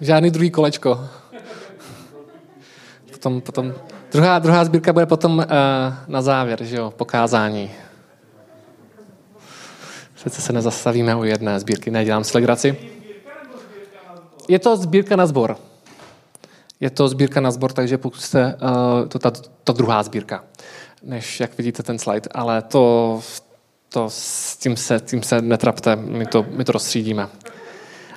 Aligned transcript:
Žádný 0.00 0.30
druhý 0.30 0.50
kolečko. 0.50 1.08
Potom, 3.10 3.40
potom, 3.40 3.74
druhá, 4.12 4.38
druhá 4.38 4.64
sbírka 4.64 4.92
bude 4.92 5.06
potom 5.06 5.38
uh, 5.38 5.44
na 6.08 6.22
závěr, 6.22 6.64
že 6.64 6.76
jo, 6.76 6.90
pokázání. 6.96 7.70
Přece 10.14 10.40
se 10.40 10.52
nezastavíme 10.52 11.16
u 11.16 11.24
jedné 11.24 11.60
sbírky, 11.60 11.90
nedělám 11.90 12.24
si 12.24 12.38
legraci. 12.38 12.76
Je 14.48 14.58
to 14.58 14.76
sbírka 14.76 15.16
na 15.16 15.26
sbor. 15.26 15.56
Je 16.80 16.90
to 16.90 17.08
sbírka 17.08 17.40
na 17.40 17.50
sbor, 17.50 17.72
takže 17.72 17.98
pokud 17.98 18.20
jste, 18.20 18.54
uh, 18.54 19.08
to 19.08 19.18
ta, 19.18 19.32
ta 19.64 19.72
druhá 19.72 20.02
sbírka, 20.02 20.44
než 21.02 21.40
jak 21.40 21.58
vidíte 21.58 21.82
ten 21.82 21.98
slide, 21.98 22.28
ale 22.34 22.62
to, 22.62 23.20
to 23.88 24.10
s 24.10 24.56
tím 24.56 24.76
se, 24.76 25.00
tím 25.00 25.22
se 25.22 25.42
netrapte, 25.42 25.96
my 25.96 26.26
to, 26.26 26.46
my 26.50 26.64
to 26.64 26.72
rozstřídíme. 26.72 27.28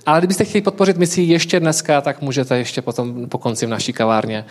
Ale 0.09 0.19
kdybyste 0.19 0.45
chtěli 0.45 0.61
podpořit 0.61 0.97
misi 0.97 1.21
ještě 1.21 1.59
dneska, 1.59 2.01
tak 2.01 2.21
můžete 2.21 2.57
ještě 2.57 2.81
potom 2.81 3.29
po 3.29 3.37
konci 3.37 3.65
v 3.65 3.69
naší 3.69 3.93
kavárně 3.93 4.45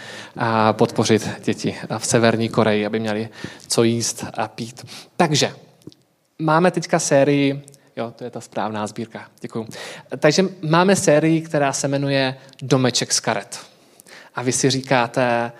podpořit 0.73 1.29
děti 1.45 1.77
v 1.99 2.07
Severní 2.07 2.49
Koreji, 2.49 2.87
aby 2.87 3.01
měli 3.01 3.29
co 3.69 3.83
jíst 3.83 4.25
a 4.35 4.49
pít. 4.49 4.87
Takže 5.17 5.53
máme 6.39 6.71
teďka 6.71 6.99
sérii, 6.99 7.63
jo, 7.97 8.13
to 8.17 8.25
je 8.25 8.31
ta 8.31 8.41
správná 8.41 8.87
sbírka, 8.87 9.27
děkuju. 9.41 9.69
Takže 10.19 10.45
máme 10.63 10.97
sérii, 10.97 11.41
která 11.41 11.73
se 11.73 11.89
jmenuje 11.89 12.37
Domeček 12.63 13.13
z 13.13 13.21
karet. 13.21 13.59
A 14.35 14.43
vy 14.43 14.53
si 14.53 14.71
říkáte, 14.71 15.53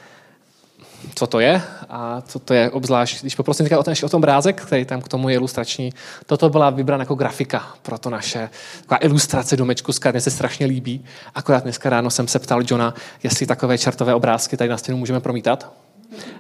co 1.15 1.27
to 1.27 1.41
je 1.41 1.63
a 1.89 2.21
co 2.21 2.39
to 2.39 2.55
je 2.55 2.71
obzvlášť, 2.71 3.21
když 3.21 3.35
poprosím 3.35 3.65
teďka 3.65 3.79
o 3.79 3.83
ten, 3.83 3.95
o 4.05 4.09
tom 4.09 4.19
obrázek, 4.19 4.63
který 4.63 4.85
tam 4.85 5.03
k 5.03 5.09
tomu 5.09 5.29
je 5.29 5.35
ilustrační, 5.35 5.93
toto 6.27 6.51
byla 6.51 6.71
vybrána 6.71 7.03
jako 7.03 7.15
grafika 7.15 7.75
pro 7.83 7.99
to 7.99 8.11
naše 8.11 8.51
taková 8.81 8.99
ilustrace 8.99 9.57
domečku 9.57 9.93
z 9.93 10.01
se 10.19 10.31
strašně 10.31 10.67
líbí. 10.67 11.05
Akorát 11.35 11.63
dneska 11.63 11.91
ráno 11.91 12.11
jsem 12.11 12.29
se 12.29 12.39
ptal 12.39 12.63
Johna, 12.67 12.95
jestli 13.23 13.47
takové 13.47 13.79
čertové 13.79 14.15
obrázky 14.15 14.57
tady 14.57 14.71
na 14.71 14.77
stěnu 14.77 14.99
můžeme 14.99 15.21
promítat. 15.21 15.73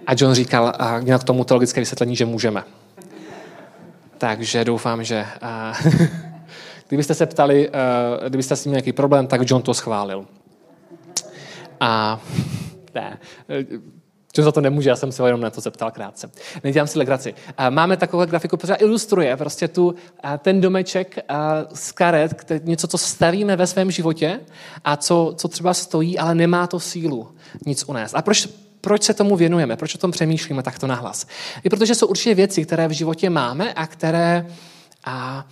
A 0.06 0.12
John 0.16 0.34
říkal, 0.34 0.72
a 0.78 1.00
k 1.18 1.24
tomu 1.24 1.44
teologické 1.44 1.80
vysvětlení, 1.80 2.16
že 2.16 2.26
můžeme. 2.26 2.64
Takže 4.18 4.64
doufám, 4.64 5.04
že 5.04 5.26
a, 5.42 5.72
kdybyste 6.88 7.14
se 7.14 7.26
ptali, 7.26 7.70
a, 7.70 8.28
kdybyste 8.28 8.56
s 8.56 8.62
tím 8.62 8.72
nějaký 8.72 8.92
problém, 8.92 9.26
tak 9.26 9.40
John 9.44 9.62
to 9.62 9.74
schválil. 9.74 10.26
A 11.80 12.20
ne, 12.94 13.18
Čo 14.38 14.42
za 14.42 14.52
to 14.52 14.60
nemůže, 14.60 14.90
já 14.90 14.96
jsem 14.96 15.12
se 15.12 15.22
jenom 15.22 15.40
na 15.40 15.50
to 15.50 15.60
zeptal 15.60 15.90
krátce. 15.90 16.30
Nedělám 16.64 16.86
si 16.86 16.98
legraci. 16.98 17.34
Máme 17.70 17.96
takovou 17.96 18.24
grafiku, 18.24 18.56
která 18.56 18.74
ilustruje 18.74 19.36
prostě 19.36 19.68
tu, 19.68 19.94
ten 20.38 20.60
domeček 20.60 21.18
z 21.74 21.92
karet, 21.92 22.34
který, 22.34 22.60
něco, 22.64 22.86
co 22.86 22.98
stavíme 22.98 23.56
ve 23.56 23.66
svém 23.66 23.90
životě 23.90 24.40
a 24.84 24.96
co, 24.96 25.34
co 25.36 25.48
třeba 25.48 25.74
stojí, 25.74 26.18
ale 26.18 26.34
nemá 26.34 26.66
to 26.66 26.80
sílu 26.80 27.28
nic 27.66 27.84
unést. 27.88 28.14
A 28.14 28.22
proč, 28.22 28.48
proč 28.80 29.02
se 29.02 29.14
tomu 29.14 29.36
věnujeme, 29.36 29.76
proč 29.76 29.94
o 29.94 29.98
tom 29.98 30.10
přemýšlíme 30.10 30.62
takto 30.62 30.86
nahlas? 30.86 31.26
I 31.64 31.68
protože 31.68 31.94
jsou 31.94 32.06
určitě 32.06 32.34
věci, 32.34 32.64
které 32.64 32.88
v 32.88 32.92
životě 32.92 33.30
máme 33.30 33.74
a 33.74 33.86
které 33.86 34.46
a 35.04 35.46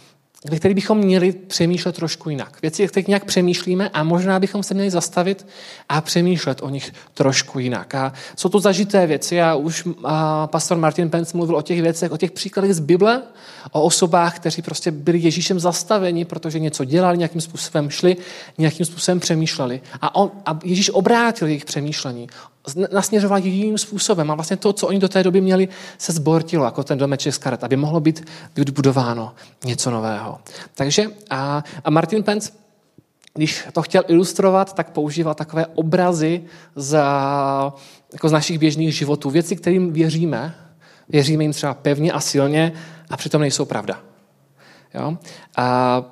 ve 0.51 0.57
kterých 0.57 0.75
bychom 0.75 0.99
měli 0.99 1.33
přemýšlet 1.33 1.97
trošku 1.97 2.31
jinak. 2.31 2.63
Věci, 2.63 2.85
o 2.85 2.89
kterých 2.89 3.09
nějak 3.09 3.25
přemýšlíme 3.25 3.89
a 3.89 4.03
možná 4.03 4.41
bychom 4.41 4.63
se 4.63 4.75
měli 4.75 4.91
zastavit 4.91 5.47
a 5.89 6.01
přemýšlet 6.01 6.63
o 6.63 6.69
nich 6.69 6.93
trošku 7.15 7.59
jinak. 7.59 7.95
A 7.95 8.13
jsou 8.37 8.49
to 8.49 8.61
zažité 8.61 9.07
věci 9.07 9.43
a 9.43 9.55
už 9.55 9.89
a 10.05 10.47
pastor 10.47 10.79
Martin 10.79 11.11
Pence 11.11 11.37
mluvil 11.37 11.57
o 11.57 11.63
těch 11.63 11.83
věcech, 11.83 12.12
o 12.12 12.17
těch 12.17 12.31
příkladech 12.31 12.75
z 12.75 12.81
Bible, 12.81 13.23
o 13.73 13.83
osobách, 13.83 14.37
kteří 14.37 14.62
prostě 14.62 14.91
byli 14.91 15.19
Ježíšem 15.19 15.61
zastaveni, 15.61 16.25
protože 16.25 16.59
něco 16.59 16.85
dělali, 16.85 17.19
nějakým 17.19 17.41
způsobem 17.41 17.91
šli, 17.91 18.17
nějakým 18.59 18.87
způsobem 18.87 19.21
přemýšleli. 19.21 19.81
A, 20.01 20.15
on, 20.15 20.31
a 20.47 20.59
Ježíš 20.65 20.91
obrátil 20.91 21.49
jejich 21.49 21.65
přemýšlení 21.65 22.29
nasměřoval 22.93 23.38
jiným 23.38 23.78
způsobem. 23.78 24.31
A 24.31 24.34
vlastně 24.34 24.56
to, 24.56 24.72
co 24.72 24.87
oni 24.87 24.99
do 24.99 25.09
té 25.09 25.22
doby 25.22 25.41
měli, 25.41 25.69
se 25.99 26.12
zbortilo, 26.12 26.65
jako 26.65 26.84
ten 26.84 26.99
domeček 26.99 27.34
z 27.34 27.38
karet, 27.38 27.65
aby 27.65 27.77
mohlo 27.77 28.00
být 28.00 28.28
vybudováno 28.56 29.34
něco 29.65 29.91
nového. 29.91 30.38
Takže 30.75 31.06
a, 31.31 31.65
a 31.84 31.91
Martin 31.91 32.22
Pence 32.22 32.53
když 33.37 33.65
to 33.72 33.82
chtěl 33.82 34.03
ilustrovat, 34.09 34.72
tak 34.72 34.91
používal 34.91 35.34
takové 35.34 35.66
obrazy 35.66 36.43
z, 36.76 36.99
jako 38.12 38.28
z 38.28 38.32
našich 38.32 38.59
běžných 38.59 38.97
životů. 38.97 39.31
Věci, 39.31 39.56
kterým 39.56 39.93
věříme, 39.93 40.55
věříme 41.09 41.44
jim 41.44 41.53
třeba 41.53 41.75
pevně 41.75 42.12
a 42.12 42.21
silně 42.21 42.72
a 43.10 43.16
přitom 43.16 43.41
nejsou 43.41 43.65
pravda. 43.65 44.00
Jo? 44.94 45.19
A 45.56 46.03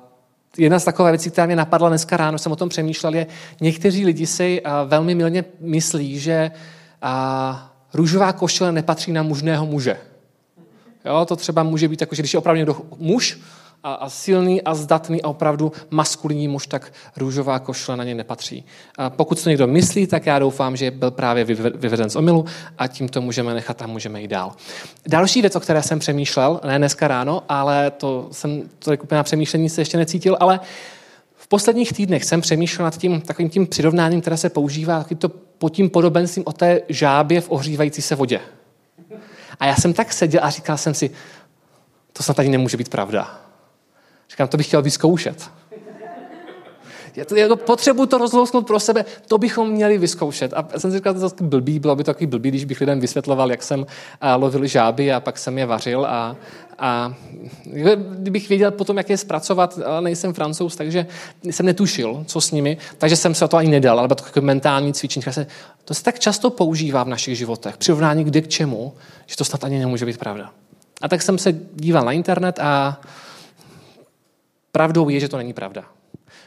jedna 0.57 0.79
z 0.79 0.83
takových 0.83 1.11
věcí, 1.11 1.31
která 1.31 1.47
mě 1.47 1.55
napadla 1.55 1.89
dneska 1.89 2.17
ráno, 2.17 2.37
jsem 2.37 2.51
o 2.51 2.55
tom 2.55 2.69
přemýšlel, 2.69 3.15
je, 3.15 3.27
někteří 3.61 4.05
lidi 4.05 4.27
si 4.27 4.61
velmi 4.85 5.15
milně 5.15 5.45
myslí, 5.59 6.19
že 6.19 6.51
růžová 7.93 8.33
košile 8.33 8.71
nepatří 8.71 9.11
na 9.11 9.23
mužného 9.23 9.65
muže. 9.65 9.97
Jo, 11.05 11.25
to 11.25 11.35
třeba 11.35 11.63
může 11.63 11.87
být 11.87 12.01
jako, 12.01 12.15
že 12.15 12.21
když 12.21 12.33
je 12.33 12.37
opravdu 12.37 12.57
někdo 12.57 12.77
muž, 12.97 13.39
a, 13.85 13.93
a 13.93 14.09
silný 14.09 14.61
a 14.61 14.75
zdatný 14.75 15.21
a 15.21 15.27
opravdu 15.27 15.71
maskulinní 15.89 16.47
muž, 16.47 16.67
tak 16.67 16.93
růžová 17.17 17.59
košle 17.59 17.97
na 17.97 18.03
ně 18.03 18.15
nepatří. 18.15 18.65
A 18.97 19.09
pokud 19.09 19.43
to 19.43 19.49
někdo 19.49 19.67
myslí, 19.67 20.07
tak 20.07 20.25
já 20.25 20.39
doufám, 20.39 20.75
že 20.75 20.91
byl 20.91 21.11
právě 21.11 21.43
vyveden 21.75 22.09
z 22.09 22.15
omilu 22.15 22.45
a 22.77 22.87
tím 22.87 23.09
to 23.09 23.21
můžeme 23.21 23.53
nechat 23.53 23.81
a 23.81 23.87
můžeme 23.87 24.21
jít 24.21 24.27
dál. 24.27 24.51
Další 25.07 25.41
věc, 25.41 25.55
o 25.55 25.59
které 25.59 25.83
jsem 25.83 25.99
přemýšlel, 25.99 26.59
ne 26.67 26.77
dneska 26.77 27.07
ráno, 27.07 27.43
ale 27.49 27.91
to 27.91 28.27
jsem, 28.31 28.63
to 28.79 28.91
na 29.11 29.23
přemýšlení 29.23 29.69
se 29.69 29.81
ještě 29.81 29.97
necítil, 29.97 30.37
ale 30.39 30.59
v 31.35 31.47
posledních 31.47 31.93
týdnech 31.93 32.23
jsem 32.23 32.41
přemýšlel 32.41 32.85
nad 32.85 32.97
tím 32.97 33.21
takovým 33.21 33.49
tím 33.49 33.67
přirovnáním, 33.67 34.21
které 34.21 34.37
se 34.37 34.49
používá 34.49 34.97
takovým 34.97 35.17
to, 35.17 35.29
pod 35.57 35.69
tím 35.69 35.89
podobenstvím 35.89 36.43
o 36.47 36.53
té 36.53 36.81
žábě 36.89 37.41
v 37.41 37.51
ohřívající 37.51 38.01
se 38.01 38.15
vodě. 38.15 38.39
A 39.59 39.65
já 39.65 39.75
jsem 39.75 39.93
tak 39.93 40.13
seděl 40.13 40.41
a 40.43 40.49
říkal 40.49 40.77
jsem 40.77 40.93
si, 40.93 41.09
to 42.13 42.23
snad 42.23 42.37
tady 42.37 42.49
nemůže 42.49 42.77
být 42.77 42.89
pravda. 42.89 43.44
Říkám, 44.29 44.47
to 44.47 44.57
bych 44.57 44.67
chtěl 44.67 44.81
vyzkoušet. 44.81 45.49
Já 47.15 47.25
to, 47.25 47.35
jako 47.35 47.55
potřebuji 47.55 48.05
to 48.05 48.17
rozlousnout 48.17 48.67
pro 48.67 48.79
sebe, 48.79 49.05
to 49.27 49.37
bychom 49.37 49.69
měli 49.69 49.97
vyzkoušet. 49.97 50.53
A 50.53 50.67
jsem 50.77 50.91
si 50.91 50.97
říkal, 50.97 51.13
to 51.13 51.25
je 51.25 51.29
blbý, 51.41 51.79
bylo 51.79 51.95
by 51.95 52.03
to 52.03 52.13
takový 52.13 52.27
blbý, 52.27 52.49
když 52.49 52.65
bych 52.65 52.79
lidem 52.79 52.99
vysvětloval, 52.99 53.51
jak 53.51 53.63
jsem 53.63 53.85
lovil 54.35 54.65
žáby 54.65 55.13
a 55.13 55.19
pak 55.19 55.37
jsem 55.37 55.57
je 55.57 55.65
vařil 55.65 56.05
a, 56.05 56.35
a 56.79 57.13
kdybych 58.09 58.49
věděl 58.49 58.71
potom, 58.71 58.97
jak 58.97 59.09
je 59.09 59.17
zpracovat, 59.17 59.79
ale 59.85 60.01
nejsem 60.01 60.33
francouz, 60.33 60.75
takže 60.75 61.05
jsem 61.43 61.65
netušil, 61.65 62.23
co 62.27 62.41
s 62.41 62.51
nimi, 62.51 62.77
takže 62.97 63.15
jsem 63.15 63.35
se 63.35 63.47
to 63.47 63.57
ani 63.57 63.69
nedal, 63.69 63.99
ale 63.99 64.07
takové 64.07 64.45
mentální 64.45 64.93
cvičení. 64.93 65.23
Se, 65.23 65.47
to 65.85 65.93
se 65.93 66.03
tak 66.03 66.19
často 66.19 66.49
používá 66.49 67.03
v 67.03 67.07
našich 67.07 67.37
životech, 67.37 67.77
přirovnání 67.77 68.23
kde 68.23 68.41
k 68.41 68.47
čemu, 68.47 68.93
že 69.25 69.37
to 69.37 69.45
snad 69.45 69.63
ani 69.63 69.79
nemůže 69.79 70.05
být 70.05 70.17
pravda. 70.17 70.51
A 71.01 71.07
tak 71.07 71.21
jsem 71.21 71.37
se 71.37 71.55
díval 71.73 72.05
na 72.05 72.11
internet 72.11 72.59
a 72.59 73.01
Pravdou 74.75 75.09
je, 75.09 75.19
že 75.19 75.29
to 75.29 75.37
není 75.37 75.53
pravda. 75.53 75.83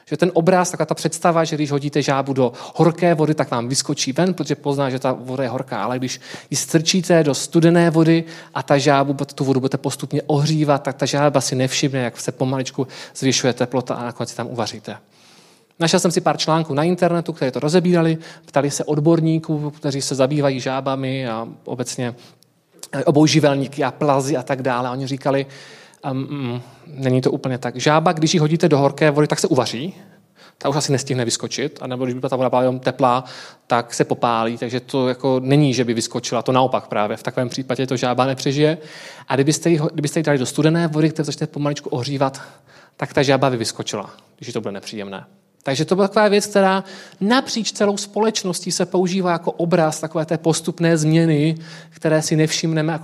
Že 0.07 0.17
ten 0.17 0.31
obraz, 0.35 0.71
taková 0.71 0.87
ta 0.87 0.95
představa, 0.95 1.45
že 1.45 1.57
když 1.57 1.71
hodíte 1.71 2.03
žábu 2.03 2.33
do 2.33 2.53
horké 2.75 3.15
vody, 3.15 3.35
tak 3.35 3.51
vám 3.51 3.69
vyskočí 3.69 4.13
ven, 4.13 4.35
protože 4.35 4.55
pozná, 4.55 4.91
že 4.91 4.99
ta 4.99 5.13
voda 5.13 5.43
je 5.45 5.49
horká. 5.49 5.83
Ale 5.83 5.99
když 5.99 6.21
ji 6.51 6.57
strčíte 6.57 7.25
do 7.25 7.35
studené 7.35 7.91
vody 7.91 8.25
a 8.55 8.63
ta 8.63 8.79
žábu, 8.79 9.25
tu 9.35 9.45
vodu 9.45 9.61
budete 9.61 9.79
postupně 9.79 10.23
ohřívat, 10.27 10.83
tak 10.83 10.97
ta 10.97 11.07
žába 11.07 11.41
si 11.41 11.55
nevšimne, 11.55 11.99
jak 11.99 12.21
se 12.21 12.33
pomaličku 12.33 12.87
zvyšuje 13.17 13.53
teplota 13.53 13.95
a 13.95 14.05
nakonec 14.05 14.35
tam 14.35 14.47
uvaříte. 14.47 14.97
Našel 15.79 16.01
jsem 16.01 16.11
si 16.11 16.21
pár 16.21 16.37
článků 16.37 16.75
na 16.75 16.83
internetu, 16.83 17.33
které 17.33 17.51
to 17.51 17.61
rozebírali, 17.61 18.19
ptali 18.45 18.71
se 18.71 18.85
odborníků, 18.85 19.71
kteří 19.71 20.03
se 20.03 20.15
zabývají 20.15 20.61
žábami 20.61 21.29
a 21.29 21.49
obecně 21.65 22.15
obouživelníky 23.05 23.85
a 23.85 23.91
plazy 23.91 24.37
a 24.37 24.43
tak 24.43 24.63
dále. 24.63 24.91
Oni 24.91 25.07
říkali, 25.07 25.47
Um, 26.11 26.63
není 26.87 27.21
to 27.21 27.31
úplně 27.31 27.59
tak. 27.59 27.77
Žába, 27.77 28.13
když 28.13 28.35
ji 28.35 28.41
hodíte 28.41 28.69
do 28.69 28.79
horké 28.79 29.11
vody, 29.11 29.27
tak 29.27 29.39
se 29.39 29.49
uvaří. 29.49 29.95
Ta 30.59 30.69
už 30.69 30.77
asi 30.77 30.93
nestihne 30.93 31.25
vyskočit, 31.25 31.79
a 31.83 31.87
nebo 31.87 32.05
když 32.05 32.15
by 32.15 32.29
ta 32.29 32.37
voda 32.37 32.51
byla 32.51 32.79
teplá, 32.79 33.25
tak 33.67 33.95
se 33.95 34.05
popálí, 34.05 34.59
takže 34.59 34.81
to 34.81 35.09
jako 35.09 35.41
není, 35.45 35.75
že 35.75 35.85
by 35.85 35.95
vyskočila, 35.95 36.43
to 36.43 36.53
naopak 36.53 36.89
právě. 36.89 37.17
V 37.17 37.23
takovém 37.23 37.49
případě 37.49 37.87
to 37.87 37.97
žába 37.97 38.27
nepřežije. 38.27 38.79
A 39.29 39.35
kdybyste 39.35 39.71
ji, 39.71 39.81
kdybyste 39.93 40.21
ji 40.21 40.25
dali 40.25 40.39
do 40.39 40.47
studené 40.47 40.87
vody, 40.89 41.11
které 41.11 41.25
začne 41.25 41.47
pomaličku 41.47 41.89
ohřívat, 41.89 42.43
tak 42.97 43.13
ta 43.13 43.23
žába 43.23 43.51
by 43.51 43.57
vyskočila, 43.57 44.11
když 44.39 44.53
to 44.53 44.61
bude 44.61 44.73
nepříjemné. 44.73 45.25
Takže 45.63 45.85
to 45.85 45.95
byla 45.95 46.09
taková 46.09 46.29
věc, 46.29 46.47
která 46.47 46.85
napříč 47.21 47.73
celou 47.73 47.97
společností 47.97 48.73
se 48.73 48.87
používá 48.87 49.33
jako 49.33 49.53
obraz 49.53 50.01
takové 50.01 50.27
té 50.27 50.39
postupné 50.39 50.97
změny, 50.97 51.55
které 51.91 52.23
si 52.23 52.37
nevšimneme, 52.37 53.01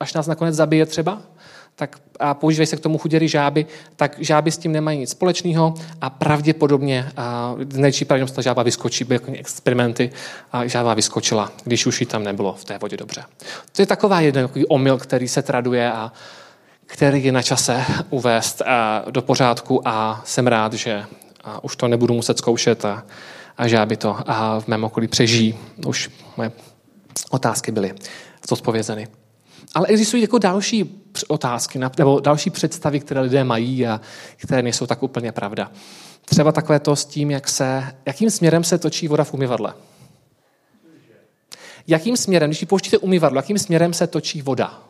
až 0.00 0.14
nás 0.14 0.26
nakonec 0.26 0.54
zabije 0.54 0.86
třeba 0.86 1.22
tak 1.76 1.98
a 2.20 2.34
používají 2.34 2.66
se 2.66 2.76
k 2.76 2.80
tomu 2.80 2.98
chuděry 2.98 3.28
žáby, 3.28 3.66
tak 3.96 4.16
žáby 4.18 4.50
s 4.50 4.58
tím 4.58 4.72
nemají 4.72 4.98
nic 4.98 5.10
společného 5.10 5.74
a 6.00 6.10
pravděpodobně, 6.10 7.10
a 7.16 7.54
nejčí 7.74 8.04
pravděpodobně 8.04 8.36
ta 8.36 8.42
žába 8.42 8.62
vyskočí, 8.62 9.04
byly 9.04 9.20
experimenty 9.38 10.10
a 10.52 10.66
žába 10.66 10.94
vyskočila, 10.94 11.52
když 11.64 11.86
už 11.86 12.00
ji 12.00 12.06
tam 12.06 12.24
nebylo 12.24 12.52
v 12.52 12.64
té 12.64 12.78
vodě 12.78 12.96
dobře. 12.96 13.24
To 13.72 13.82
je 13.82 13.86
taková 13.86 14.20
jeden 14.20 14.46
takový 14.46 14.66
omyl, 14.66 14.98
který 14.98 15.28
se 15.28 15.42
traduje 15.42 15.92
a 15.92 16.12
který 16.86 17.24
je 17.24 17.32
na 17.32 17.42
čase 17.42 17.84
uvést 18.10 18.62
do 19.10 19.22
pořádku 19.22 19.88
a 19.88 20.22
jsem 20.24 20.46
rád, 20.46 20.72
že 20.72 21.04
už 21.62 21.76
to 21.76 21.88
nebudu 21.88 22.14
muset 22.14 22.38
zkoušet 22.38 22.84
a, 22.84 23.04
a 23.58 23.68
že 23.68 23.78
aby 23.78 23.96
to 23.96 24.16
a 24.26 24.60
v 24.60 24.68
mém 24.68 24.84
okolí 24.84 25.08
přežijí. 25.08 25.58
Už 25.86 26.10
moje 26.36 26.52
otázky 27.30 27.72
byly 27.72 27.94
zodpovězeny. 28.48 29.08
Ale 29.74 29.86
existují 29.86 30.22
jako 30.22 30.38
další 30.38 31.00
otázky, 31.28 31.78
nebo 31.98 32.20
další 32.20 32.50
představy, 32.50 33.00
které 33.00 33.20
lidé 33.20 33.44
mají 33.44 33.86
a 33.86 34.00
které 34.36 34.62
nejsou 34.62 34.86
tak 34.86 35.02
úplně 35.02 35.32
pravda. 35.32 35.70
Třeba 36.24 36.52
takové 36.52 36.80
to 36.80 36.96
s 36.96 37.04
tím, 37.04 37.30
jak 37.30 37.48
se, 37.48 37.92
jakým 38.06 38.30
směrem 38.30 38.64
se 38.64 38.78
točí 38.78 39.08
voda 39.08 39.24
v 39.24 39.34
umyvadle. 39.34 39.74
Jakým 41.86 42.16
směrem, 42.16 42.50
když 42.50 42.60
ji 42.60 42.66
pouštíte 42.66 42.98
umyvadlo, 42.98 43.38
jakým 43.38 43.58
směrem 43.58 43.92
se 43.92 44.06
točí 44.06 44.42
voda? 44.42 44.82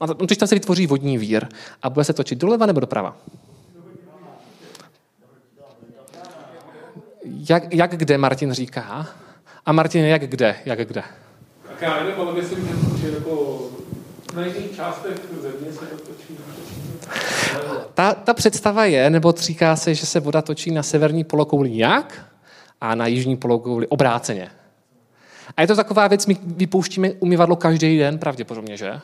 No, 0.00 0.14
když 0.14 0.38
tam 0.38 0.48
se 0.48 0.54
vytvoří 0.54 0.86
vodní 0.86 1.18
vír 1.18 1.48
a 1.82 1.90
bude 1.90 2.04
se 2.04 2.12
točit 2.12 2.38
doleva 2.38 2.66
nebo 2.66 2.80
doprava? 2.80 3.16
Jak, 7.24 7.74
jak 7.74 7.96
kde, 7.96 8.18
Martin 8.18 8.52
říká? 8.52 9.06
A 9.66 9.72
Martin, 9.72 10.04
jak 10.04 10.22
kde? 10.22 10.56
Jak 10.64 10.88
kde? 10.88 11.02
Tak 11.68 11.82
já 11.82 12.04
nevím, 12.04 12.20
ale 12.20 12.32
myslím, 12.32 12.68
že 13.00 13.10
jako 13.10 13.60
Ta, 17.94 18.14
ta 18.14 18.34
představa 18.34 18.84
je, 18.84 19.10
nebo 19.10 19.34
říká 19.36 19.76
se, 19.76 19.94
že 19.94 20.06
se 20.06 20.20
voda 20.20 20.42
točí 20.42 20.70
na 20.70 20.82
severní 20.82 21.24
polokouli 21.24 21.70
jak 21.72 22.26
a 22.80 22.94
na 22.94 23.06
jižní 23.06 23.36
polokouli 23.36 23.86
obráceně. 23.86 24.50
A 25.56 25.60
je 25.60 25.66
to 25.66 25.76
taková 25.76 26.08
věc, 26.08 26.26
my 26.26 26.36
vypouštíme 26.42 27.10
umyvadlo 27.10 27.56
každý 27.56 27.98
den, 27.98 28.18
pravděpodobně, 28.18 28.76
že? 28.76 29.00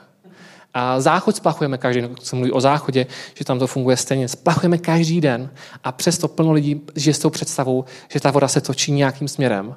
A 0.75 1.01
záchod 1.01 1.37
splachujeme 1.37 1.79
každý 1.79 2.01
den, 2.01 2.15
se 2.23 2.37
mluví 2.37 2.53
o 2.53 2.61
záchodě, 2.61 3.07
že 3.35 3.45
tam 3.45 3.59
to 3.59 3.67
funguje 3.67 3.97
stejně. 3.97 4.29
Splachujeme 4.29 4.79
každý 4.79 5.21
den 5.21 5.51
a 5.85 5.93
přesto 5.93 6.29
plno 6.29 6.53
lidí 6.53 6.81
žije 6.97 7.15
s 7.15 7.19
tou 7.19 7.31
představou, 7.31 7.85
že 8.09 8.21
ta 8.21 8.31
voda 8.31 8.49
se 8.49 8.61
točí 8.61 8.93
nějakým 8.93 9.29
směrem. 9.29 9.77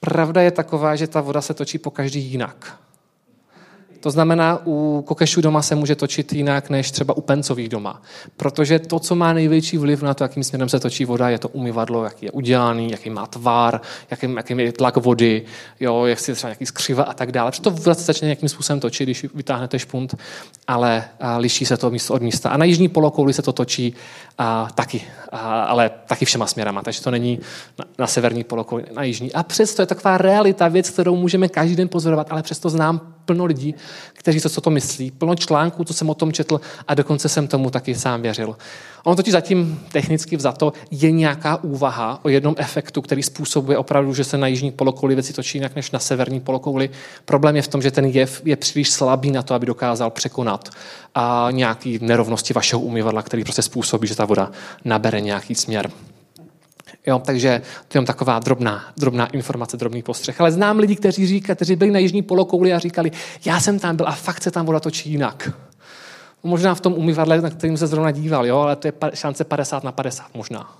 Pravda 0.00 0.42
je 0.42 0.50
taková, 0.50 0.96
že 0.96 1.06
ta 1.06 1.20
voda 1.20 1.40
se 1.40 1.54
točí 1.54 1.78
po 1.78 1.90
každý 1.90 2.20
jinak. 2.20 2.78
To 4.06 4.10
znamená, 4.10 4.60
u 4.66 5.04
kokešů 5.06 5.40
doma 5.40 5.62
se 5.62 5.74
může 5.74 5.94
točit 5.94 6.32
jinak 6.32 6.70
než 6.70 6.90
třeba 6.90 7.16
u 7.16 7.20
pencových 7.20 7.68
doma. 7.68 8.02
Protože 8.36 8.78
to, 8.78 8.98
co 8.98 9.14
má 9.14 9.32
největší 9.32 9.78
vliv 9.78 10.02
na 10.02 10.14
to, 10.14 10.24
jakým 10.24 10.44
směrem 10.44 10.68
se 10.68 10.80
točí 10.80 11.04
voda, 11.04 11.28
je 11.28 11.38
to 11.38 11.48
umyvadlo, 11.48 12.04
jaký 12.04 12.24
je 12.24 12.30
udělaný, 12.30 12.90
jaký 12.90 13.10
má 13.10 13.26
tvar, 13.26 13.80
jaký, 14.10 14.34
jaký 14.36 14.58
je 14.58 14.72
tlak 14.72 14.96
vody, 14.96 15.42
jo, 15.80 16.04
jestli 16.04 16.30
je 16.30 16.34
třeba 16.36 16.48
nějaký 16.48 16.66
skřiva 16.66 17.04
a 17.04 17.14
tak 17.14 17.32
dále. 17.32 17.50
Protože 17.50 17.62
to 17.62 17.94
začne 17.94 18.26
nějakým 18.26 18.48
způsobem 18.48 18.80
točit, 18.80 19.04
když 19.04 19.26
vytáhnete 19.34 19.78
špunt, 19.78 20.14
ale 20.66 21.04
a 21.20 21.36
liší 21.38 21.66
se 21.66 21.76
to 21.76 21.90
místo 21.90 22.14
od 22.14 22.22
místa. 22.22 22.50
A 22.50 22.56
na 22.56 22.64
jižní 22.64 22.88
polokouli 22.88 23.32
se 23.32 23.42
to 23.42 23.52
točí 23.52 23.94
a, 24.38 24.68
taky, 24.74 25.02
a, 25.32 25.62
ale 25.62 25.90
taky 26.06 26.24
všema 26.24 26.46
směrama, 26.46 26.82
takže 26.82 27.02
to 27.02 27.10
není 27.10 27.38
na, 27.78 27.84
na 27.98 28.06
severní 28.06 28.44
polokouli, 28.44 28.84
na 28.94 29.02
jižní. 29.02 29.32
A 29.32 29.42
přesto 29.42 29.82
je 29.82 29.86
taková 29.86 30.18
realita, 30.18 30.68
věc, 30.68 30.90
kterou 30.90 31.16
můžeme 31.16 31.48
každý 31.48 31.76
den 31.76 31.88
pozorovat, 31.88 32.26
ale 32.30 32.42
přesto 32.42 32.70
znám 32.70 33.15
plno 33.26 33.44
lidí, 33.44 33.74
kteří 34.12 34.40
to, 34.40 34.48
co 34.48 34.60
to 34.60 34.70
myslí, 34.70 35.10
plno 35.10 35.34
článků, 35.34 35.84
co 35.84 35.94
jsem 35.94 36.10
o 36.10 36.14
tom 36.14 36.32
četl 36.32 36.60
a 36.88 36.94
dokonce 36.94 37.28
jsem 37.28 37.48
tomu 37.48 37.70
taky 37.70 37.94
sám 37.94 38.22
věřil. 38.22 38.56
Ono 39.04 39.16
totiž 39.16 39.32
zatím 39.32 39.80
technicky 39.92 40.36
vzato 40.36 40.72
je 40.90 41.10
nějaká 41.10 41.64
úvaha 41.64 42.20
o 42.22 42.28
jednom 42.28 42.54
efektu, 42.58 43.02
který 43.02 43.22
způsobuje 43.22 43.78
opravdu, 43.78 44.14
že 44.14 44.24
se 44.24 44.38
na 44.38 44.46
jižní 44.46 44.70
polokouli 44.70 45.14
věci 45.14 45.32
točí 45.32 45.58
jinak 45.58 45.76
než 45.76 45.90
na 45.90 45.98
severní 45.98 46.40
polokouli. 46.40 46.90
Problém 47.24 47.56
je 47.56 47.62
v 47.62 47.68
tom, 47.68 47.82
že 47.82 47.90
ten 47.90 48.04
jev 48.04 48.42
je 48.44 48.56
příliš 48.56 48.90
slabý 48.90 49.30
na 49.30 49.42
to, 49.42 49.54
aby 49.54 49.66
dokázal 49.66 50.10
překonat 50.10 50.68
a 51.14 51.48
nějaký 51.50 51.98
nerovnosti 52.02 52.54
vašeho 52.54 52.82
umyvadla, 52.82 53.22
který 53.22 53.44
prostě 53.44 53.62
způsobí, 53.62 54.08
že 54.08 54.16
ta 54.16 54.24
voda 54.24 54.50
nabere 54.84 55.20
nějaký 55.20 55.54
směr. 55.54 55.90
Jo, 57.06 57.18
takže 57.24 57.62
to 57.88 57.98
je 57.98 58.00
jen 58.00 58.04
taková 58.04 58.38
drobná, 58.38 58.84
drobná 58.96 59.26
informace, 59.26 59.76
drobný 59.76 60.02
postřeh. 60.02 60.40
Ale 60.40 60.52
znám 60.52 60.78
lidi, 60.78 60.96
kteří, 60.96 61.26
říkají, 61.26 61.56
kteří 61.56 61.76
byli 61.76 61.90
na 61.90 61.98
jižní 61.98 62.22
polokouli 62.22 62.72
a 62.72 62.78
říkali, 62.78 63.10
já 63.44 63.60
jsem 63.60 63.78
tam 63.78 63.96
byl 63.96 64.08
a 64.08 64.12
fakt 64.12 64.42
se 64.42 64.50
tam 64.50 64.66
voda 64.66 64.80
točí 64.80 65.10
jinak. 65.10 65.50
Možná 66.42 66.74
v 66.74 66.80
tom 66.80 66.92
umyvadle, 66.92 67.40
na 67.40 67.50
kterým 67.50 67.76
se 67.76 67.86
zrovna 67.86 68.10
díval, 68.10 68.46
jo, 68.46 68.58
ale 68.58 68.76
to 68.76 68.88
je 68.88 68.92
šance 69.14 69.44
50 69.44 69.84
na 69.84 69.92
50 69.92 70.34
možná. 70.34 70.76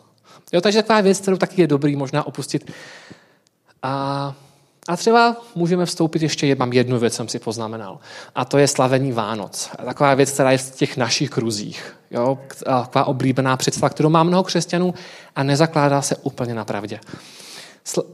Jo, 0.53 0.61
takže 0.61 0.83
taková 0.83 1.01
věc, 1.01 1.21
kterou 1.21 1.37
taky 1.37 1.61
je 1.61 1.67
dobrý 1.67 1.97
možná 1.97 2.27
opustit. 2.27 2.71
A 3.83 4.35
a 4.89 4.97
třeba 4.97 5.37
můžeme 5.55 5.87
vstoupit 5.87 6.23
ještě, 6.23 6.55
mám 6.55 6.73
jednu 6.73 6.99
věc, 6.99 7.15
jsem 7.15 7.29
si 7.29 7.39
poznamenal. 7.39 7.99
A 8.35 8.45
to 8.45 8.59
je 8.59 8.69
slavení 8.69 9.13
Vánoc. 9.13 9.71
Taková 9.85 10.15
věc, 10.15 10.31
která 10.31 10.51
je 10.51 10.59
v 10.59 10.77
těch 10.77 10.97
našich 10.97 11.31
kruzích. 11.31 11.97
Jo? 12.11 12.39
Taková 12.65 13.05
oblíbená 13.05 13.57
představa, 13.57 13.89
kterou 13.89 14.09
má 14.09 14.23
mnoho 14.23 14.45
křesťanů 14.45 14.95
a 15.37 15.43
nezakládá 15.43 16.03
se 16.03 16.17
úplně 16.17 16.55
na 16.55 16.65
pravdě. 16.65 17.01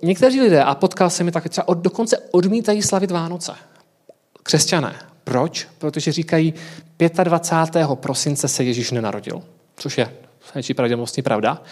Někteří 0.03 0.41
lidé, 0.41 0.65
a 0.65 0.75
potkal 0.75 1.11
se 1.11 1.25
mi 1.25 1.33
taky 1.33 1.49
třeba 1.49 1.69
od, 1.69 1.79
dokonce 1.79 2.19
odmítají 2.31 2.83
slavit 2.83 3.11
Vánoce. 3.11 3.53
Křesťané. 4.43 4.97
Proč? 5.25 5.69
Protože 5.79 6.13
říkají, 6.13 6.55
25. 7.25 7.89
prosince 7.95 8.49
se 8.49 8.65
Ježíš 8.65 8.91
nenarodil. 8.91 9.43
Což 9.77 9.99
je 9.99 10.13
větší 10.55 10.75
pravděpodobností 10.75 11.23
pravda. 11.23 11.63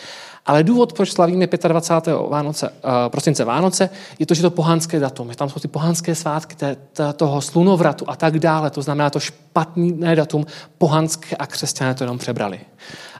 Ale 0.50 0.62
důvod, 0.64 0.92
proč 0.92 1.12
slavíme 1.12 1.46
25. 1.46 2.14
Vánoce, 2.28 2.68
uh, 2.68 2.74
prosince 3.08 3.44
Vánoce, 3.44 3.90
je 4.18 4.26
to, 4.26 4.34
že 4.34 4.42
to 4.42 4.50
pohanské 4.50 5.00
datum. 5.00 5.28
Tam 5.28 5.48
jsou 5.48 5.60
ty 5.60 5.68
pohanské 5.68 6.14
svátky 6.14 6.54
té, 6.54 6.76
té, 6.92 7.12
toho 7.12 7.40
slunovratu 7.40 8.04
a 8.08 8.16
tak 8.16 8.38
dále. 8.38 8.70
To 8.70 8.82
znamená 8.82 9.10
to 9.10 9.20
špatné 9.20 10.16
datum 10.16 10.46
pohanské 10.78 11.36
a 11.36 11.46
křesťané 11.46 11.94
to 11.94 12.04
jenom 12.04 12.18
přebrali. 12.18 12.60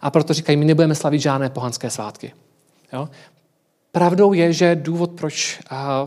A 0.03 0.11
proto 0.11 0.35
říkají, 0.35 0.57
my 0.57 0.65
nebudeme 0.65 0.95
slavit 0.95 1.19
žádné 1.19 1.51
pohanské 1.51 1.91
svátky. 1.91 2.33
Jo? 2.93 3.09
Pravdou 3.93 4.33
je, 4.33 4.53
že 4.53 4.75
důvod, 4.75 5.11
proč 5.11 5.61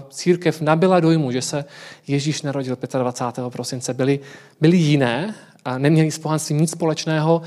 církev 0.10 0.62
nabila 0.62 1.00
dojmu, 1.00 1.32
že 1.32 1.42
se 1.42 1.66
Ježíš 2.08 2.42
narodil 2.42 2.78
25. 3.00 3.50
prosince, 3.50 3.94
byly, 3.94 4.20
byly 4.62 4.78
jiné 4.78 5.36
a 5.66 5.78
neměli 5.78 6.12
s 6.12 6.20
pohanstvím 6.20 6.60
nic 6.60 6.72
společného, 6.72 7.42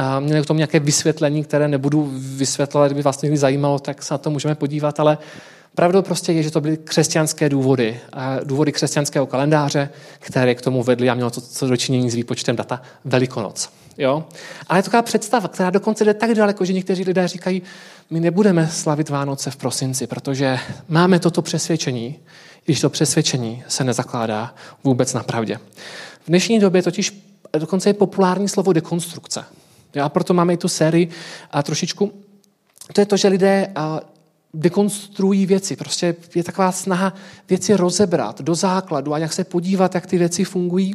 a 0.00 0.20
měli 0.20 0.42
k 0.42 0.46
tomu 0.46 0.58
nějaké 0.58 0.80
vysvětlení, 0.80 1.44
které 1.44 1.68
nebudu 1.68 2.10
vysvětlovat, 2.12 2.88
kdyby 2.88 3.02
vás 3.02 3.22
někdy 3.22 3.38
zajímalo, 3.38 3.78
tak 3.78 4.02
se 4.02 4.14
na 4.14 4.18
to 4.18 4.30
můžeme 4.30 4.54
podívat, 4.54 5.00
ale 5.00 5.18
pravdou 5.74 6.02
prostě 6.02 6.32
je, 6.32 6.42
že 6.42 6.50
to 6.50 6.60
byly 6.60 6.76
křesťanské 6.76 7.48
důvody, 7.48 8.00
důvody 8.44 8.72
křesťanského 8.72 9.26
kalendáře, 9.26 9.88
které 10.18 10.54
k 10.54 10.62
tomu 10.62 10.82
vedly 10.82 11.10
a 11.10 11.14
mělo 11.14 11.30
to 11.30 11.40
co 11.40 11.68
dočinění 11.68 12.10
s 12.10 12.14
výpočtem 12.14 12.56
data 12.56 12.82
Velikonoc. 13.04 13.70
Jo? 13.98 14.24
Ale 14.68 14.78
je 14.78 14.82
taková 14.82 15.02
představa, 15.02 15.48
která 15.48 15.70
dokonce 15.70 16.04
jde 16.04 16.14
tak 16.14 16.34
daleko, 16.34 16.64
že 16.64 16.72
někteří 16.72 17.04
lidé 17.04 17.28
říkají, 17.28 17.62
my 18.10 18.20
nebudeme 18.20 18.68
slavit 18.68 19.08
Vánoce 19.08 19.50
v 19.50 19.56
prosinci, 19.56 20.06
protože 20.06 20.58
máme 20.88 21.18
toto 21.18 21.42
přesvědčení, 21.42 22.18
když 22.64 22.80
to 22.80 22.90
přesvědčení 22.90 23.64
se 23.68 23.84
nezakládá 23.84 24.54
vůbec 24.84 25.14
na 25.14 25.22
pravdě. 25.22 25.58
V 26.24 26.28
dnešní 26.28 26.58
době 26.58 26.82
totiž 26.82 27.22
dokonce 27.58 27.88
je 27.88 27.94
populární 27.94 28.48
slovo 28.48 28.72
dekonstrukce. 28.72 29.44
A 30.02 30.08
proto 30.08 30.34
máme 30.34 30.52
i 30.52 30.56
tu 30.56 30.68
sérii 30.68 31.08
a 31.50 31.62
trošičku, 31.62 32.12
to 32.92 33.00
je 33.00 33.06
to, 33.06 33.16
že 33.16 33.28
lidé 33.28 33.74
dekonstruují 34.54 35.46
věci. 35.46 35.76
Prostě 35.76 36.16
je 36.34 36.44
taková 36.44 36.72
snaha 36.72 37.14
věci 37.48 37.76
rozebrat 37.76 38.40
do 38.40 38.54
základu 38.54 39.14
a 39.14 39.18
jak 39.18 39.32
se 39.32 39.44
podívat, 39.44 39.94
jak 39.94 40.06
ty 40.06 40.18
věci 40.18 40.44
fungují, 40.44 40.94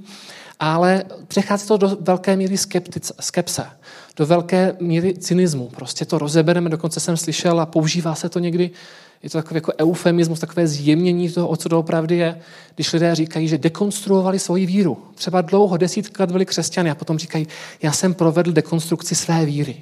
ale 0.60 1.04
přechází 1.28 1.68
to 1.68 1.78
do 1.78 1.98
velké 2.02 2.36
míry 2.36 2.58
skeptice, 2.58 3.14
skepse, 3.20 3.66
do 4.16 4.26
velké 4.26 4.76
míry 4.80 5.14
cynismu. 5.18 5.70
Prostě 5.70 6.06
to 6.06 6.18
rozebereme, 6.18 6.70
dokonce 6.70 7.00
jsem 7.00 7.18
slyšel 7.18 7.60
a 7.60 7.66
používá 7.66 8.16
se 8.16 8.30
to 8.30 8.40
někdy, 8.40 8.72
je 9.24 9.30
to 9.30 9.38
takový 9.38 9.58
jako 9.58 9.72
eufemismus, 9.80 10.40
takové 10.40 10.68
zjemnění 10.68 11.30
toho, 11.30 11.48
o 11.48 11.56
co 11.56 11.70
doopravdy 11.70 12.18
je, 12.18 12.40
když 12.76 12.94
lidé 12.94 13.16
říkají, 13.16 13.48
že 13.48 13.58
dekonstruovali 13.58 14.40
svoji 14.40 14.66
víru. 14.66 14.98
Třeba 15.16 15.42
dlouho, 15.42 15.78
desítkrát 15.78 16.32
byli 16.32 16.46
křesťany 16.46 16.92
a 16.92 16.96
potom 16.96 17.18
říkají, 17.18 17.48
já 17.82 17.92
jsem 17.92 18.14
provedl 18.14 18.52
dekonstrukci 18.52 19.16
své 19.16 19.46
víry. 19.46 19.78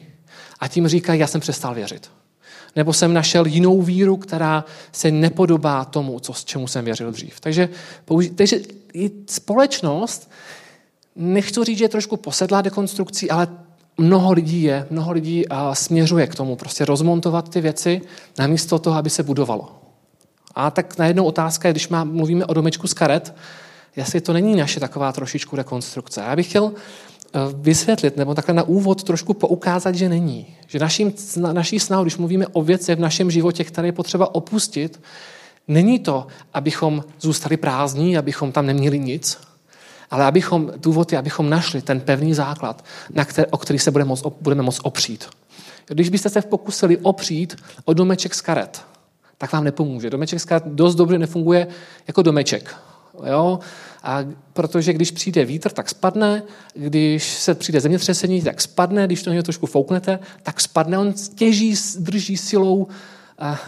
A 0.60 0.68
tím 0.68 0.88
říkají, 0.88 1.20
já 1.20 1.28
jsem 1.28 1.42
přestal 1.42 1.76
věřit. 1.76 2.10
Nebo 2.76 2.94
jsem 2.94 3.14
našel 3.14 3.46
jinou 3.46 3.82
víru, 3.82 4.18
která 4.18 4.66
se 4.92 5.12
nepodobá 5.12 5.86
tomu, 5.86 6.20
co, 6.20 6.34
s 6.34 6.46
čemu 6.46 6.68
jsem 6.68 6.86
věřil 6.86 7.12
dřív. 7.12 7.40
Takže, 7.40 7.70
takže 8.36 8.60
společnost, 9.30 10.32
nechci 11.16 11.64
říct, 11.64 11.78
že 11.78 11.86
je 11.86 11.90
trošku 11.90 12.18
posedlá 12.18 12.62
dekonstrukcí, 12.62 13.30
ale 13.30 13.48
mnoho 13.98 14.34
lidí 14.34 14.64
je, 14.64 14.88
mnoho 14.90 15.12
lidí 15.12 15.48
a 15.48 15.76
směřuje 15.76 16.28
k 16.28 16.36
tomu, 16.36 16.56
prostě 16.56 16.86
rozmontovat 16.86 17.50
ty 17.50 17.62
věci 17.62 18.02
namísto 18.40 18.80
toho, 18.80 18.98
aby 18.98 19.10
se 19.10 19.24
budovalo. 19.24 19.72
A 20.56 20.72
tak 20.72 20.98
najednou 20.98 21.26
otázka 21.26 21.68
je, 21.68 21.74
když 21.74 21.90
má, 21.90 22.04
mluvíme 22.04 22.46
o 22.46 22.54
domečku 22.54 22.88
z 22.88 22.94
karet, 22.94 23.36
jestli 23.96 24.22
to 24.22 24.34
není 24.34 24.56
naše 24.56 24.80
taková 24.80 25.12
trošičku 25.12 25.56
rekonstrukce. 25.56 26.22
Já 26.22 26.36
bych 26.36 26.50
chtěl 26.50 26.72
eh, 26.74 27.40
vysvětlit, 27.54 28.18
nebo 28.18 28.36
takhle 28.36 28.54
na 28.54 28.64
úvod 28.64 29.04
trošku 29.04 29.34
poukázat, 29.34 29.96
že 29.96 30.10
není. 30.10 30.48
Že 30.68 30.80
naším, 30.80 31.14
naší 31.52 31.80
snahou, 31.80 32.04
když 32.04 32.18
mluvíme 32.18 32.48
o 32.48 32.62
věcech 32.62 32.98
v 32.98 33.02
našem 33.02 33.32
životě, 33.32 33.64
které 33.64 33.88
je 33.88 33.92
potřeba 33.92 34.36
opustit, 34.36 35.02
není 35.68 36.00
to, 36.00 36.28
abychom 36.54 37.04
zůstali 37.22 37.58
prázdní, 37.58 38.18
abychom 38.18 38.52
tam 38.52 38.66
neměli 38.66 39.00
nic, 39.00 39.38
ale 40.14 40.26
abychom, 40.26 40.72
důvod 40.78 41.12
je, 41.12 41.18
abychom 41.18 41.50
našli 41.50 41.82
ten 41.82 42.02
pevný 42.02 42.34
základ, 42.34 42.86
na 43.14 43.26
který, 43.26 43.48
o 43.52 43.58
který 43.58 43.80
se 43.80 43.92
budeme 43.92 44.08
moct, 44.08 44.26
budeme 44.42 44.62
moct 44.62 44.80
opřít. 44.84 45.26
Když 45.88 46.10
byste 46.10 46.30
se 46.30 46.42
pokusili 46.42 46.98
opřít 46.98 47.56
o 47.86 47.94
domeček 47.94 48.36
z 48.36 48.42
karet, 48.42 48.82
tak 49.38 49.54
vám 49.54 49.64
nepomůže. 49.64 50.10
Domeček 50.10 50.40
dost 50.66 50.96
dobře 50.96 51.18
nefunguje 51.20 51.68
jako 52.08 52.22
domeček. 52.22 52.76
Jo? 53.26 53.60
A 54.04 54.20
protože 54.54 54.94
když 54.94 55.12
přijde 55.12 55.46
vítr, 55.46 55.72
tak 55.72 55.90
spadne, 55.90 56.44
když 56.74 57.34
se 57.34 57.56
přijde 57.56 57.80
zemětřesení, 57.82 58.42
tak 58.42 58.62
spadne, 58.62 59.06
když 59.06 59.24
to 59.24 59.30
něj 59.30 59.44
trošku 59.44 59.66
fouknete, 59.66 60.20
tak 60.44 60.62
spadne. 60.62 60.98
On 60.98 61.14
těží, 61.36 61.76
drží 62.00 62.38
silou 62.38 62.88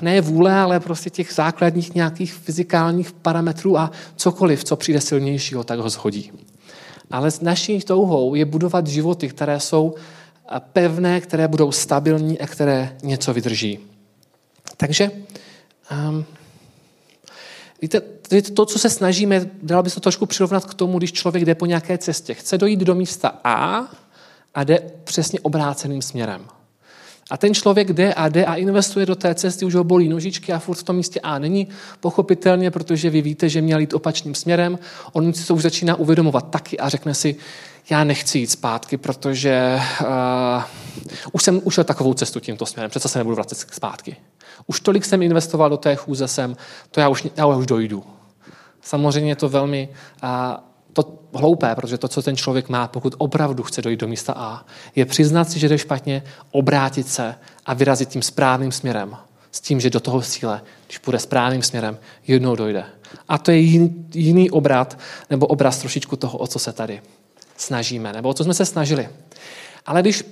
ne 0.01 0.21
vůle, 0.21 0.53
ale 0.53 0.79
prostě 0.79 1.09
těch 1.09 1.33
základních 1.33 1.95
nějakých 1.95 2.33
fyzikálních 2.33 3.11
parametrů 3.11 3.77
a 3.77 3.91
cokoliv, 4.15 4.63
co 4.63 4.75
přijde 4.75 5.01
silnějšího, 5.01 5.63
tak 5.63 5.79
ho 5.79 5.89
shodí. 5.89 6.31
Ale 7.11 7.31
s 7.31 7.41
naší 7.41 7.79
touhou 7.79 8.35
je 8.35 8.45
budovat 8.45 8.87
životy, 8.87 9.29
které 9.29 9.59
jsou 9.59 9.95
pevné, 10.59 11.21
které 11.21 11.47
budou 11.47 11.71
stabilní 11.71 12.39
a 12.39 12.47
které 12.47 12.97
něco 13.03 13.33
vydrží. 13.33 13.79
Takže 14.77 15.11
um, 15.91 16.25
víte, 17.81 18.01
to, 18.53 18.65
co 18.65 18.79
se 18.79 18.89
snažíme, 18.89 19.49
dalo 19.63 19.83
by 19.83 19.89
se 19.89 19.95
to 19.95 20.01
trošku 20.01 20.25
přirovnat 20.25 20.65
k 20.65 20.73
tomu, 20.73 20.97
když 20.97 21.13
člověk 21.13 21.45
jde 21.45 21.55
po 21.55 21.65
nějaké 21.65 21.97
cestě. 21.97 22.33
Chce 22.33 22.57
dojít 22.57 22.79
do 22.79 22.95
místa 22.95 23.39
A 23.43 23.87
a 24.55 24.63
jde 24.63 24.91
přesně 25.03 25.39
obráceným 25.39 26.01
směrem. 26.01 26.45
A 27.29 27.37
ten 27.37 27.53
člověk 27.53 27.93
jde 27.93 28.13
a 28.13 28.29
jde 28.29 28.45
a 28.45 28.55
investuje 28.55 29.05
do 29.05 29.15
té 29.15 29.35
cesty, 29.35 29.65
už 29.65 29.75
ho 29.75 29.83
bolí 29.83 30.09
nožičky 30.09 30.53
a 30.53 30.59
furt 30.59 30.75
v 30.75 30.83
tom 30.83 30.95
místě 30.95 31.19
A 31.19 31.39
není. 31.39 31.67
Pochopitelně, 31.99 32.71
protože 32.71 33.09
vy 33.09 33.21
víte, 33.21 33.49
že 33.49 33.61
měl 33.61 33.79
jít 33.79 33.93
opačným 33.93 34.35
směrem, 34.35 34.79
on 35.13 35.33
si 35.33 35.47
to 35.47 35.55
už 35.55 35.61
začíná 35.61 35.95
uvědomovat 35.95 36.49
taky 36.49 36.79
a 36.79 36.89
řekne 36.89 37.13
si, 37.13 37.35
já 37.89 38.03
nechci 38.03 38.39
jít 38.39 38.51
zpátky, 38.51 38.97
protože 38.97 39.81
uh, 40.01 40.07
už 41.31 41.43
jsem 41.43 41.61
ušel 41.63 41.83
takovou 41.83 42.13
cestu 42.13 42.39
tímto 42.39 42.65
směrem, 42.65 42.89
přece 42.89 43.09
se 43.09 43.19
nebudu 43.19 43.35
vracet 43.35 43.57
zpátky. 43.57 44.15
Už 44.67 44.79
tolik 44.79 45.05
jsem 45.05 45.21
investoval 45.21 45.69
do 45.69 45.77
té 45.77 45.95
chůze 45.95 46.27
sem, 46.27 46.57
to 46.91 46.99
já 46.99 47.09
už, 47.09 47.27
já 47.37 47.45
už 47.45 47.65
dojdu. 47.65 48.03
Samozřejmě 48.81 49.31
je 49.31 49.35
to 49.35 49.49
velmi 49.49 49.89
uh, 50.23 50.29
hloupé, 51.35 51.75
protože 51.75 51.97
to, 51.97 52.07
co 52.07 52.21
ten 52.21 52.35
člověk 52.35 52.69
má, 52.69 52.87
pokud 52.87 53.15
opravdu 53.17 53.63
chce 53.63 53.81
dojít 53.81 53.99
do 53.99 54.07
místa 54.07 54.33
A, 54.37 54.65
je 54.95 55.05
přiznat 55.05 55.49
si, 55.49 55.59
že 55.59 55.69
jde 55.69 55.77
špatně, 55.77 56.23
obrátit 56.51 57.07
se 57.07 57.35
a 57.65 57.73
vyrazit 57.73 58.09
tím 58.09 58.21
správným 58.21 58.71
směrem. 58.71 59.17
S 59.51 59.61
tím, 59.61 59.79
že 59.79 59.89
do 59.89 59.99
toho 59.99 60.21
cíle, 60.21 60.61
když 60.87 60.97
půjde 60.97 61.19
správným 61.19 61.61
směrem, 61.61 61.97
jednou 62.27 62.55
dojde. 62.55 62.83
A 63.27 63.37
to 63.37 63.51
je 63.51 63.57
jiný, 64.13 64.51
obrat, 64.51 64.99
nebo 65.29 65.47
obraz 65.47 65.77
trošičku 65.79 66.15
toho, 66.15 66.37
o 66.37 66.47
co 66.47 66.59
se 66.59 66.73
tady 66.73 67.01
snažíme, 67.57 68.13
nebo 68.13 68.29
o 68.29 68.33
co 68.33 68.43
jsme 68.43 68.53
se 68.53 68.65
snažili. 68.65 69.09
Ale 69.85 70.01
když 70.01 70.23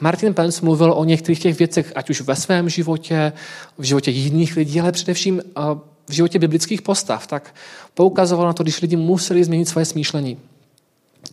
Martin 0.00 0.34
Pence 0.34 0.64
mluvil 0.64 0.92
o 0.92 1.04
některých 1.04 1.40
těch 1.40 1.58
věcech, 1.58 1.92
ať 1.94 2.10
už 2.10 2.20
ve 2.20 2.36
svém 2.36 2.68
životě, 2.68 3.32
v 3.78 3.82
životě 3.82 4.10
jiných 4.10 4.56
lidí, 4.56 4.80
ale 4.80 4.92
především 4.92 5.42
v 6.08 6.12
životě 6.12 6.38
biblických 6.38 6.82
postav, 6.82 7.26
tak 7.26 7.54
poukazoval 7.94 8.46
na 8.46 8.52
to, 8.52 8.62
když 8.62 8.80
lidi 8.80 8.96
museli 8.96 9.44
změnit 9.44 9.68
svoje 9.68 9.84
smýšlení. 9.84 10.38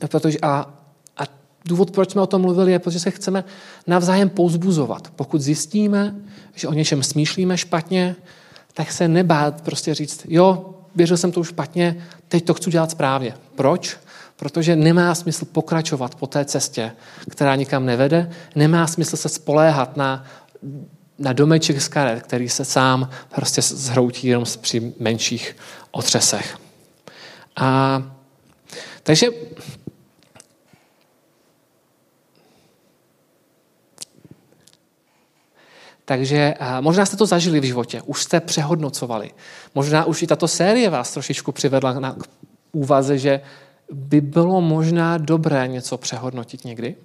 Protože 0.07 0.39
a, 0.41 0.73
a 1.17 1.23
důvod, 1.65 1.91
proč 1.91 2.11
jsme 2.11 2.21
o 2.21 2.27
tom 2.27 2.41
mluvili, 2.41 2.71
je, 2.71 2.79
protože 2.79 2.99
se 2.99 3.11
chceme 3.11 3.43
navzájem 3.87 4.29
pouzbuzovat. 4.29 5.11
Pokud 5.15 5.41
zjistíme, 5.41 6.15
že 6.55 6.67
o 6.67 6.73
něčem 6.73 7.03
smýšlíme 7.03 7.57
špatně, 7.57 8.15
tak 8.73 8.91
se 8.91 9.07
nebát 9.07 9.61
prostě 9.61 9.93
říct, 9.93 10.25
jo, 10.29 10.75
věřil 10.95 11.17
jsem 11.17 11.31
to 11.31 11.39
už 11.39 11.47
špatně, 11.47 12.03
teď 12.27 12.45
to 12.45 12.53
chci 12.53 12.71
dělat 12.71 12.91
správně. 12.91 13.33
Proč? 13.55 13.97
Protože 14.35 14.75
nemá 14.75 15.15
smysl 15.15 15.45
pokračovat 15.45 16.15
po 16.15 16.27
té 16.27 16.45
cestě, 16.45 16.91
která 17.29 17.55
nikam 17.55 17.85
nevede, 17.85 18.31
nemá 18.55 18.87
smysl 18.87 19.17
se 19.17 19.29
spoléhat 19.29 19.97
na 19.97 20.25
na 21.21 21.33
domeček 21.33 21.81
z 21.81 21.87
karet, 21.87 22.23
který 22.23 22.49
se 22.49 22.65
sám 22.65 23.09
prostě 23.35 23.61
zhroutí 23.61 24.27
jenom 24.27 24.43
při 24.61 24.93
menších 24.99 25.55
otřesech. 25.91 26.57
A, 27.55 28.03
takže 29.03 29.27
Takže 36.05 36.53
možná 36.79 37.05
jste 37.05 37.17
to 37.17 37.25
zažili 37.25 37.59
v 37.59 37.63
životě, 37.63 38.01
už 38.05 38.23
jste 38.23 38.39
přehodnocovali. 38.39 39.31
Možná 39.75 40.05
už 40.05 40.21
i 40.21 40.27
tato 40.27 40.47
série 40.47 40.89
vás 40.89 41.13
trošičku 41.13 41.51
přivedla 41.51 41.93
na 41.93 42.15
úvaze, 42.71 43.17
že 43.17 43.41
by 43.91 44.21
bylo 44.21 44.61
možná 44.61 45.17
dobré 45.17 45.67
něco 45.67 45.97
přehodnotit 45.97 46.65
někdy. 46.65 46.95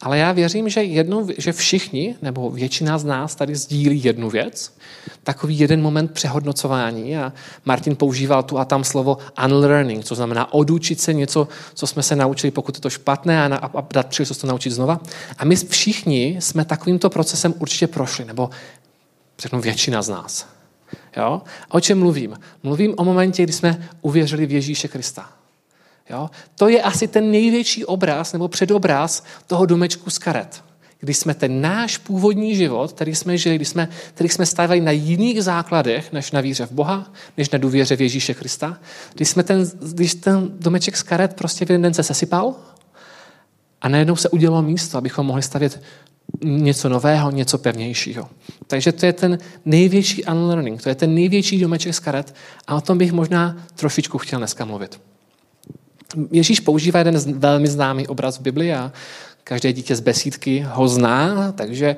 Ale 0.00 0.18
já 0.18 0.32
věřím, 0.32 0.68
že, 0.68 0.82
jednou, 0.82 1.28
že 1.38 1.52
všichni, 1.52 2.16
nebo 2.22 2.50
většina 2.50 2.98
z 2.98 3.04
nás 3.04 3.34
tady 3.34 3.56
sdílí 3.56 4.04
jednu 4.04 4.30
věc, 4.30 4.76
takový 5.22 5.58
jeden 5.58 5.82
moment 5.82 6.12
přehodnocování. 6.12 7.16
A 7.16 7.32
Martin 7.64 7.96
používal 7.96 8.42
tu 8.42 8.58
a 8.58 8.64
tam 8.64 8.84
slovo 8.84 9.18
unlearning, 9.44 10.04
co 10.04 10.14
znamená 10.14 10.52
odučit 10.52 11.00
se 11.00 11.14
něco, 11.14 11.48
co 11.74 11.86
jsme 11.86 12.02
se 12.02 12.16
naučili, 12.16 12.50
pokud 12.50 12.76
je 12.76 12.80
to 12.80 12.90
špatné, 12.90 13.44
a, 13.44 13.56
a, 13.56 13.78
a 13.78 13.86
dát 13.92 14.06
příležitost 14.06 14.38
to 14.38 14.46
naučit 14.46 14.70
znova. 14.70 15.00
A 15.38 15.44
my 15.44 15.56
všichni 15.56 16.36
jsme 16.40 16.64
takovýmto 16.64 17.10
procesem 17.10 17.54
určitě 17.58 17.86
prošli, 17.86 18.24
nebo 18.24 18.50
řeknu 19.38 19.60
většina 19.60 20.02
z 20.02 20.08
nás. 20.08 20.46
Jo? 21.16 21.42
A 21.70 21.74
o 21.74 21.80
čem 21.80 21.98
mluvím? 21.98 22.38
Mluvím 22.62 22.94
o 22.96 23.04
momentě, 23.04 23.42
kdy 23.42 23.52
jsme 23.52 23.88
uvěřili 24.02 24.46
v 24.46 24.52
Ježíše 24.52 24.88
Krista. 24.88 25.30
Jo? 26.10 26.30
To 26.54 26.68
je 26.68 26.82
asi 26.82 27.08
ten 27.08 27.30
největší 27.30 27.84
obraz 27.84 28.32
nebo 28.32 28.48
předobraz 28.48 29.24
toho 29.46 29.66
domečku 29.66 30.10
z 30.10 30.18
karet. 30.18 30.62
Když 31.00 31.16
jsme 31.16 31.34
ten 31.34 31.60
náš 31.60 31.98
původní 31.98 32.56
život, 32.56 32.92
který 32.92 33.14
jsme 33.14 33.38
žili, 33.38 33.56
když 33.56 33.68
jsme, 33.68 33.88
který 34.14 34.28
jsme 34.28 34.46
stávali 34.46 34.80
na 34.80 34.90
jiných 34.90 35.42
základech, 35.42 36.12
než 36.12 36.32
na 36.32 36.40
víře 36.40 36.66
v 36.66 36.72
Boha, 36.72 37.12
než 37.36 37.50
na 37.50 37.58
důvěře 37.58 37.96
v 37.96 38.00
Ježíše 38.00 38.34
Krista, 38.34 38.78
když, 39.14 39.28
jsme 39.28 39.42
ten, 39.42 39.70
když 39.92 40.14
ten 40.14 40.50
domeček 40.58 40.96
z 40.96 41.02
karet 41.02 41.34
prostě 41.34 41.64
v 41.64 41.70
jeden 41.70 41.82
den 41.82 41.94
se 41.94 42.02
sesypal 42.02 42.54
a 43.80 43.88
najednou 43.88 44.16
se 44.16 44.28
udělalo 44.28 44.62
místo, 44.62 44.98
abychom 44.98 45.26
mohli 45.26 45.42
stavět 45.42 45.82
něco 46.44 46.88
nového, 46.88 47.30
něco 47.30 47.58
pevnějšího. 47.58 48.28
Takže 48.66 48.92
to 48.92 49.06
je 49.06 49.12
ten 49.12 49.38
největší 49.64 50.24
unlearning, 50.24 50.82
to 50.82 50.88
je 50.88 50.94
ten 50.94 51.14
největší 51.14 51.60
domeček 51.60 51.94
z 51.94 51.98
karet 51.98 52.34
a 52.66 52.74
o 52.74 52.80
tom 52.80 52.98
bych 52.98 53.12
možná 53.12 53.56
trošičku 53.74 54.18
chtěl 54.18 54.38
dneska 54.38 54.64
mluvit. 54.64 55.00
Ježíš 56.30 56.60
používá 56.60 56.98
jeden 56.98 57.38
velmi 57.38 57.68
známý 57.68 58.06
obraz 58.06 58.38
v 58.38 58.42
Biblii 58.42 58.72
a 58.72 58.92
každé 59.44 59.72
dítě 59.72 59.96
z 59.96 60.00
besídky 60.00 60.66
ho 60.68 60.88
zná, 60.88 61.52
takže 61.52 61.96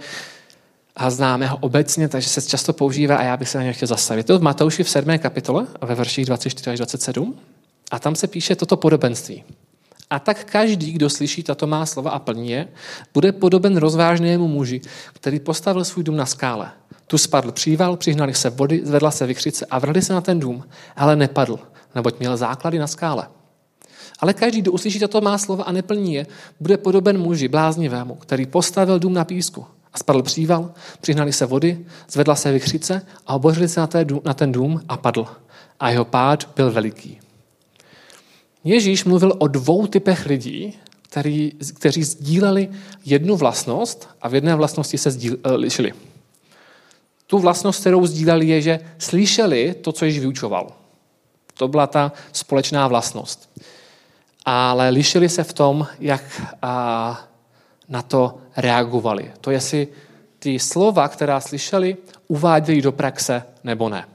a 0.97 1.11
známe 1.11 1.47
ho 1.47 1.57
obecně, 1.57 2.09
takže 2.09 2.29
se 2.29 2.43
často 2.43 2.73
používá 2.73 3.17
a 3.17 3.23
já 3.23 3.37
bych 3.37 3.49
se 3.49 3.59
na 3.59 3.65
něj 3.65 3.73
chtěl 3.73 3.89
zastavit. 3.89 4.27
To 4.27 4.39
v 4.39 4.43
Matouši 4.43 4.85
v 4.85 4.91
7. 4.91 5.19
kapitole, 5.19 5.67
ve 5.81 5.95
verších 5.95 6.27
24 6.27 6.71
až 6.71 6.79
27. 6.79 7.39
A 7.91 7.99
tam 7.99 8.15
se 8.15 8.27
píše 8.27 8.57
toto 8.57 8.77
podobenství. 8.77 9.45
A 10.11 10.19
tak 10.19 10.45
každý, 10.45 10.93
kdo 10.93 11.11
slyší 11.11 11.43
tato 11.43 11.67
má 11.67 11.87
slova 11.87 12.11
a 12.11 12.19
plní 12.19 12.51
je, 12.51 12.69
bude 13.15 13.33
podoben 13.33 13.77
rozvážnému 13.77 14.49
muži, 14.49 14.81
který 15.13 15.41
postavil 15.41 15.85
svůj 15.85 16.05
dům 16.05 16.17
na 16.17 16.27
skále. 16.27 16.71
Tu 17.07 17.19
spadl 17.19 17.53
příval, 17.53 17.97
přihnali 17.97 18.35
se 18.35 18.51
vody, 18.51 18.81
zvedla 18.85 19.11
se 19.11 19.27
vykřice 19.27 19.67
a 19.67 19.79
vrhli 19.79 20.03
se 20.03 20.13
na 20.13 20.21
ten 20.21 20.41
dům, 20.41 20.65
ale 20.97 21.17
nepadl, 21.17 21.59
neboť 21.95 22.19
měl 22.19 22.37
základy 22.37 22.79
na 22.79 22.87
skále. 22.87 23.29
Ale 24.19 24.35
každý, 24.35 24.61
kdo 24.61 24.73
uslyší 24.73 24.99
tato 24.99 25.21
má 25.21 25.39
slova 25.39 25.65
a 25.65 25.73
neplní 25.73 26.15
je, 26.15 26.27
bude 26.61 26.77
podoben 26.77 27.19
muži 27.19 27.49
bláznivému, 27.49 28.15
který 28.15 28.47
postavil 28.47 28.99
dům 28.99 29.15
na 29.15 29.25
písku. 29.25 29.67
A 29.93 29.99
spadl 29.99 30.23
příval, 30.23 30.73
přihnali 31.01 31.33
se 31.33 31.47
vody, 31.47 31.87
zvedla 32.11 32.37
se 32.37 32.53
vychřice 32.53 33.03
a 33.27 33.35
obořili 33.35 33.69
se 33.69 33.81
na, 34.25 34.35
ten 34.35 34.53
dům 34.53 34.81
a 34.89 34.97
padl. 34.97 35.27
A 35.81 35.91
jeho 35.91 36.05
pád 36.05 36.49
byl 36.57 36.73
veliký. 36.73 37.21
Ježíš 38.65 39.05
mluvil 39.05 39.33
o 39.39 39.47
dvou 39.49 39.87
typech 39.87 40.27
lidí, 40.27 40.79
který, 41.03 41.53
kteří 41.75 42.05
sdíleli 42.05 42.69
jednu 43.05 43.37
vlastnost 43.37 44.09
a 44.23 44.29
v 44.29 44.35
jedné 44.35 44.55
vlastnosti 44.55 44.99
se 44.99 45.11
uh, 45.11 45.37
lišili. 45.55 45.93
Tu 47.27 47.39
vlastnost, 47.39 47.81
kterou 47.81 48.07
sdíleli, 48.07 48.47
je, 48.47 48.61
že 48.63 48.81
slyšeli 48.99 49.75
to, 49.83 49.93
co 49.93 50.05
již 50.05 50.19
vyučoval. 50.19 50.73
To 51.55 51.69
byla 51.69 51.87
ta 51.87 52.13
společná 52.33 52.89
vlastnost 52.89 53.51
ale 54.51 54.89
lišili 54.91 55.29
se 55.29 55.45
v 55.45 55.53
tom, 55.53 55.87
jak 56.01 56.23
na 57.89 58.03
to 58.03 58.39
reagovali. 58.57 59.33
To 59.41 59.51
jestli 59.51 59.89
ty 60.39 60.59
slova, 60.59 61.09
která 61.09 61.41
slyšeli, 61.41 61.97
uváděli 62.29 62.83
do 62.83 62.93
praxe 62.93 63.43
nebo 63.65 63.89
ne. 63.89 64.09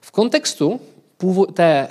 V 0.00 0.10
kontextu 0.10 0.80
té, 1.52 1.88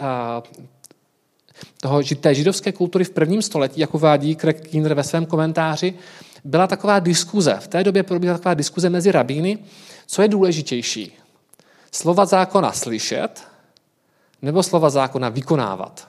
toho, 1.82 2.04
té 2.20 2.36
židovské 2.36 2.72
kultury 2.72 3.04
v 3.04 3.10
prvním 3.10 3.42
století, 3.42 3.82
jak 3.82 3.94
uvádí 3.96 4.36
Craig 4.36 4.68
Kinder 4.68 4.94
ve 4.94 5.04
svém 5.04 5.26
komentáři, 5.26 5.94
byla 6.44 6.68
taková 6.68 7.00
diskuze. 7.00 7.58
V 7.60 7.68
té 7.68 7.84
době 7.84 8.04
probíhala 8.04 8.38
taková 8.38 8.54
diskuze 8.54 8.90
mezi 8.90 9.12
rabíny, 9.12 9.58
co 10.08 10.22
je 10.22 10.28
důležitější. 10.28 11.14
Slova 11.92 12.26
zákona 12.26 12.72
slyšet 12.72 13.44
nebo 14.42 14.64
slova 14.64 14.90
zákona 14.90 15.30
vykonávat. 15.30 16.08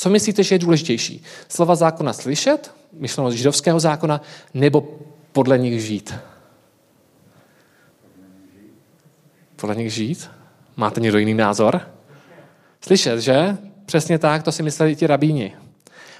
Co 0.00 0.10
myslíte, 0.10 0.42
že 0.42 0.54
je 0.54 0.58
důležitější? 0.58 1.22
Slova 1.48 1.74
zákona 1.74 2.12
slyšet, 2.12 2.74
myšleno 2.92 3.30
z 3.30 3.34
židovského 3.34 3.80
zákona, 3.80 4.20
nebo 4.54 4.98
podle 5.32 5.58
nich 5.58 5.82
žít? 5.82 6.14
podle 9.56 9.76
nich 9.76 9.92
žít? 9.92 10.30
Máte 10.76 11.00
někdo 11.00 11.18
jiný 11.18 11.34
názor? 11.34 11.80
Slyšet, 12.80 13.20
že? 13.20 13.56
Přesně 13.86 14.18
tak, 14.18 14.42
to 14.42 14.52
si 14.52 14.62
mysleli 14.62 14.96
ti 14.96 15.06
rabíni. 15.06 15.56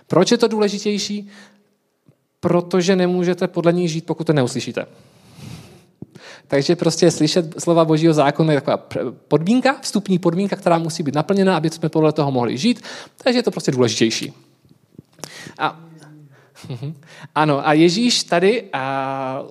Proč 0.07 0.31
je 0.31 0.39
to 0.39 0.49
důležitější? 0.49 1.29
Protože 2.41 2.97
nemůžete 2.97 3.49
podle 3.49 3.73
nich 3.73 3.91
žít, 3.91 4.07
pokud 4.07 4.27
to 4.27 4.33
neuslyšíte. 4.33 4.87
Takže 6.49 6.77
prostě 6.77 7.11
slyšet 7.11 7.61
slova 7.61 7.85
Božího 7.85 8.15
zákona 8.15 8.53
je 8.53 8.61
taková 8.61 8.89
podmínka, 9.29 9.77
vstupní 9.81 10.19
podmínka, 10.19 10.57
která 10.57 10.79
musí 10.79 11.03
být 11.03 11.15
naplněna, 11.15 11.57
aby 11.57 11.71
jsme 11.71 11.89
podle 11.89 12.13
toho 12.13 12.31
mohli 12.31 12.59
žít. 12.59 12.83
Takže 13.23 13.39
je 13.39 13.43
to 13.43 13.51
prostě 13.51 13.73
důležitější. 13.73 14.33
A, 15.59 15.81
ano, 17.35 17.69
a 17.69 17.73
Ježíš 17.73 18.25
tady 18.25 18.65
a 18.73 19.43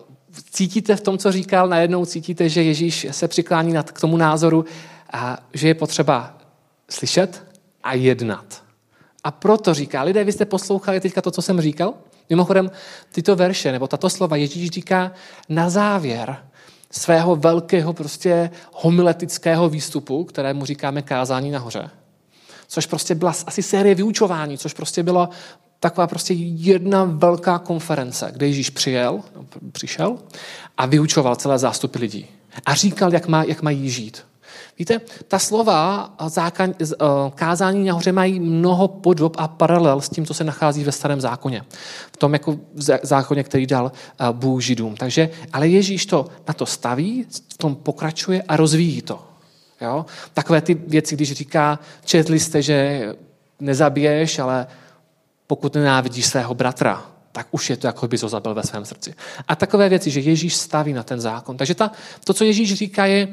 cítíte 0.51 0.95
v 0.95 1.01
tom, 1.01 1.17
co 1.17 1.31
říkal, 1.31 1.67
najednou 1.67 2.05
cítíte, 2.05 2.49
že 2.49 2.63
Ježíš 2.63 3.07
se 3.11 3.27
přiklání 3.27 3.73
k 3.83 4.01
tomu 4.01 4.17
názoru, 4.17 4.65
a 5.13 5.38
že 5.53 5.67
je 5.67 5.73
potřeba 5.73 6.38
slyšet 6.89 7.43
a 7.83 7.93
jednat. 7.93 8.63
A 9.23 9.31
proto 9.31 9.73
říká, 9.73 10.03
lidé, 10.03 10.23
vy 10.23 10.31
jste 10.31 10.45
poslouchali 10.45 10.99
teďka 10.99 11.21
to, 11.21 11.31
co 11.31 11.41
jsem 11.41 11.61
říkal? 11.61 11.93
Mimochodem, 12.29 12.71
tyto 13.11 13.35
verše, 13.35 13.71
nebo 13.71 13.88
tato 13.88 14.09
slova 14.09 14.35
Ježíš 14.35 14.69
říká 14.69 15.11
na 15.49 15.69
závěr 15.69 16.38
svého 16.91 17.36
velkého 17.36 17.93
prostě 17.93 18.50
homiletického 18.74 19.69
výstupu, 19.69 20.24
kterému 20.24 20.65
říkáme 20.65 21.01
kázání 21.01 21.51
nahoře. 21.51 21.89
Což 22.67 22.86
prostě 22.86 23.15
byla 23.15 23.34
asi 23.46 23.63
série 23.63 23.96
vyučování, 23.96 24.58
což 24.58 24.74
prostě 24.74 25.03
byla 25.03 25.29
taková 25.79 26.08
prostě 26.08 26.34
jedna 26.38 27.03
velká 27.03 27.60
konference, 27.60 28.29
kde 28.31 28.48
Ježíš 28.48 28.69
přijel, 28.69 29.22
přišel 29.72 30.17
a 30.77 30.86
vyučoval 30.86 31.36
celé 31.36 31.60
zástupy 31.60 32.00
lidí. 32.00 32.27
A 32.65 32.74
říkal, 32.74 33.13
jak, 33.13 33.27
má, 33.27 33.43
jak 33.43 33.62
mají 33.62 33.89
žít. 33.89 34.24
Víte, 34.79 35.01
ta 35.27 35.39
slova 35.39 36.13
zákan, 36.27 36.74
eh, 36.81 36.95
kázání 37.36 37.86
nahoře 37.86 38.12
mají 38.12 38.39
mnoho 38.39 38.88
podob 38.88 39.36
a 39.38 39.48
paralel 39.48 40.01
s 40.01 40.09
tím, 40.09 40.25
co 40.25 40.33
se 40.33 40.43
nachází 40.43 40.83
ve 40.83 40.91
starém 40.91 41.21
zákoně. 41.21 41.62
V 42.13 42.17
tom 42.17 42.33
jako 42.33 42.57
zákoně, 43.03 43.43
který 43.43 43.67
dal 43.67 43.91
eh, 43.91 44.25
Bůh 44.31 44.62
židům. 44.62 44.95
Takže, 44.95 45.29
ale 45.53 45.67
Ježíš 45.67 46.05
to 46.05 46.27
na 46.48 46.53
to 46.53 46.65
staví, 46.65 47.25
v 47.53 47.57
tom 47.57 47.75
pokračuje 47.75 48.41
a 48.48 48.55
rozvíjí 48.55 49.01
to. 49.01 49.19
Jo? 49.81 50.05
Takové 50.33 50.62
ty 50.62 50.74
věci, 50.74 51.15
když 51.15 51.31
říká, 51.31 51.79
četli 52.05 52.39
jste, 52.39 52.62
že 52.62 53.09
nezabiješ, 53.59 54.39
ale 54.39 54.67
pokud 55.48 55.75
nenávidíš 55.75 56.25
svého 56.25 56.53
bratra, 56.53 57.05
tak 57.31 57.48
už 57.51 57.69
je 57.69 57.77
to, 57.77 57.88
jako 57.88 58.07
by 58.07 58.17
ho 58.17 58.29
zabil 58.29 58.53
ve 58.53 58.63
svém 58.63 58.86
srdci. 58.86 59.13
A 59.48 59.55
takové 59.55 59.89
věci, 59.89 60.12
že 60.12 60.19
Ježíš 60.19 60.55
staví 60.55 60.93
na 60.93 61.03
ten 61.03 61.19
zákon. 61.19 61.57
Takže 61.57 61.75
ta, 61.75 61.91
to, 62.24 62.33
co 62.33 62.43
Ježíš 62.43 62.74
říká, 62.74 63.05
je, 63.05 63.27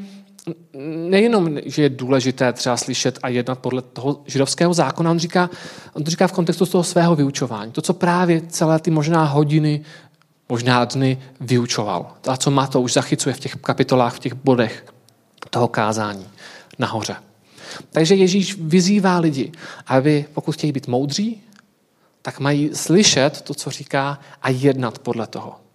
nejenom, 1.08 1.58
že 1.64 1.82
je 1.82 1.88
důležité 1.88 2.52
třeba 2.52 2.76
slyšet 2.76 3.18
a 3.22 3.28
jednat 3.28 3.58
podle 3.58 3.82
toho 3.82 4.22
židovského 4.26 4.74
zákona, 4.74 5.10
on 5.10 5.18
říká, 5.18 5.50
on 5.92 6.04
to 6.04 6.10
říká 6.10 6.26
v 6.26 6.32
kontextu 6.32 6.66
toho 6.66 6.84
svého 6.84 7.16
vyučování. 7.16 7.72
To, 7.72 7.82
co 7.82 7.94
právě 7.94 8.42
celé 8.48 8.78
ty 8.78 8.90
možná 8.90 9.24
hodiny, 9.24 9.84
možná 10.48 10.84
dny 10.84 11.18
vyučoval. 11.40 12.12
A 12.28 12.36
co 12.36 12.50
má 12.50 12.66
to 12.66 12.80
už 12.80 12.92
zachycuje 12.92 13.34
v 13.34 13.40
těch 13.40 13.56
kapitolách, 13.56 14.14
v 14.14 14.18
těch 14.18 14.34
bodech 14.34 14.86
toho 15.50 15.68
kázání 15.68 16.26
nahoře. 16.78 17.16
Takže 17.90 18.14
Ježíš 18.14 18.56
vyzývá 18.60 19.18
lidi, 19.18 19.52
aby 19.86 20.25
pokud 20.34 20.52
chtějí 20.52 20.73
být 20.73 20.86
moudří, 20.86 21.42
tak 22.23 22.40
mají 22.40 22.71
slyšet 22.75 23.40
to, 23.40 23.54
co 23.54 23.71
říká 23.71 24.18
a 24.42 24.50
jednat 24.50 24.99
podle 24.99 25.26
toho. 25.26 25.65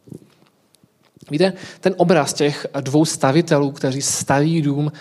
Víte, 1.31 1.53
ten 1.79 1.95
obraz 1.97 2.33
těch 2.33 2.65
dvou 2.81 3.05
stavitelů, 3.05 3.71
kteří 3.71 4.01
staví 4.01 4.61
dům, 4.61 4.91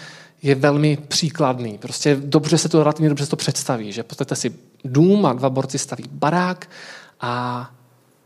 je 0.43 0.55
velmi 0.55 0.99
příkladný. 1.09 1.79
Prostě 1.79 2.17
dobře 2.25 2.59
se 2.59 2.69
to, 2.69 2.83
relativně 2.83 3.09
dobře 3.09 3.25
se 3.25 3.31
to 3.31 3.37
představí, 3.37 3.93
že 3.93 4.03
postavte 4.03 4.37
si 4.37 4.55
dům 4.85 5.27
a 5.27 5.33
dva 5.33 5.51
borci 5.51 5.79
staví 5.79 6.05
barák 6.13 6.71
a, 7.21 7.71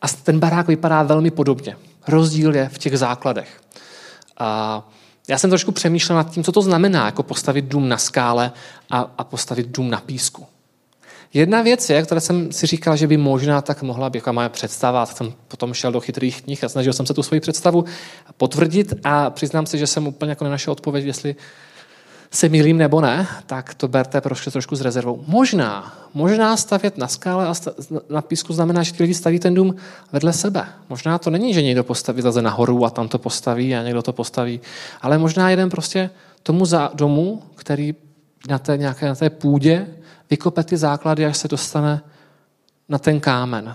a 0.02 0.08
ten 0.08 0.38
barák 0.38 0.68
vypadá 0.68 1.02
velmi 1.02 1.30
podobně. 1.30 1.76
Rozdíl 2.08 2.56
je 2.56 2.68
v 2.68 2.78
těch 2.78 2.98
základech. 2.98 3.60
A 4.38 4.88
já 5.28 5.38
jsem 5.38 5.50
trošku 5.50 5.72
přemýšlel 5.72 6.16
nad 6.16 6.30
tím, 6.30 6.44
co 6.44 6.52
to 6.52 6.62
znamená, 6.62 7.06
jako 7.06 7.22
postavit 7.22 7.64
dům 7.64 7.88
na 7.88 7.98
skále 7.98 8.52
a, 8.90 9.14
a 9.18 9.24
postavit 9.24 9.66
dům 9.66 9.90
na 9.90 10.00
písku. 10.00 10.46
Jedna 11.34 11.62
věc 11.62 11.90
je, 11.90 12.02
která 12.02 12.20
jsem 12.20 12.52
si 12.52 12.66
říkal, 12.66 12.96
že 12.96 13.06
by 13.06 13.16
možná 13.16 13.60
tak 13.60 13.82
mohla 13.82 14.10
být, 14.10 14.26
moje 14.32 14.48
představa, 14.48 15.06
tak 15.06 15.16
jsem 15.16 15.32
potom 15.48 15.74
šel 15.74 15.92
do 15.92 16.00
chytrých 16.00 16.42
knih 16.42 16.64
a 16.64 16.68
snažil 16.68 16.92
jsem 16.92 17.06
se 17.06 17.14
tu 17.14 17.22
svoji 17.22 17.40
představu 17.40 17.84
potvrdit 18.36 18.94
a 19.04 19.30
přiznám 19.30 19.66
se, 19.66 19.78
že 19.78 19.86
jsem 19.86 20.06
úplně 20.06 20.30
jako 20.30 20.44
nenašel 20.44 20.72
odpověď, 20.72 21.04
jestli 21.04 21.36
se 22.30 22.48
milím 22.48 22.78
nebo 22.78 23.00
ne, 23.00 23.26
tak 23.46 23.74
to 23.74 23.88
berte 23.88 24.20
prostě 24.20 24.50
trošku 24.50 24.76
s 24.76 24.80
rezervou. 24.80 25.24
Možná, 25.26 25.98
možná 26.14 26.56
stavět 26.56 26.98
na 26.98 27.08
skále 27.08 27.46
a 27.46 27.54
na 28.10 28.22
písku 28.22 28.52
znamená, 28.52 28.82
že 28.82 28.92
ti 28.92 29.02
lidi 29.02 29.14
staví 29.14 29.38
ten 29.38 29.54
dům 29.54 29.74
vedle 30.12 30.32
sebe. 30.32 30.66
Možná 30.88 31.18
to 31.18 31.30
není, 31.30 31.54
že 31.54 31.62
někdo 31.62 31.84
postaví 31.84 32.22
zase 32.22 32.42
nahoru 32.42 32.84
a 32.84 32.90
tam 32.90 33.08
to 33.08 33.18
postaví 33.18 33.74
a 33.74 33.82
někdo 33.82 34.02
to 34.02 34.12
postaví, 34.12 34.60
ale 35.02 35.18
možná 35.18 35.50
jeden 35.50 35.70
prostě 35.70 36.10
tomu 36.42 36.66
za 36.66 36.90
domu, 36.94 37.42
který 37.54 37.94
na 38.48 38.58
té 38.58 38.76
nějaké 38.76 39.08
na 39.08 39.14
té 39.14 39.30
půdě 39.30 39.86
vykope 40.34 40.64
ty 40.64 40.76
základy, 40.76 41.26
až 41.26 41.36
se 41.36 41.48
dostane 41.48 42.02
na 42.88 42.98
ten 42.98 43.20
kámen. 43.20 43.74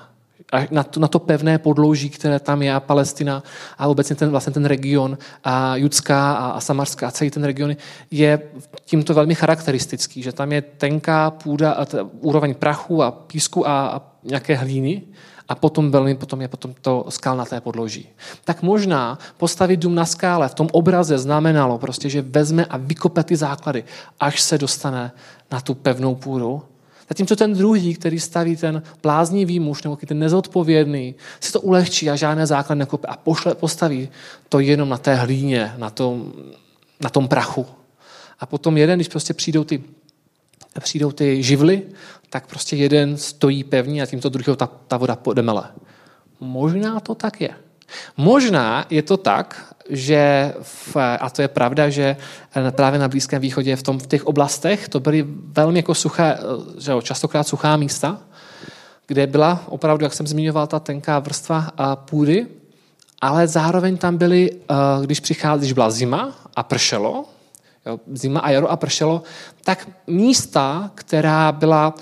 Na 0.71 0.83
to, 0.83 0.99
na 0.99 1.07
to 1.07 1.19
pevné 1.19 1.57
podlouží, 1.57 2.09
které 2.09 2.39
tam 2.39 2.61
je, 2.61 2.73
a 2.73 2.79
Palestina 2.79 3.43
a 3.77 3.87
obecně 3.87 4.15
ten, 4.15 4.29
vlastně 4.29 4.53
ten 4.53 4.65
region, 4.65 5.17
a 5.43 5.75
Judská 5.75 6.33
a, 6.33 6.49
a 6.49 6.59
Samarská 6.59 7.07
a 7.07 7.11
celý 7.11 7.29
ten 7.29 7.43
region 7.43 7.75
je 8.11 8.41
tímto 8.85 9.13
velmi 9.13 9.35
charakteristický, 9.35 10.23
že 10.23 10.31
tam 10.31 10.51
je 10.51 10.61
tenká 10.61 11.31
půda, 11.31 11.71
a 11.71 11.85
t, 11.85 12.01
úroveň 12.01 12.55
prachu 12.55 13.03
a 13.03 13.11
písku 13.11 13.67
a, 13.67 13.87
a 13.87 14.01
nějaké 14.23 14.55
hlíny 14.55 15.01
a 15.49 15.55
potom, 15.55 15.91
velmi, 15.91 16.15
potom 16.15 16.41
je 16.41 16.47
potom 16.47 16.73
to 16.81 17.05
skalnaté 17.09 17.61
podloží. 17.61 18.07
Tak 18.43 18.61
možná 18.61 19.19
postavit 19.37 19.77
dům 19.77 19.95
na 19.95 20.05
skále 20.05 20.49
v 20.49 20.53
tom 20.53 20.67
obraze 20.71 21.17
znamenalo 21.17 21.77
prostě, 21.77 22.09
že 22.09 22.21
vezme 22.21 22.65
a 22.65 22.77
vykope 22.77 23.23
ty 23.23 23.35
základy, 23.35 23.83
až 24.19 24.41
se 24.41 24.57
dostane 24.57 25.11
na 25.51 25.61
tu 25.61 25.73
pevnou 25.73 26.15
půdu. 26.15 26.61
Zatímco 27.09 27.35
ten 27.35 27.53
druhý, 27.53 27.95
který 27.95 28.19
staví 28.19 28.55
ten 28.55 28.83
bláznivý 29.01 29.59
muž, 29.59 29.83
nebo 29.83 29.95
ten 29.95 30.19
nezodpovědný, 30.19 31.15
si 31.39 31.51
to 31.51 31.61
ulehčí 31.61 32.09
a 32.09 32.15
žádné 32.15 32.45
základ 32.45 32.75
nekope 32.75 33.07
a 33.07 33.17
pošle, 33.17 33.55
postaví 33.55 34.09
to 34.49 34.59
jenom 34.59 34.89
na 34.89 34.97
té 34.97 35.15
hlíně, 35.15 35.73
na 35.77 35.89
tom, 35.89 36.33
na 37.01 37.09
tom 37.09 37.27
prachu. 37.27 37.65
A 38.39 38.45
potom 38.45 38.77
jeden, 38.77 38.97
když 38.97 39.07
prostě 39.07 39.33
přijdou 39.33 39.63
ty, 39.63 39.83
přijdou 40.79 41.11
ty 41.11 41.43
živly, 41.43 41.81
tak 42.29 42.47
prostě 42.47 42.75
jeden 42.75 43.17
stojí 43.17 43.63
pevně 43.63 44.03
a 44.03 44.05
tímto 44.05 44.29
druhého 44.29 44.55
ta, 44.55 44.69
ta 44.87 44.97
voda 44.97 45.15
podemele. 45.15 45.63
Možná 46.39 46.99
to 46.99 47.15
tak 47.15 47.41
je. 47.41 47.49
Možná 48.17 48.85
je 48.89 49.01
to 49.01 49.17
tak, 49.17 49.75
že, 49.89 50.53
v, 50.61 50.97
a 50.97 51.29
to 51.29 51.41
je 51.41 51.47
pravda, 51.47 51.89
že 51.89 52.17
právě 52.71 52.99
na 52.99 53.07
Blízkém 53.07 53.41
východě 53.41 53.75
v, 53.75 53.83
tom, 53.83 53.99
v 53.99 54.07
těch 54.07 54.27
oblastech 54.27 54.89
to 54.89 54.99
byly 54.99 55.25
velmi 55.27 55.79
jako 55.79 55.95
suché, 55.95 56.37
že 56.77 56.91
jo, 56.91 57.01
častokrát 57.01 57.47
suchá 57.47 57.77
místa, 57.77 58.21
kde 59.07 59.27
byla 59.27 59.63
opravdu, 59.65 60.05
jak 60.05 60.13
jsem 60.13 60.27
zmiňoval, 60.27 60.67
ta 60.67 60.79
tenká 60.79 61.19
vrstva 61.19 61.71
půdy, 61.95 62.47
ale 63.21 63.47
zároveň 63.47 63.97
tam 63.97 64.17
byly, 64.17 64.51
když 65.01 65.19
přichází, 65.19 65.59
když 65.59 65.73
byla 65.73 65.91
zima 65.91 66.35
a 66.55 66.63
pršelo, 66.63 67.25
jo, 67.89 67.99
zima 68.13 68.39
a 68.39 68.49
jaro 68.49 68.71
a 68.71 68.77
pršelo, 68.77 69.23
tak 69.63 69.87
místa, 70.07 70.91
která 70.95 71.51
byla 71.51 71.93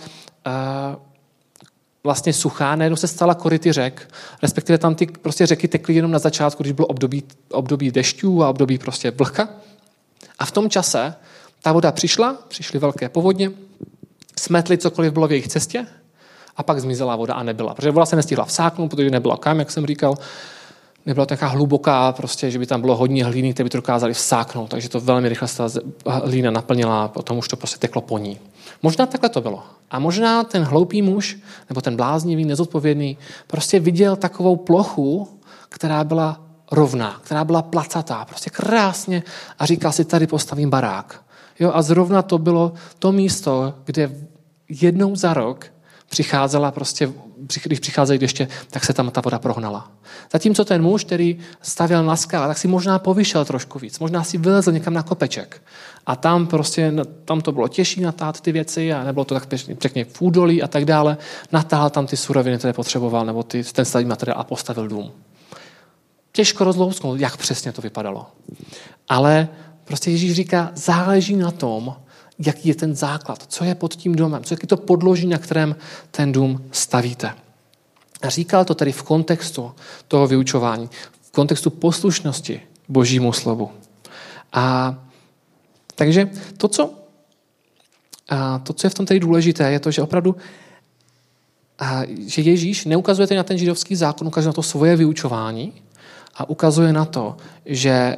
vlastně 2.04 2.34
suchá, 2.34 2.76
najednou 2.76 2.96
se 2.96 3.08
stala 3.08 3.36
koryty 3.36 3.72
řek, 3.72 4.14
respektive 4.42 4.78
tam 4.78 4.96
ty 4.96 5.06
prostě 5.06 5.46
řeky 5.46 5.68
tekly 5.68 5.96
jenom 5.96 6.12
na 6.12 6.20
začátku, 6.20 6.64
když 6.64 6.74
bylo 6.74 6.88
období, 6.88 7.24
období 7.52 7.92
dešťů 7.92 8.44
a 8.44 8.50
období 8.50 8.78
prostě 8.78 9.12
vlhka. 9.12 9.50
A 10.40 10.46
v 10.46 10.52
tom 10.52 10.70
čase 10.70 11.16
ta 11.62 11.72
voda 11.72 11.92
přišla, 11.92 12.38
přišly 12.48 12.80
velké 12.80 13.10
povodně, 13.10 13.52
smetly 14.40 14.78
cokoliv 14.78 15.14
bylo 15.14 15.28
v 15.28 15.32
jejich 15.32 15.48
cestě 15.48 15.86
a 16.58 16.64
pak 16.64 16.80
zmizela 16.80 17.16
voda 17.16 17.34
a 17.34 17.44
nebyla. 17.44 17.74
Protože 17.74 17.92
voda 17.92 18.06
se 18.06 18.16
nestihla 18.16 18.46
vsáknout, 18.46 18.92
protože 18.92 19.10
nebyla 19.10 19.38
kam, 19.38 19.60
jak 19.60 19.72
jsem 19.72 19.86
říkal, 19.86 20.18
nebyla 21.08 21.26
taká 21.26 21.48
hluboká, 21.48 22.12
prostě, 22.12 22.52
že 22.52 22.60
by 22.60 22.66
tam 22.66 22.82
bylo 22.82 22.96
hodně 22.96 23.26
hlíny, 23.26 23.54
které 23.54 23.64
by 23.64 23.70
to 23.70 23.78
dokázali 23.78 24.14
vsáknout, 24.14 24.70
takže 24.70 24.90
to 24.90 25.00
velmi 25.00 25.30
rychle 25.30 25.48
se 25.48 25.58
ta 25.58 26.12
hlína 26.12 26.52
naplnila 26.52 27.04
a 27.04 27.08
potom 27.08 27.38
už 27.38 27.48
to 27.48 27.56
prostě 27.58 27.78
teklo 27.78 28.02
po 28.02 28.18
ní. 28.18 28.40
Možná 28.84 29.06
takhle 29.06 29.30
to 29.30 29.42
bylo. 29.42 29.64
A 29.92 30.00
možná 30.00 30.44
ten 30.44 30.64
hloupý 30.64 31.02
muž, 31.02 31.38
nebo 31.70 31.82
ten 31.82 31.96
bláznivý, 31.96 32.46
nezodpovědný, 32.46 33.18
prostě 33.48 33.80
viděl 33.80 34.16
takovou 34.16 34.56
plochu, 34.56 35.28
která 35.70 36.04
byla 36.04 36.42
rovná, 36.72 37.20
která 37.24 37.46
byla 37.46 37.62
placatá, 37.62 38.26
prostě 38.26 38.50
krásně 38.50 39.24
a 39.60 39.66
říkal 39.66 39.92
si, 39.92 40.06
tady 40.06 40.28
postavím 40.28 40.70
barák. 40.70 41.22
Jo, 41.60 41.72
a 41.74 41.82
zrovna 41.82 42.22
to 42.22 42.38
bylo 42.38 42.74
to 43.00 43.12
místo, 43.12 43.74
kde 43.86 44.12
jednou 44.70 45.16
za 45.16 45.34
rok 45.34 45.66
přicházela 46.10 46.72
prostě, 46.72 47.12
když 47.64 47.80
přicházeli 47.80 48.20
ještě, 48.22 48.48
tak 48.70 48.86
se 48.86 48.94
tam 48.94 49.12
ta 49.12 49.22
voda 49.22 49.40
prohnala. 49.40 49.92
Zatímco 50.34 50.66
ten 50.66 50.82
muž, 50.82 51.04
který 51.04 51.40
stavěl 51.62 52.04
na 52.04 52.16
skále, 52.16 52.48
tak 52.48 52.58
si 52.58 52.68
možná 52.68 53.00
povyšel 53.00 53.46
trošku 53.46 53.80
víc, 53.80 54.00
možná 54.00 54.24
si 54.24 54.38
vylezl 54.38 54.72
někam 54.72 54.94
na 54.94 55.04
kopeček. 55.04 55.62
A 56.06 56.16
tam 56.16 56.48
prostě, 56.48 56.94
tam 57.26 57.42
to 57.42 57.52
bylo 57.52 57.68
těžší 57.68 58.02
natát 58.02 58.42
ty 58.42 58.52
věci 58.52 58.94
a 58.94 59.04
nebylo 59.04 59.26
to 59.26 59.34
tak 59.34 59.48
pěkně 59.78 60.06
v 60.06 60.22
údolí 60.22 60.64
a 60.64 60.68
tak 60.68 60.86
dále. 60.86 61.18
Natáhl 61.52 61.90
tam 61.90 62.08
ty 62.08 62.18
suroviny, 62.18 62.58
které 62.58 62.74
potřeboval, 62.74 63.26
nebo 63.26 63.44
ty, 63.44 63.64
ten 63.64 63.86
stavý 63.86 64.06
materiál 64.06 64.40
a 64.40 64.44
postavil 64.44 64.88
dům. 64.88 65.12
Těžko 66.32 66.64
rozlousknout, 66.64 67.20
jak 67.20 67.38
přesně 67.38 67.72
to 67.72 67.82
vypadalo. 67.82 68.26
Ale 69.10 69.48
prostě 69.84 70.12
Ježíš 70.12 70.34
říká, 70.34 70.72
záleží 70.76 71.36
na 71.36 71.52
tom, 71.52 71.96
jaký 72.40 72.70
je 72.70 72.76
ten 72.76 72.96
základ, 72.96 73.44
co 73.48 73.64
je 73.64 73.76
pod 73.76 73.96
tím 73.96 74.16
domem, 74.16 74.44
co 74.44 74.54
je 74.54 74.58
to 74.58 74.78
podloží, 74.78 75.28
na 75.28 75.38
kterém 75.38 75.76
ten 76.12 76.32
dům 76.32 76.66
stavíte. 76.72 77.34
A 78.22 78.30
říkal 78.30 78.66
to 78.66 78.76
tedy 78.76 78.92
v 78.92 79.04
kontextu 79.04 79.72
toho 80.08 80.28
vyučování, 80.28 80.90
v 81.22 81.32
kontextu 81.32 81.70
poslušnosti 81.70 82.62
božímu 82.90 83.34
slovu. 83.34 83.72
A 84.54 84.96
takže 85.96 86.30
to, 86.58 86.68
co, 86.68 86.94
a 88.30 88.60
to, 88.60 88.74
co 88.74 88.88
je 88.88 88.90
v 88.90 88.94
tom 88.94 89.06
tedy 89.06 89.20
důležité, 89.20 89.72
je 89.72 89.80
to, 89.80 89.92
že 89.92 90.02
opravdu 90.02 90.36
a, 91.80 92.02
že 92.28 92.42
Ježíš 92.42 92.86
neukazuje 92.86 93.28
na 93.36 93.44
ten 93.44 93.58
židovský 93.58 93.96
zákon, 93.96 94.28
ukazuje 94.28 94.50
na 94.50 94.54
to 94.54 94.64
svoje 94.64 94.96
vyučování 94.96 95.74
a 96.36 96.50
ukazuje 96.50 96.94
na 96.94 97.06
to, 97.06 97.38
že 97.66 98.16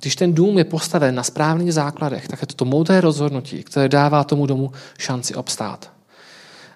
když 0.00 0.16
ten 0.16 0.34
dům 0.34 0.58
je 0.58 0.64
postaven 0.64 1.14
na 1.14 1.22
správných 1.22 1.74
základech, 1.74 2.28
tak 2.28 2.40
je 2.40 2.46
to 2.46 2.54
to 2.54 2.64
moudré 2.64 3.00
rozhodnutí, 3.00 3.62
které 3.62 3.88
dává 3.88 4.24
tomu 4.24 4.46
domu 4.46 4.72
šanci 4.98 5.34
obstát. 5.34 5.90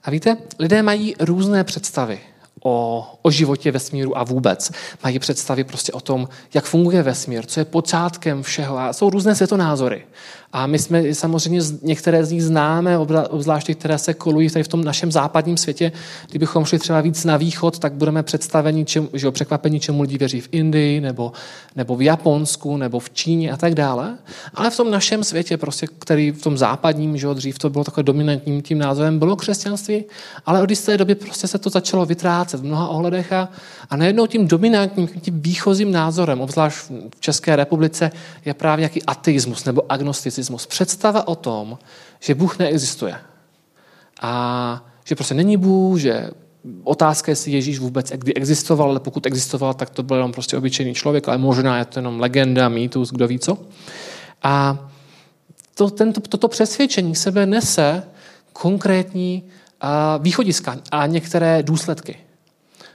A 0.04 0.10
víte, 0.10 0.36
lidé 0.58 0.82
mají 0.82 1.14
různé 1.20 1.64
představy 1.64 2.20
o, 2.64 3.06
o 3.22 3.30
životě 3.30 3.72
vesmíru 3.72 4.18
a 4.18 4.24
vůbec. 4.24 4.72
Mají 5.04 5.18
představy 5.18 5.64
prostě 5.64 5.92
o 5.92 6.00
tom, 6.00 6.28
jak 6.54 6.64
funguje 6.64 7.02
vesmír, 7.02 7.46
co 7.46 7.60
je 7.60 7.64
počátkem 7.64 8.42
všeho. 8.42 8.78
A 8.78 8.92
jsou 8.92 9.10
různé 9.10 9.34
světonázory. 9.34 10.06
A 10.52 10.66
my 10.66 10.78
jsme 10.78 11.14
samozřejmě 11.14 11.60
některé 11.82 12.24
z 12.24 12.32
nich 12.32 12.44
známe, 12.44 12.98
obzvláště 12.98 13.74
které 13.74 13.98
se 13.98 14.14
kolují 14.14 14.50
tady 14.50 14.62
v 14.62 14.68
tom 14.68 14.84
našem 14.84 15.12
západním 15.12 15.56
světě. 15.56 15.92
Kdybychom 16.30 16.64
šli 16.64 16.78
třeba 16.78 17.00
víc 17.00 17.24
na 17.24 17.36
východ, 17.36 17.78
tak 17.78 17.92
budeme 17.92 18.22
představeni, 18.22 18.84
čem, 18.84 19.08
že 19.12 19.28
o 19.28 19.32
překvapení, 19.32 19.80
čemu 19.80 20.02
lidi 20.02 20.18
věří 20.18 20.40
v 20.40 20.48
Indii, 20.52 21.00
nebo, 21.00 21.32
nebo 21.76 21.96
v 21.96 22.02
Japonsku, 22.02 22.76
nebo 22.76 22.98
v 22.98 23.10
Číně 23.10 23.52
a 23.52 23.56
tak 23.56 23.74
dále. 23.74 24.18
Ale 24.54 24.70
v 24.70 24.76
tom 24.76 24.90
našem 24.90 25.24
světě, 25.24 25.56
prostě, 25.56 25.86
který 25.98 26.30
v 26.30 26.42
tom 26.42 26.58
západním, 26.58 27.16
že 27.16 27.26
dřív 27.34 27.58
to 27.58 27.70
bylo 27.70 27.84
takové 27.84 28.02
dominantním 28.02 28.62
tím 28.62 28.78
názorem, 28.78 29.18
bylo 29.18 29.36
křesťanství, 29.36 30.04
ale 30.46 30.62
od 30.62 30.70
jisté 30.70 30.98
doby 30.98 31.14
prostě 31.14 31.48
se 31.48 31.58
to 31.58 31.70
začalo 31.70 32.06
vytrácet 32.06 32.60
v 32.60 32.64
mnoha 32.64 32.88
ohledech 32.88 33.32
a, 33.32 33.48
a 33.90 33.96
najednou 33.96 34.26
tím 34.26 34.48
dominantním, 34.48 35.08
tím 35.08 35.40
výchozím 35.40 35.92
názorem, 35.92 36.40
obzvlášť 36.40 36.76
v 37.16 37.20
České 37.20 37.56
republice, 37.56 38.10
je 38.44 38.54
právě 38.54 38.80
nějaký 38.80 39.02
ateismus 39.02 39.64
nebo 39.64 39.92
agnosticismus 39.92 40.39
agnosticismus. 40.40 40.66
Představa 40.66 41.28
o 41.28 41.34
tom, 41.34 41.78
že 42.20 42.34
Bůh 42.34 42.58
neexistuje. 42.58 43.14
A 44.20 44.84
že 45.04 45.14
prostě 45.14 45.34
není 45.34 45.56
Bůh, 45.56 45.98
že 45.98 46.30
otázka, 46.84 47.32
jestli 47.32 47.52
Ježíš 47.52 47.78
vůbec 47.78 48.12
kdy 48.12 48.34
existoval, 48.34 48.90
ale 48.90 49.00
pokud 49.00 49.26
existoval, 49.26 49.74
tak 49.74 49.90
to 49.90 50.02
byl 50.02 50.16
jenom 50.16 50.32
prostě 50.32 50.56
obyčejný 50.56 50.94
člověk, 50.94 51.28
ale 51.28 51.38
možná 51.38 51.78
je 51.78 51.84
to 51.84 51.98
jenom 51.98 52.20
legenda, 52.20 52.68
mýtus, 52.68 53.10
kdo 53.10 53.28
ví 53.28 53.38
co. 53.38 53.58
A 54.42 54.78
to, 55.74 55.90
tento, 55.90 56.20
toto 56.20 56.48
přesvědčení 56.48 57.14
sebe 57.14 57.46
nese 57.46 58.02
konkrétní 58.52 59.42
a, 59.80 60.16
východiska 60.16 60.76
a 60.90 61.06
některé 61.06 61.62
důsledky. 61.62 62.29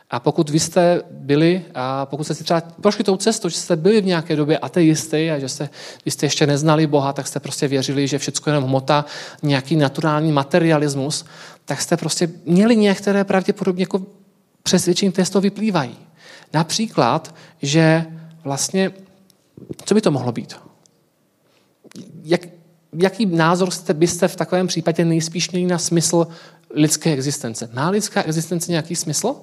A 0.09 0.19
pokud 0.19 0.49
vy 0.49 0.59
jste 0.59 1.01
byli, 1.11 1.65
a 1.75 2.05
pokud 2.05 2.23
jste 2.23 2.35
si 2.35 2.43
třeba 2.43 2.61
prošli 2.61 3.03
tou 3.03 3.17
cestou, 3.17 3.49
že 3.49 3.57
jste 3.57 3.75
byli 3.75 4.01
v 4.01 4.05
nějaké 4.05 4.35
době 4.35 4.57
ateisty 4.57 5.31
a 5.31 5.39
že 5.39 5.49
jste, 5.49 5.69
vy 6.05 6.11
jste 6.11 6.25
ještě 6.25 6.47
neznali 6.47 6.87
Boha, 6.87 7.13
tak 7.13 7.27
jste 7.27 7.39
prostě 7.39 7.67
věřili, 7.67 8.07
že 8.07 8.17
všechno 8.17 8.51
je 8.51 8.55
jenom 8.57 8.69
hmota, 8.69 9.05
nějaký 9.43 9.75
naturální 9.75 10.31
materialismus, 10.31 11.25
tak 11.65 11.81
jste 11.81 11.97
prostě 11.97 12.29
měli 12.45 12.75
některé 12.75 13.23
pravděpodobně 13.23 13.81
jako 13.83 14.01
přesvědčení, 14.63 15.11
které 15.11 15.25
z 15.25 15.29
toho 15.29 15.41
vyplývají. 15.41 15.97
Například, 16.53 17.35
že 17.61 18.05
vlastně, 18.43 18.91
co 19.85 19.93
by 19.95 20.01
to 20.01 20.11
mohlo 20.11 20.31
být? 20.31 20.55
Jak, 22.23 22.41
jaký 22.97 23.25
názor 23.25 23.71
jste, 23.71 23.93
byste 23.93 24.27
v 24.27 24.35
takovém 24.35 24.67
případě 24.67 25.05
nejspíš 25.05 25.51
měli 25.51 25.65
na 25.65 25.77
smysl 25.77 26.27
lidské 26.73 27.13
existence? 27.13 27.69
Má 27.73 27.89
lidská 27.89 28.23
existence 28.23 28.71
nějaký 28.71 28.95
smysl? 28.95 29.35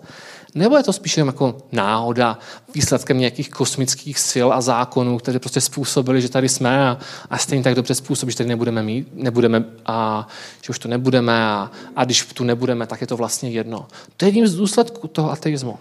Nebo 0.55 0.77
je 0.77 0.83
to 0.83 0.93
spíše 0.93 1.21
jako 1.21 1.57
náhoda, 1.73 2.39
výsledkem 2.75 3.19
nějakých 3.19 3.51
kosmických 3.51 4.19
sil 4.31 4.49
a 4.53 4.61
zákonů, 4.61 5.19
které 5.19 5.39
prostě 5.39 5.61
způsobili, 5.61 6.23
že 6.23 6.29
tady 6.29 6.49
jsme 6.49 6.89
a, 6.89 6.99
a 7.31 7.39
stejně 7.39 7.65
tak 7.65 7.75
dobře 7.75 7.95
způsobí, 7.95 8.33
že 8.33 8.39
tady 8.39 8.49
nebudeme 8.49 8.83
mít, 8.83 9.09
nebudeme 9.15 9.65
a 9.87 10.29
že 10.63 10.71
už 10.71 10.79
to 10.79 10.89
nebudeme 10.89 11.45
a, 11.47 11.71
a 11.97 12.05
když 12.05 12.23
tu 12.23 12.45
nebudeme, 12.45 12.87
tak 12.87 13.01
je 13.01 13.07
to 13.07 13.17
vlastně 13.17 13.51
jedno. 13.51 13.87
To 14.17 14.25
je 14.25 14.29
jedním 14.29 14.47
z 14.47 14.57
důsledků 14.57 15.09
toho 15.09 15.33
ateismu. 15.33 15.79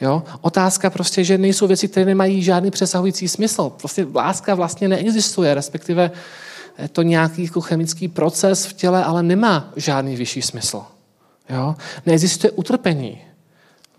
Jo? 0.00 0.22
Otázka 0.40 0.90
prostě, 0.90 1.24
že 1.24 1.38
nejsou 1.38 1.66
věci, 1.66 1.88
které 1.88 2.06
nemají 2.06 2.42
žádný 2.42 2.70
přesahující 2.70 3.28
smysl. 3.28 3.72
Prostě 3.76 4.06
láska 4.14 4.54
vlastně 4.54 4.88
neexistuje, 4.88 5.54
respektive 5.54 6.10
to 6.92 7.02
nějaký 7.02 7.44
jako 7.44 7.60
chemický 7.60 8.08
proces 8.08 8.66
v 8.66 8.72
těle, 8.72 9.04
ale 9.04 9.22
nemá 9.22 9.72
žádný 9.76 10.16
vyšší 10.16 10.42
smysl. 10.42 10.82
Jo? 11.50 11.76
Neexistuje 12.06 12.50
utrpení 12.50 13.18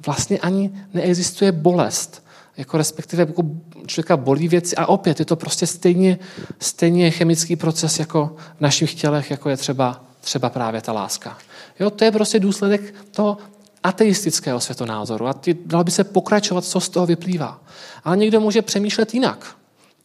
vlastně 0.06 0.40
ani 0.40 0.72
neexistuje 0.94 1.52
bolest. 1.52 2.24
Jako 2.58 2.78
respektive 2.78 3.22
jako 3.22 3.44
člověka 3.86 4.18
bolí 4.18 4.48
věci 4.48 4.76
a 4.76 4.86
opět 4.86 5.20
je 5.20 5.26
to 5.26 5.36
prostě 5.36 5.68
stejně, 5.68 6.20
stejně 6.60 7.12
chemický 7.12 7.56
proces 7.56 8.00
jako 8.00 8.36
v 8.58 8.62
našich 8.62 8.96
tělech, 8.96 9.32
jako 9.32 9.50
je 9.50 9.58
třeba, 9.58 10.04
třeba 10.22 10.50
právě 10.50 10.82
ta 10.82 10.92
láska. 10.92 11.38
Jo, 11.80 11.90
to 11.90 12.04
je 12.04 12.12
prostě 12.12 12.40
důsledek 12.40 12.94
toho 13.12 13.38
ateistického 13.84 14.60
světonázoru 14.60 15.28
a 15.28 15.34
ty, 15.34 15.58
dalo 15.66 15.84
by 15.84 15.92
se 15.92 16.04
pokračovat, 16.04 16.66
co 16.66 16.80
z 16.80 16.90
toho 16.90 17.06
vyplývá. 17.06 17.62
Ale 18.04 18.18
někdo 18.18 18.40
může 18.40 18.62
přemýšlet 18.62 19.14
jinak. 19.14 19.56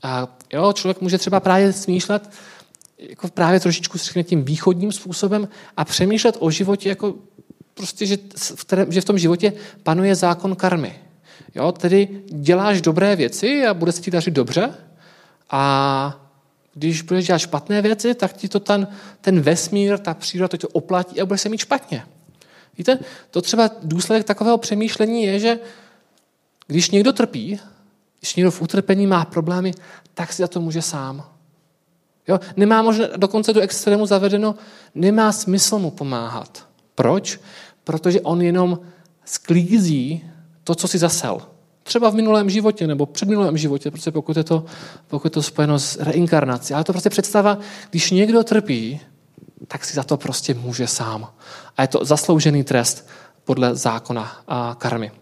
A 0.02 0.28
jo, 0.52 0.72
člověk 0.72 1.00
může 1.00 1.18
třeba 1.18 1.40
právě 1.40 1.72
smýšlet 1.72 2.30
jako 2.98 3.28
právě 3.28 3.60
trošičku 3.60 3.98
tím 4.22 4.44
východním 4.44 4.92
způsobem 4.92 5.48
a 5.76 5.84
přemýšlet 5.84 6.36
o 6.38 6.50
životě 6.50 6.88
jako 6.88 7.14
prostě, 7.74 8.06
že 8.06 8.18
v, 8.36 8.64
které, 8.64 8.86
že 8.88 9.00
v 9.00 9.04
tom 9.04 9.18
životě 9.18 9.52
panuje 9.82 10.14
zákon 10.14 10.56
karmy. 10.56 10.98
Jo, 11.54 11.72
tedy 11.72 12.08
děláš 12.26 12.80
dobré 12.80 13.16
věci 13.16 13.66
a 13.66 13.74
bude 13.74 13.92
se 13.92 14.00
ti 14.00 14.10
dařit 14.10 14.34
dobře 14.34 14.74
a 15.50 16.20
když 16.74 17.02
budeš 17.02 17.26
dělat 17.26 17.38
špatné 17.38 17.82
věci, 17.82 18.14
tak 18.14 18.32
ti 18.32 18.48
to 18.48 18.60
ten, 18.60 18.88
ten 19.20 19.40
vesmír, 19.40 19.98
ta 19.98 20.14
příroda 20.14 20.48
to 20.48 20.56
tě 20.56 20.66
oplatí 20.66 21.20
a 21.20 21.26
bude 21.26 21.38
se 21.38 21.48
mít 21.48 21.58
špatně. 21.58 22.04
Víte, 22.78 22.98
to 23.30 23.42
třeba 23.42 23.70
důsledek 23.82 24.26
takového 24.26 24.58
přemýšlení 24.58 25.22
je, 25.22 25.38
že 25.40 25.58
když 26.66 26.90
někdo 26.90 27.12
trpí, 27.12 27.60
když 28.20 28.34
někdo 28.34 28.50
v 28.50 28.62
utrpení 28.62 29.06
má 29.06 29.24
problémy, 29.24 29.74
tak 30.14 30.32
si 30.32 30.42
za 30.42 30.48
to 30.48 30.60
může 30.60 30.82
sám. 30.82 31.33
Jo? 32.28 32.40
Nemá 32.56 32.82
možná, 32.82 33.06
dokonce 33.16 33.52
do 33.52 33.60
extrému 33.60 34.06
zavedeno, 34.06 34.54
nemá 34.94 35.32
smysl 35.32 35.78
mu 35.78 35.90
pomáhat. 35.90 36.66
Proč? 36.94 37.40
Protože 37.84 38.20
on 38.20 38.42
jenom 38.42 38.80
sklízí 39.24 40.24
to, 40.64 40.74
co 40.74 40.88
si 40.88 40.98
zasel. 40.98 41.42
Třeba 41.82 42.10
v 42.10 42.14
minulém 42.14 42.50
životě 42.50 42.86
nebo 42.86 43.06
předminulém 43.06 43.58
životě, 43.58 43.90
protože 43.90 44.10
pokud 44.10 44.36
je 44.36 44.44
to, 44.44 44.64
pokud 45.08 45.26
je 45.26 45.30
to 45.30 45.42
spojeno 45.42 45.78
s 45.78 45.96
reinkarnací. 46.00 46.74
Ale 46.74 46.84
to 46.84 46.92
prostě 46.92 47.10
představa, 47.10 47.58
když 47.90 48.10
někdo 48.10 48.44
trpí, 48.44 49.00
tak 49.68 49.84
si 49.84 49.94
za 49.94 50.02
to 50.02 50.16
prostě 50.16 50.54
může 50.54 50.86
sám. 50.86 51.28
A 51.76 51.82
je 51.82 51.88
to 51.88 52.04
zasloužený 52.04 52.64
trest 52.64 53.08
podle 53.44 53.76
zákona 53.76 54.36
a 54.48 54.76
karmy. 54.78 55.12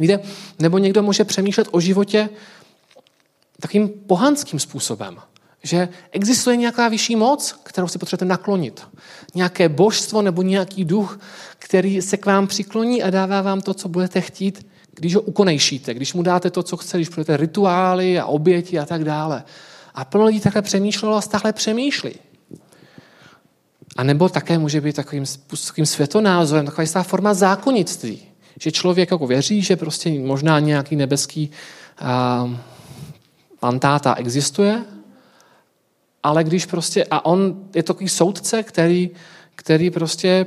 Víte, 0.00 0.20
nebo 0.58 0.78
někdo 0.78 1.02
může 1.02 1.24
přemýšlet 1.24 1.68
o 1.70 1.80
životě 1.80 2.28
takým 3.60 3.88
pohanským 3.88 4.60
způsobem. 4.60 5.16
Že 5.62 5.88
existuje 6.10 6.56
nějaká 6.56 6.88
vyšší 6.88 7.16
moc, 7.16 7.60
kterou 7.62 7.88
si 7.88 7.98
potřebujete 7.98 8.24
naklonit. 8.24 8.82
Nějaké 9.34 9.68
božstvo 9.68 10.22
nebo 10.22 10.42
nějaký 10.42 10.84
duch, 10.84 11.20
který 11.58 12.02
se 12.02 12.16
k 12.16 12.26
vám 12.26 12.46
přikloní 12.46 13.02
a 13.02 13.10
dává 13.10 13.42
vám 13.42 13.60
to, 13.60 13.74
co 13.74 13.88
budete 13.88 14.20
chtít, 14.20 14.66
když 14.94 15.14
ho 15.14 15.20
ukonejšíte, 15.20 15.94
když 15.94 16.14
mu 16.14 16.22
dáte 16.22 16.50
to, 16.50 16.62
co 16.62 16.76
chce, 16.76 16.96
když 16.96 17.08
budete 17.08 17.36
rituály 17.36 18.18
a 18.18 18.26
oběti 18.26 18.78
a 18.78 18.86
tak 18.86 19.04
dále. 19.04 19.44
A 19.94 20.04
plno 20.04 20.24
lidí 20.24 20.40
takhle 20.40 20.62
přemýšlelo 20.62 21.16
a 21.16 21.20
stále 21.20 21.52
přemýšlí. 21.52 22.12
A 23.96 24.02
nebo 24.02 24.28
také 24.28 24.58
může 24.58 24.80
být 24.80 24.96
takovým, 24.96 25.24
takovým 25.66 25.86
světonázorem, 25.86 26.66
taková 26.66 26.82
jistá 26.82 27.02
forma 27.02 27.34
zákonnictví. 27.34 28.22
Že 28.60 28.72
člověk 28.72 29.10
jako 29.10 29.26
věří, 29.26 29.62
že 29.62 29.76
prostě 29.76 30.10
možná 30.10 30.58
nějaký 30.58 30.96
nebeský 30.96 31.50
uh, 32.00 32.56
pantáta 33.60 34.14
existuje 34.14 34.84
ale 36.22 36.44
když 36.44 36.66
prostě, 36.66 37.04
a 37.10 37.24
on 37.24 37.64
je 37.74 37.82
takový 37.82 38.08
soudce, 38.08 38.62
který, 38.62 39.10
který 39.54 39.90
prostě 39.90 40.46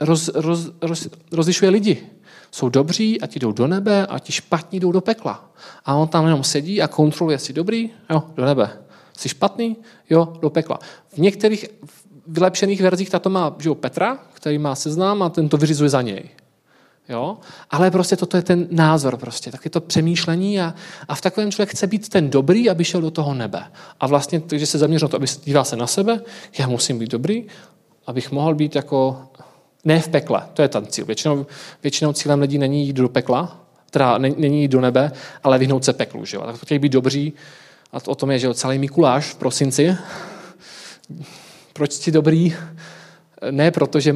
roz, 0.00 0.30
roz, 0.34 0.70
roz, 0.82 1.08
rozlišuje 1.32 1.70
lidi. 1.70 2.06
Jsou 2.50 2.68
dobří 2.68 3.20
a 3.20 3.26
ti 3.26 3.38
jdou 3.38 3.52
do 3.52 3.66
nebe 3.66 4.06
a 4.06 4.18
ti 4.18 4.32
špatní 4.32 4.80
jdou 4.80 4.92
do 4.92 5.00
pekla. 5.00 5.50
A 5.84 5.94
on 5.94 6.08
tam 6.08 6.24
jenom 6.24 6.44
sedí 6.44 6.82
a 6.82 6.88
kontroluje, 6.88 7.34
jestli 7.34 7.54
dobrý, 7.54 7.90
jo, 8.10 8.22
do 8.34 8.44
nebe. 8.44 8.70
Jsi 9.18 9.28
špatný, 9.28 9.76
jo, 10.10 10.32
do 10.40 10.50
pekla. 10.50 10.78
V 11.14 11.18
některých 11.18 11.66
vylepšených 12.26 12.80
verzích 12.80 13.10
tato 13.10 13.30
má 13.30 13.56
že 13.58 13.68
jo, 13.68 13.74
Petra, 13.74 14.18
který 14.32 14.58
má 14.58 14.74
seznam 14.74 15.22
a 15.22 15.28
ten 15.28 15.48
to 15.48 15.56
vyřizuje 15.56 15.90
za 15.90 16.02
něj. 16.02 16.30
Jo? 17.08 17.36
Ale 17.70 17.90
prostě 17.90 18.16
toto 18.16 18.36
je 18.36 18.42
ten 18.42 18.66
názor, 18.70 19.16
prostě, 19.16 19.50
tak 19.50 19.64
je 19.64 19.70
to 19.70 19.80
přemýšlení 19.80 20.60
a, 20.60 20.74
a 21.08 21.14
v 21.14 21.20
takovém 21.20 21.52
člověk 21.52 21.70
chce 21.70 21.86
být 21.86 22.08
ten 22.08 22.30
dobrý, 22.30 22.70
aby 22.70 22.84
šel 22.84 23.00
do 23.00 23.10
toho 23.10 23.34
nebe. 23.34 23.64
A 24.00 24.06
vlastně, 24.06 24.40
takže 24.40 24.66
se 24.66 24.78
zaměřil 24.78 25.06
na 25.06 25.10
to, 25.10 25.16
aby 25.16 25.26
dívá 25.44 25.64
se 25.64 25.76
na 25.76 25.86
sebe, 25.86 26.20
já 26.58 26.68
musím 26.68 26.98
být 26.98 27.10
dobrý, 27.10 27.46
abych 28.06 28.32
mohl 28.32 28.54
být 28.54 28.76
jako 28.76 29.22
ne 29.84 30.00
v 30.00 30.08
pekle, 30.08 30.42
to 30.54 30.62
je 30.62 30.68
ten 30.68 30.86
cíl. 30.86 31.04
Většinou, 31.04 31.46
většinou 31.82 32.12
cílem 32.12 32.40
lidí 32.40 32.58
není 32.58 32.86
jít 32.86 32.96
do 32.96 33.08
pekla, 33.08 33.60
teda 33.90 34.18
není 34.18 34.62
jít 34.62 34.68
do 34.68 34.80
nebe, 34.80 35.12
ale 35.42 35.58
vyhnout 35.58 35.84
se 35.84 35.92
peklu. 35.92 36.24
Že 36.24 36.36
jo? 36.36 36.42
Tak 36.42 36.56
chtějí 36.56 36.78
být 36.78 36.92
dobří 36.92 37.32
a 37.92 38.00
to, 38.00 38.10
o 38.10 38.14
tom 38.14 38.30
je, 38.30 38.38
že 38.38 38.46
jo, 38.46 38.54
celý 38.54 38.78
Mikuláš 38.78 39.26
v 39.26 39.34
prosinci. 39.34 39.96
Proč 41.72 41.92
jsi 41.92 42.12
dobrý? 42.12 42.54
Ne 43.50 43.70
proto, 43.70 44.00
že 44.00 44.14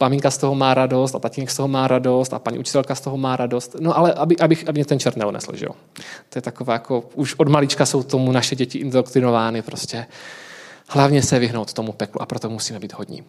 maminka 0.00 0.30
z 0.30 0.38
toho 0.38 0.54
má 0.54 0.74
radost 0.74 1.14
a 1.14 1.18
tatínek 1.18 1.50
z 1.50 1.56
toho 1.56 1.68
má 1.68 1.88
radost 1.88 2.34
a 2.34 2.38
paní 2.38 2.58
učitelka 2.58 2.94
z 2.94 3.00
toho 3.00 3.16
má 3.16 3.36
radost. 3.36 3.76
No 3.80 3.98
ale 3.98 4.12
aby, 4.12 4.36
aby, 4.36 4.56
aby 4.66 4.78
mě 4.78 4.84
ten 4.84 4.98
čert 4.98 5.16
neonesl, 5.16 5.56
že 5.56 5.64
jo. 5.64 5.72
To 6.28 6.38
je 6.38 6.42
takové 6.42 6.72
jako, 6.72 7.04
už 7.14 7.34
od 7.34 7.48
malička 7.48 7.86
jsou 7.86 8.02
tomu 8.02 8.32
naše 8.32 8.56
děti 8.56 8.78
indoktrinovány 8.78 9.62
prostě. 9.62 10.06
Hlavně 10.88 11.22
se 11.22 11.38
vyhnout 11.38 11.72
tomu 11.72 11.92
peklu 11.92 12.22
a 12.22 12.26
proto 12.26 12.50
musíme 12.50 12.78
být 12.78 12.92
hodní. 12.92 13.24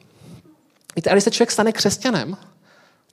Víte, 0.95 1.09
a 1.09 1.13
když 1.13 1.23
se 1.23 1.31
člověk 1.31 1.51
stane 1.51 1.71
křesťanem, 1.71 2.37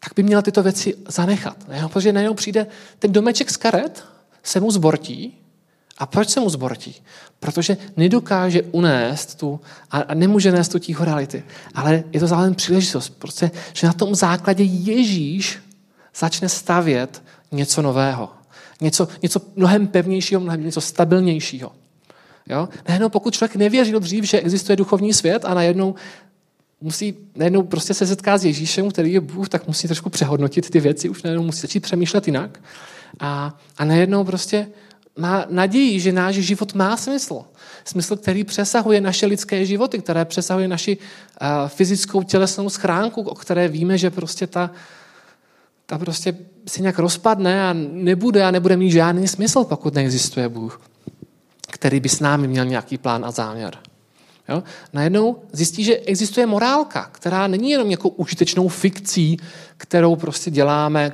tak 0.01 0.13
by 0.17 0.23
měl 0.23 0.43
tyto 0.43 0.63
věci 0.63 0.95
zanechat. 1.09 1.69
Ne? 1.69 1.89
Protože 1.93 2.13
najednou 2.13 2.35
přijde 2.35 2.67
ten 2.99 3.13
domeček 3.13 3.51
z 3.51 3.57
karet, 3.57 4.05
se 4.43 4.61
mu 4.61 4.71
zbortí. 4.71 5.39
A 5.99 6.07
proč 6.07 6.29
se 6.29 6.41
mu 6.41 6.51
zbortí? 6.51 6.95
Protože 7.41 7.77
nedokáže 7.97 8.63
unést 8.63 9.35
tu, 9.35 9.61
a 9.91 10.15
nemůže 10.15 10.53
nést 10.53 10.69
tu 10.69 10.79
tího 10.79 11.05
reality. 11.05 11.45
Ale 11.75 12.05
je 12.13 12.21
to 12.21 12.27
zároveň 12.27 12.55
příležitost, 12.55 13.09
prostě, 13.09 13.51
že 13.73 13.87
na 13.87 13.93
tom 13.93 14.15
základě 14.15 14.65
Ježíš 14.65 15.59
začne 16.17 16.49
stavět 16.49 17.23
něco 17.53 17.83
nového. 17.83 18.31
Něco, 18.81 19.09
něco 19.23 19.41
mnohem 19.57 19.87
pevnějšího, 19.87 20.41
mnohem 20.41 20.65
něco 20.65 20.81
stabilnějšího. 20.81 21.73
Jo? 22.49 22.69
Najednou 22.89 23.09
pokud 23.09 23.35
člověk 23.35 23.57
nevěřil 23.57 24.01
dřív, 24.01 24.25
že 24.25 24.41
existuje 24.41 24.77
duchovní 24.77 25.13
svět 25.13 25.45
a 25.45 25.55
najednou 25.55 25.95
musí 26.81 27.17
najednou 27.37 27.63
prostě 27.63 27.95
se 27.95 28.07
setká 28.07 28.39
s 28.39 28.45
Ježíšem, 28.45 28.91
který 28.91 29.13
je 29.13 29.21
Bůh, 29.21 29.49
tak 29.49 29.67
musí 29.67 29.89
trošku 29.89 30.11
přehodnotit 30.11 30.71
ty 30.71 30.81
věci, 30.81 31.09
už 31.09 31.23
najednou 31.23 31.45
musí 31.45 31.61
začít 31.61 31.81
přemýšlet 31.81 32.27
jinak. 32.27 32.61
A, 33.21 33.59
a 33.79 33.85
najednou 33.85 34.25
prostě 34.25 34.67
má 35.17 35.47
naději, 35.49 36.01
že 36.01 36.13
náš 36.13 36.35
život 36.35 36.75
má 36.75 36.97
smysl. 36.97 37.45
Smysl, 37.85 38.17
který 38.17 38.45
přesahuje 38.45 39.01
naše 39.01 39.27
lidské 39.27 39.67
životy, 39.67 39.99
které 39.99 40.25
přesahuje 40.25 40.69
naši 40.69 40.97
uh, 40.97 41.69
fyzickou 41.69 42.23
tělesnou 42.23 42.69
schránku, 42.69 43.21
o 43.21 43.35
které 43.35 43.69
víme, 43.69 43.99
že 43.99 44.11
prostě 44.11 44.47
ta, 44.47 44.71
ta 45.87 45.99
prostě 45.99 46.37
se 46.69 46.83
nějak 46.83 46.99
rozpadne 46.99 47.69
a 47.69 47.73
nebude 47.93 48.45
a 48.45 48.51
nebude 48.51 48.77
mít 48.77 48.91
žádný 48.91 49.29
smysl, 49.29 49.65
pokud 49.65 49.95
neexistuje 49.95 50.49
Bůh, 50.49 50.81
který 51.71 52.01
by 52.01 52.09
s 52.09 52.21
námi 52.21 52.49
měl 52.49 52.65
nějaký 52.65 52.99
plán 52.99 53.25
a 53.25 53.31
záměr. 53.31 53.79
Jo? 54.49 54.63
Najednou 54.93 55.37
zjistí, 55.53 55.85
že 55.85 55.97
existuje 55.97 56.47
morálka, 56.47 57.09
která 57.13 57.47
není 57.47 57.71
jenom 57.71 57.91
jako 57.91 58.09
užitečnou 58.09 58.69
fikcí, 58.69 59.37
kterou 59.77 60.17
prostě 60.17 60.51
děláme, 60.51 61.13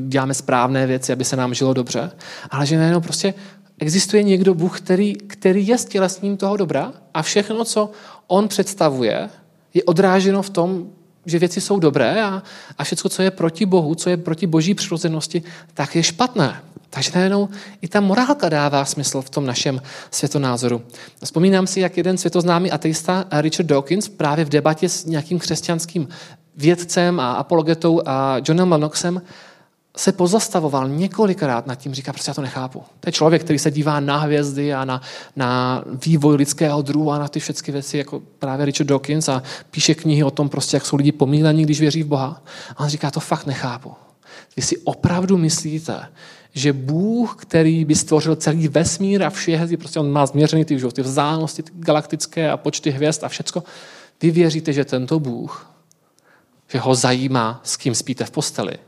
děláme 0.00 0.34
správné 0.34 0.86
věci, 0.86 1.12
aby 1.12 1.24
se 1.24 1.36
nám 1.36 1.54
žilo 1.54 1.74
dobře, 1.74 2.10
ale 2.50 2.66
že 2.66 2.78
najednou 2.78 3.00
prostě 3.00 3.34
existuje 3.78 4.22
někdo 4.22 4.54
Bůh, 4.54 4.80
který, 4.80 5.14
který 5.14 5.66
je 5.66 5.78
stělesním 5.78 6.36
toho 6.36 6.56
dobra 6.56 6.92
a 7.14 7.22
všechno, 7.22 7.64
co 7.64 7.90
on 8.26 8.48
představuje, 8.48 9.28
je 9.74 9.82
odráženo 9.82 10.42
v 10.42 10.50
tom, 10.50 10.90
že 11.26 11.38
věci 11.38 11.60
jsou 11.60 11.78
dobré 11.78 12.22
a, 12.24 12.42
a 12.78 12.84
všechno, 12.84 13.10
co 13.10 13.22
je 13.22 13.30
proti 13.30 13.66
Bohu, 13.66 13.94
co 13.94 14.10
je 14.10 14.16
proti 14.16 14.46
boží 14.46 14.74
přirozenosti, 14.74 15.42
tak 15.74 15.96
je 15.96 16.02
špatné. 16.02 16.62
Takže 16.90 17.10
najednou 17.14 17.48
i 17.82 17.88
ta 17.88 18.00
morálka 18.00 18.48
dává 18.48 18.84
smysl 18.84 19.22
v 19.22 19.30
tom 19.30 19.46
našem 19.46 19.82
světonázoru. 20.10 20.82
Vzpomínám 21.24 21.66
si, 21.66 21.80
jak 21.80 21.96
jeden 21.96 22.18
světoznámý 22.18 22.70
ateista 22.70 23.24
Richard 23.32 23.66
Dawkins 23.66 24.08
právě 24.08 24.44
v 24.44 24.48
debatě 24.48 24.88
s 24.88 25.04
nějakým 25.04 25.38
křesťanským 25.38 26.08
vědcem 26.56 27.20
a 27.20 27.32
apologetou 27.32 28.02
a 28.06 28.36
Johnem 28.48 28.72
Lennoxem 28.72 29.22
se 29.96 30.12
pozastavoval 30.12 30.88
několikrát 30.88 31.66
nad 31.66 31.74
tím, 31.74 31.94
říká, 31.94 32.12
prostě 32.12 32.30
já 32.30 32.34
to 32.34 32.42
nechápu. 32.42 32.82
To 33.00 33.08
je 33.08 33.12
člověk, 33.12 33.44
který 33.44 33.58
se 33.58 33.70
dívá 33.70 34.00
na 34.00 34.18
hvězdy 34.18 34.74
a 34.74 34.84
na, 34.84 35.02
na 35.36 35.82
vývoj 36.06 36.36
lidského 36.36 36.82
druhu 36.82 37.10
a 37.10 37.18
na 37.18 37.28
ty 37.28 37.40
všechny 37.40 37.72
věci, 37.72 37.98
jako 37.98 38.22
právě 38.38 38.66
Richard 38.66 38.86
Dawkins 38.86 39.28
a 39.28 39.42
píše 39.70 39.94
knihy 39.94 40.24
o 40.24 40.30
tom, 40.30 40.48
prostě, 40.48 40.76
jak 40.76 40.86
jsou 40.86 40.96
lidi 40.96 41.12
pomílení, 41.12 41.62
když 41.62 41.80
věří 41.80 42.02
v 42.02 42.06
Boha. 42.06 42.42
A 42.76 42.80
on 42.80 42.88
říká, 42.88 43.10
to 43.10 43.20
fakt 43.20 43.46
nechápu. 43.46 43.92
Vy 44.56 44.62
si 44.62 44.78
opravdu 44.78 45.38
myslíte, 45.38 46.08
že 46.52 46.72
Bůh, 46.72 47.36
který 47.38 47.84
by 47.84 47.94
stvořil 47.94 48.36
celý 48.36 48.68
vesmír 48.68 49.22
a 49.22 49.30
vše 49.30 49.68
prostě 49.78 50.00
on 50.00 50.12
má 50.12 50.26
změřený 50.26 50.64
ty, 50.64 50.76
ty 50.92 51.02
vzdálenosti 51.02 51.62
ty 51.62 51.72
galaktické 51.74 52.50
a 52.50 52.56
počty 52.56 52.90
hvězd 52.90 53.24
a 53.24 53.28
všecko, 53.28 53.64
vy 54.22 54.30
věříte, 54.30 54.72
že 54.72 54.84
tento 54.84 55.20
Bůh, 55.20 55.70
že 56.68 56.78
ho 56.78 56.94
zajímá, 56.94 57.60
s 57.64 57.76
kým 57.76 57.94
spíte 57.94 58.24
v 58.24 58.30
posteli, 58.30 58.78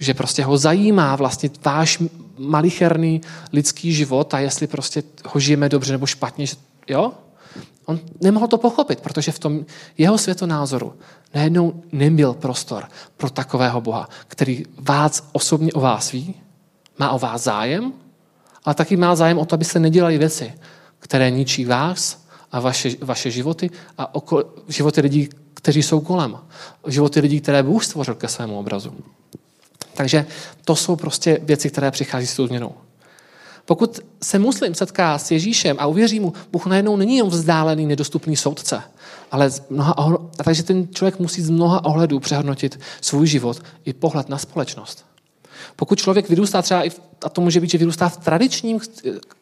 že 0.00 0.14
prostě 0.14 0.44
ho 0.44 0.58
zajímá 0.58 1.16
vlastně 1.16 1.50
váš 1.64 2.02
malicherný 2.38 3.20
lidský 3.52 3.92
život 3.92 4.34
a 4.34 4.38
jestli 4.38 4.66
prostě 4.66 5.02
ho 5.24 5.40
žijeme 5.40 5.68
dobře 5.68 5.92
nebo 5.92 6.06
špatně, 6.06 6.46
že, 6.46 6.56
jo? 6.88 7.12
On 7.86 8.00
nemohl 8.20 8.46
to 8.46 8.58
pochopit, 8.58 9.00
protože 9.00 9.32
v 9.32 9.38
tom 9.38 9.64
jeho 9.98 10.18
světonázoru 10.18 10.94
najednou 11.34 11.82
nebyl 11.92 12.34
prostor 12.34 12.88
pro 13.16 13.30
takového 13.30 13.80
Boha, 13.80 14.08
který 14.28 14.64
vás 14.78 15.28
osobně 15.32 15.72
o 15.72 15.80
vás 15.80 16.12
ví, 16.12 16.34
má 16.98 17.10
o 17.10 17.18
vás 17.18 17.42
zájem, 17.42 17.92
ale 18.64 18.74
taky 18.74 18.96
má 18.96 19.16
zájem 19.16 19.38
o 19.38 19.44
to, 19.44 19.54
aby 19.54 19.64
se 19.64 19.78
nedělali 19.78 20.18
věci, 20.18 20.52
které 20.98 21.30
ničí 21.30 21.64
vás 21.64 22.24
a 22.52 22.60
vaše, 22.60 22.90
vaše 23.00 23.30
životy 23.30 23.70
a 23.98 24.14
okol, 24.14 24.44
životy 24.68 25.00
lidí, 25.00 25.28
kteří 25.54 25.82
jsou 25.82 26.00
kolem. 26.00 26.38
Životy 26.86 27.20
lidí, 27.20 27.40
které 27.40 27.62
Bůh 27.62 27.84
stvořil 27.84 28.14
ke 28.14 28.28
svému 28.28 28.58
obrazu. 28.58 28.94
Takže 29.94 30.26
to 30.64 30.76
jsou 30.76 30.96
prostě 30.96 31.38
věci, 31.42 31.70
které 31.70 31.90
přichází 31.90 32.26
s 32.26 32.36
tou 32.36 32.46
změnou. 32.46 32.74
Pokud 33.64 34.00
se 34.22 34.38
muslim 34.38 34.74
setká 34.74 35.18
s 35.18 35.30
Ježíšem 35.30 35.76
a 35.80 35.86
uvěří 35.86 36.20
mu, 36.20 36.32
Bůh 36.52 36.66
najednou 36.66 36.96
není 36.96 37.16
jen 37.16 37.26
vzdálený, 37.26 37.86
nedostupný 37.86 38.36
soudce, 38.36 38.82
ale 39.30 39.50
z 39.50 39.62
mnoha 39.70 39.98
ohledů, 39.98 40.30
takže 40.44 40.62
ten 40.62 40.88
člověk 40.94 41.18
musí 41.18 41.42
z 41.42 41.50
mnoha 41.50 41.84
ohledů 41.84 42.20
přehodnotit 42.20 42.80
svůj 43.00 43.26
život 43.26 43.62
i 43.84 43.92
pohled 43.92 44.28
na 44.28 44.38
společnost. 44.38 45.04
Pokud 45.76 45.98
člověk 45.98 46.28
vyrůstá 46.28 46.62
třeba, 46.62 46.82
i 46.82 46.90
v, 46.90 47.00
a 47.24 47.28
to 47.28 47.40
může 47.40 47.60
být, 47.60 47.70
že 47.70 47.78
vyrůstá 47.78 48.08
v 48.08 48.16
tradičním 48.16 48.80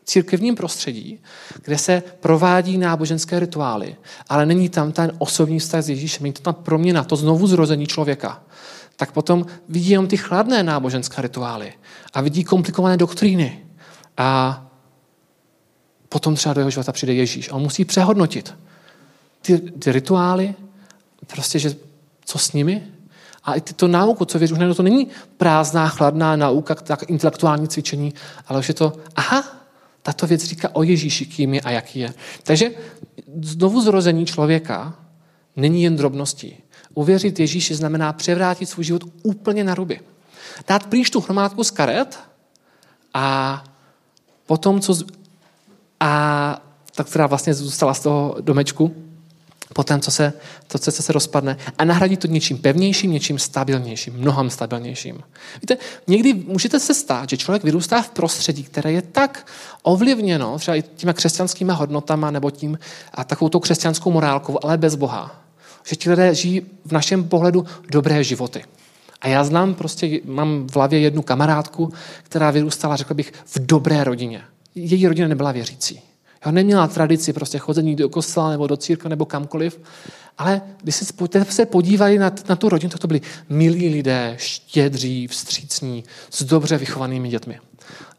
církevním 0.04 0.54
prostředí, 0.54 1.18
kde 1.64 1.78
se 1.78 2.02
provádí 2.20 2.78
náboženské 2.78 3.40
rituály, 3.40 3.96
ale 4.28 4.46
není 4.46 4.68
tam 4.68 4.92
ten 4.92 5.12
osobní 5.18 5.58
vztah 5.58 5.82
s 5.82 5.88
Ježíšem, 5.88 6.22
není 6.22 6.32
to 6.32 6.42
tam 6.42 6.54
proměna, 6.54 7.04
to 7.04 7.16
znovu 7.16 7.46
zrození 7.46 7.87
člověka, 7.87 8.42
tak 8.98 9.12
potom 9.12 9.46
vidí 9.68 9.90
jenom 9.90 10.06
ty 10.06 10.16
chladné 10.16 10.62
náboženské 10.62 11.22
rituály 11.22 11.72
a 12.12 12.20
vidí 12.20 12.44
komplikované 12.44 12.96
doktríny. 12.96 13.64
A 14.16 14.61
potom 16.08 16.34
třeba 16.34 16.52
do 16.52 16.61
jeho 16.61 16.70
života 16.70 16.92
přijde 16.92 17.14
Ježíš 17.14 17.50
a 17.50 17.54
on 17.54 17.62
musí 17.62 17.84
přehodnotit 17.84 18.54
ty, 19.42 19.58
ty 19.58 19.92
rituály, 19.92 20.54
prostě, 21.26 21.58
že 21.58 21.76
co 22.24 22.38
s 22.38 22.52
nimi, 22.52 22.82
a 23.44 23.54
i 23.54 23.61
tyto 23.61 23.88
náuku, 23.88 24.24
co 24.24 24.38
věří, 24.38 24.54
už 24.54 24.76
to 24.76 24.82
není 24.82 25.08
prázdná, 25.37 25.88
chladná 25.88 26.37
nauka, 26.37 26.74
tak 26.74 27.11
intelektuální 27.11 27.68
cvičení, 27.68 28.14
ale 28.46 28.58
už 28.58 28.68
je 28.68 28.74
to, 28.74 28.92
aha, 29.16 29.44
tato 30.02 30.26
věc 30.26 30.44
říká 30.44 30.68
o 30.72 30.82
Ježíši, 30.82 31.26
kým 31.26 31.54
je 31.54 31.61
a 31.61 31.70
jaký 31.70 31.98
je. 31.98 32.14
Takže 32.42 32.70
znovu 33.42 33.80
zrození 33.80 34.26
člověka 34.26 34.94
není 35.56 35.82
jen 35.82 35.96
drobností. 35.96 36.56
Uvěřit 36.98 37.40
Ježíši 37.40 37.74
znamená 37.74 38.12
převrátit 38.12 38.66
svůj 38.66 38.84
život 38.84 39.04
úplně 39.22 39.64
na 39.64 39.74
ruby. 39.74 40.00
Dát 40.68 40.87
pryč 40.87 41.11
tu 41.11 41.20
hromádku 41.20 41.64
z 41.64 41.70
karet 41.70 42.18
a 43.14 43.64
potom, 44.46 44.80
co... 44.80 44.94
Z... 44.94 45.04
A 46.00 46.62
tak 46.94 47.06
která 47.06 47.26
vlastně 47.26 47.54
zůstala 47.54 47.94
z 47.94 48.00
toho 48.00 48.37
domečku, 48.40 48.94
potom, 49.72 50.00
co 50.00 50.11
se, 50.11 50.32
to, 50.66 50.78
co 50.78 50.90
se 50.90 51.12
rozpadne 51.12 51.56
a 51.78 51.84
nahradí 51.84 52.16
to 52.16 52.26
něčím 52.26 52.58
pevnějším, 52.58 53.12
něčím 53.12 53.38
stabilnějším, 53.38 54.14
mnohem 54.14 54.50
stabilnějším. 54.50 55.22
Víte, 55.62 55.76
někdy 56.06 56.34
můžete 56.34 56.80
se 56.80 56.94
stát, 56.94 57.30
že 57.30 57.37
člověk 57.37 57.64
vyrůstá 57.64 58.02
v 58.02 58.11
prostředí, 58.11 58.64
které 58.64 58.92
je 58.92 59.02
tak 59.02 59.46
ovlivněno 59.82 60.58
třeba 60.58 60.74
i 60.74 60.82
těma 60.82 61.12
křesťanskými 61.12 61.72
hodnotama 61.72 62.30
nebo 62.30 62.50
tím 62.50 62.78
a 63.14 63.24
takovou 63.24 63.48
tou 63.48 63.61
křesťanskou 63.61 64.11
morálkou, 64.11 64.58
ale 64.62 64.78
bez 64.78 64.94
Boha, 64.94 65.47
Že 65.88 65.96
ti 65.96 66.11
lidé 66.11 66.35
žijí 66.35 66.62
v 66.85 66.92
našem 66.92 67.24
pohledu 67.24 67.66
dobré 67.90 68.24
životy. 68.24 68.64
A 69.20 69.29
já 69.29 69.44
znám 69.44 69.74
prostě, 69.74 70.20
mám 70.24 70.66
v 70.66 70.77
hlavě 70.77 71.01
jednu 71.01 71.22
kamarádku, 71.22 71.92
která 72.22 72.51
vyrůstala, 72.51 72.96
řekl 72.96 73.14
bych, 73.14 73.33
v 73.46 73.66
dobré 73.66 74.05
rodině. 74.05 74.42
Její 74.74 75.07
rodina 75.07 75.29
nebyla 75.29 75.53
věřící. 75.53 76.01
Jo, 76.46 76.53
neměla 76.53 76.87
tradici 76.87 77.33
prostě 77.33 77.59
chození 77.59 77.96
do 77.96 78.09
kostela 78.09 78.51
nebo 78.51 78.66
do 78.66 78.77
církve 78.77 79.11
nebo 79.11 79.24
kamkoliv, 79.24 79.81
ale 80.38 80.62
když 80.83 80.94
se, 80.94 81.05
se 81.48 81.66
podívali 81.66 82.18
na, 82.18 82.33
na 82.48 82.57
tu 82.57 82.68
rodinu, 82.68 82.90
tak 82.90 83.01
to 83.01 83.07
byli 83.07 83.20
milí 83.48 83.88
lidé, 83.88 84.35
štědří, 84.37 85.27
vstřícní, 85.27 86.05
s 86.31 86.42
dobře 86.42 86.79
vychovanými 86.79 87.29
dětmi. 87.29 87.59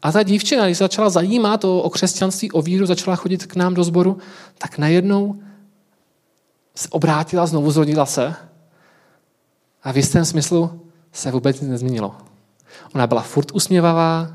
A 0.02 0.12
ta 0.12 0.22
dívčina, 0.22 0.66
když 0.66 0.78
se 0.78 0.84
začala 0.84 1.10
zajímat 1.10 1.64
o, 1.64 1.82
o 1.82 1.90
křesťanství, 1.90 2.52
o 2.52 2.62
víru, 2.62 2.86
začala 2.86 3.16
chodit 3.16 3.46
k 3.46 3.56
nám 3.56 3.74
do 3.74 3.84
sboru, 3.84 4.18
tak 4.58 4.78
najednou 4.78 5.36
se 6.80 6.88
obrátila, 6.88 7.46
znovu 7.46 7.70
zrodila 7.70 8.06
se 8.06 8.34
a 9.82 9.92
v 9.92 9.96
jistém 9.96 10.24
smyslu 10.24 10.80
se 11.12 11.30
vůbec 11.30 11.60
nic 11.60 11.70
nezměnilo. 11.70 12.16
Ona 12.94 13.06
byla 13.06 13.22
furt 13.22 13.50
usměvavá, 13.52 14.28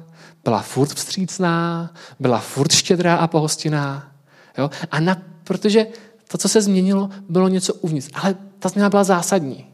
byla 0.43 0.61
furt 0.61 0.93
vstřícná, 0.93 1.89
byla 2.19 2.39
furt 2.39 2.71
štědrá 2.71 3.15
a 3.15 3.27
pohostinná. 3.27 4.11
Jo? 4.57 4.69
A 4.91 4.99
na, 4.99 5.21
protože 5.43 5.87
to, 6.27 6.37
co 6.37 6.49
se 6.49 6.61
změnilo, 6.61 7.09
bylo 7.29 7.47
něco 7.47 7.73
uvnitř. 7.73 8.09
Ale 8.13 8.35
ta 8.59 8.69
změna 8.69 8.89
byla 8.89 9.03
zásadní. 9.03 9.65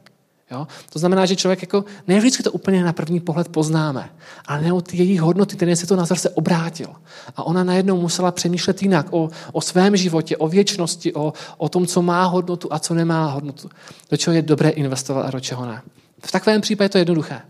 Jo? 0.52 0.68
To 0.90 1.00
znamená, 1.00 1.26
že 1.26 1.36
člověk 1.36 1.62
jako, 1.62 1.86
ne 2.08 2.20
vždycky 2.20 2.44
to 2.44 2.52
úplně 2.52 2.84
na 2.84 2.94
první 2.94 3.20
pohled 3.20 3.48
poznáme, 3.48 4.10
ale 4.46 4.62
ne 4.62 4.82
ty 4.82 4.98
její 4.98 5.20
hodnoty, 5.20 5.56
ten 5.56 5.76
se 5.76 5.88
to 5.88 5.96
názor 5.96 6.18
se 6.18 6.30
obrátil. 6.30 6.88
A 7.36 7.44
ona 7.44 7.64
najednou 7.64 8.02
musela 8.02 8.32
přemýšlet 8.32 8.82
jinak 8.82 9.08
o, 9.10 9.30
o 9.52 9.62
svém 9.62 9.96
životě, 9.96 10.38
o 10.38 10.48
věčnosti, 10.48 11.14
o, 11.14 11.34
o 11.58 11.70
tom, 11.70 11.88
co 11.88 12.02
má 12.02 12.26
hodnotu 12.26 12.74
a 12.74 12.80
co 12.80 12.94
nemá 12.94 13.26
hodnotu. 13.26 13.70
Do 14.10 14.18
čeho 14.18 14.36
je 14.36 14.42
dobré 14.42 14.70
investovat 14.70 15.22
a 15.22 15.32
do 15.32 15.40
čeho 15.40 15.66
ne. 15.66 15.82
V 16.26 16.32
takovém 16.32 16.62
případě 16.62 16.86
je 16.86 16.90
to 16.90 16.98
jednoduché. 16.98 17.42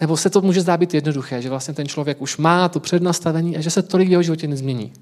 Nebo 0.00 0.16
se 0.16 0.30
to 0.30 0.40
může 0.40 0.60
zdát 0.60 0.80
být 0.80 0.94
jednoduché, 0.94 1.42
že 1.42 1.50
vlastně 1.50 1.74
ten 1.74 1.86
člověk 1.86 2.22
už 2.22 2.36
má 2.36 2.68
to 2.68 2.80
přednastavení 2.80 3.56
a 3.56 3.60
že 3.60 3.70
se 3.70 3.82
tolik 3.82 4.08
v 4.08 4.10
jeho 4.10 4.22
životě 4.22 4.48
nezmění. 4.48 4.92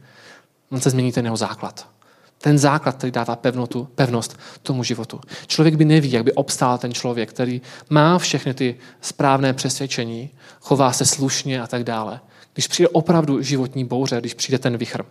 On 0.71 0.81
se 0.81 0.91
změní 0.91 1.13
ten 1.13 1.25
jeho 1.25 1.37
základ. 1.37 1.96
Ten 2.39 2.59
základ, 2.59 2.97
který 2.97 3.11
dává 3.11 3.37
pevnotu, 3.37 3.89
pevnost 3.95 4.39
tomu 4.63 4.85
životu. 4.85 5.21
Člověk 5.47 5.75
by 5.75 5.85
neví, 5.85 6.13
jak 6.13 6.25
by 6.25 6.33
obstál 6.33 6.79
ten 6.79 6.93
člověk, 6.93 7.31
který 7.31 7.63
má 7.91 8.19
všechny 8.19 8.55
ty 8.55 8.77
správné 9.01 9.53
přesvědčení, 9.53 10.31
chová 10.61 10.93
se 10.93 11.07
slušně 11.07 11.63
a 11.63 11.67
tak 11.67 11.85
dále. 11.85 12.21
Když 12.53 12.69
přijde 12.69 12.89
opravdu 12.89 13.43
životní 13.43 13.85
bouře, 13.85 14.21
když 14.21 14.35
přijde 14.35 14.59
ten 14.59 14.77
vichr. 14.77 15.05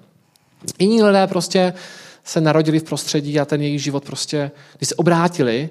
Jiní 0.79 1.03
lidé 1.03 1.27
prostě 1.27 1.73
se 2.23 2.41
narodili 2.41 2.79
v 2.79 2.83
prostředí 2.83 3.39
a 3.39 3.45
ten 3.45 3.61
jejich 3.61 3.83
život 3.83 4.05
prostě, 4.05 4.51
když 4.77 4.89
se 4.89 4.95
obrátili, 4.95 5.69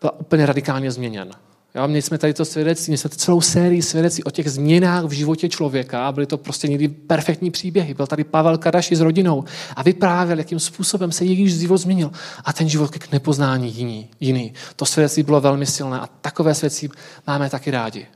byl 0.00 0.10
úplně 0.18 0.46
radikálně 0.46 0.90
změněn. 0.90 1.30
Jo, 1.74 1.88
měli 1.88 2.02
jsme 2.02 2.18
tady 2.18 2.34
to 2.34 2.44
svědectví, 2.44 2.90
měli 2.90 2.98
jsme 2.98 3.10
celou 3.10 3.40
sérii 3.40 3.82
svědectví 3.82 4.24
o 4.24 4.30
těch 4.30 4.50
změnách 4.50 5.04
v 5.04 5.12
životě 5.12 5.48
člověka 5.48 6.12
byly 6.12 6.26
to 6.26 6.38
prostě 6.38 6.68
někdy 6.68 6.88
perfektní 6.88 7.50
příběhy. 7.50 7.94
Byl 7.94 8.06
tady 8.06 8.24
Pavel 8.24 8.58
Kadaši 8.58 8.96
s 8.96 9.00
rodinou 9.00 9.44
a 9.76 9.82
vyprávěl, 9.82 10.38
jakým 10.38 10.60
způsobem 10.60 11.12
se 11.12 11.24
jejich 11.24 11.50
život 11.50 11.78
změnil 11.78 12.10
a 12.44 12.52
ten 12.52 12.68
život 12.68 12.90
k 12.90 13.12
nepoznání 13.12 13.74
jiný. 13.76 14.08
jiný. 14.20 14.52
To 14.76 14.86
svědectví 14.86 15.22
bylo 15.22 15.40
velmi 15.40 15.66
silné 15.66 16.00
a 16.00 16.06
takové 16.06 16.54
svědectví 16.54 16.90
máme 17.26 17.50
taky 17.50 17.70
rádi. 17.70 18.06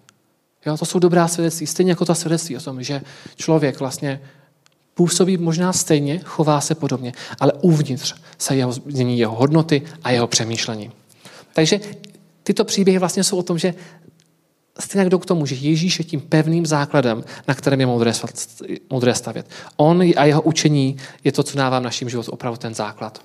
Jo, 0.67 0.77
to 0.77 0.85
jsou 0.85 0.99
dobrá 0.99 1.29
svědectví, 1.29 1.67
stejně 1.67 1.93
jako 1.93 2.05
ta 2.05 2.15
svědectví 2.15 2.57
o 2.57 2.61
tom, 2.61 2.83
že 2.83 3.01
člověk 3.37 3.81
vlastně 3.81 4.21
působí 4.95 5.37
možná 5.37 5.73
stejně, 5.73 6.21
chová 6.25 6.61
se 6.61 6.75
podobně, 6.75 7.13
ale 7.41 7.53
uvnitř 7.53 8.15
se 8.39 8.57
jeho, 8.57 8.73
změní 8.73 9.19
jeho 9.19 9.35
hodnoty 9.35 9.83
a 10.03 10.11
jeho 10.11 10.27
přemýšlení. 10.27 10.91
Takže 11.53 11.81
tyto 12.45 12.65
příběhy 12.65 12.99
vlastně 12.99 13.25
jsou 13.25 13.39
o 13.39 13.43
tom, 13.43 13.59
že 13.59 13.75
stejně 14.81 15.11
jdou 15.11 15.19
k 15.19 15.27
tomu, 15.27 15.47
že 15.47 15.55
Ježíš 15.55 15.99
je 15.99 16.05
tím 16.05 16.21
pevným 16.21 16.67
základem, 16.67 17.25
na 17.49 17.55
kterém 17.55 17.81
je 17.81 17.87
moudré, 17.87 18.13
moudré 18.91 19.15
stavět. 19.15 19.47
On 19.77 20.03
a 20.17 20.25
jeho 20.25 20.43
učení 20.43 20.97
je 21.25 21.33
to, 21.33 21.43
co 21.43 21.59
dává 21.59 21.79
v 21.79 21.83
našem 21.83 22.09
životu 22.09 22.31
opravdu 22.31 22.57
ten 22.57 22.75
základ. 22.75 23.23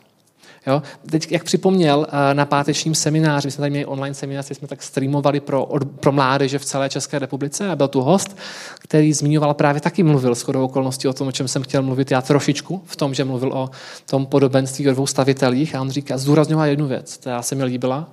Jo? 0.68 0.82
Teď, 1.10 1.32
jak 1.32 1.44
připomněl 1.44 2.08
eh, 2.10 2.34
na 2.34 2.46
pátečním 2.46 2.96
semináři, 2.96 3.48
my 3.48 3.52
jsme 3.52 3.62
tady 3.62 3.70
měli 3.70 3.86
online 3.86 4.14
seminář, 4.14 4.52
jsme 4.52 4.68
tak 4.68 4.84
streamovali 4.84 5.40
pro, 5.40 5.68
pro 6.00 6.12
mládeže 6.12 6.60
v 6.60 6.66
celé 6.66 6.90
České 6.90 7.20
republice 7.20 7.70
a 7.70 7.76
byl 7.76 7.88
tu 7.88 8.02
host, 8.02 8.38
který 8.80 9.14
zmiňoval 9.14 9.54
právě 9.54 9.82
taky 9.82 10.04
mluvil 10.04 10.36
s 10.36 10.42
chodou 10.42 10.66
okolností 10.66 11.08
o 11.08 11.14
tom, 11.14 11.28
o 11.28 11.32
čem 11.32 11.48
jsem 11.48 11.64
chtěl 11.64 11.82
mluvit 11.82 12.12
já 12.12 12.22
trošičku, 12.22 12.82
v 12.86 12.96
tom, 12.96 13.14
že 13.14 13.26
mluvil 13.26 13.54
o 13.54 13.70
tom 14.06 14.26
podobenství 14.26 14.90
o 14.90 14.94
dvou 14.94 15.08
stavitelích 15.08 15.76
a 15.76 15.82
on 15.82 15.90
říká, 15.90 16.18
zdůrazňoval 16.18 16.66
jednu 16.66 16.88
věc, 16.88 17.18
která 17.18 17.42
se 17.42 17.56
mi 17.56 17.64
líbila, 17.64 18.08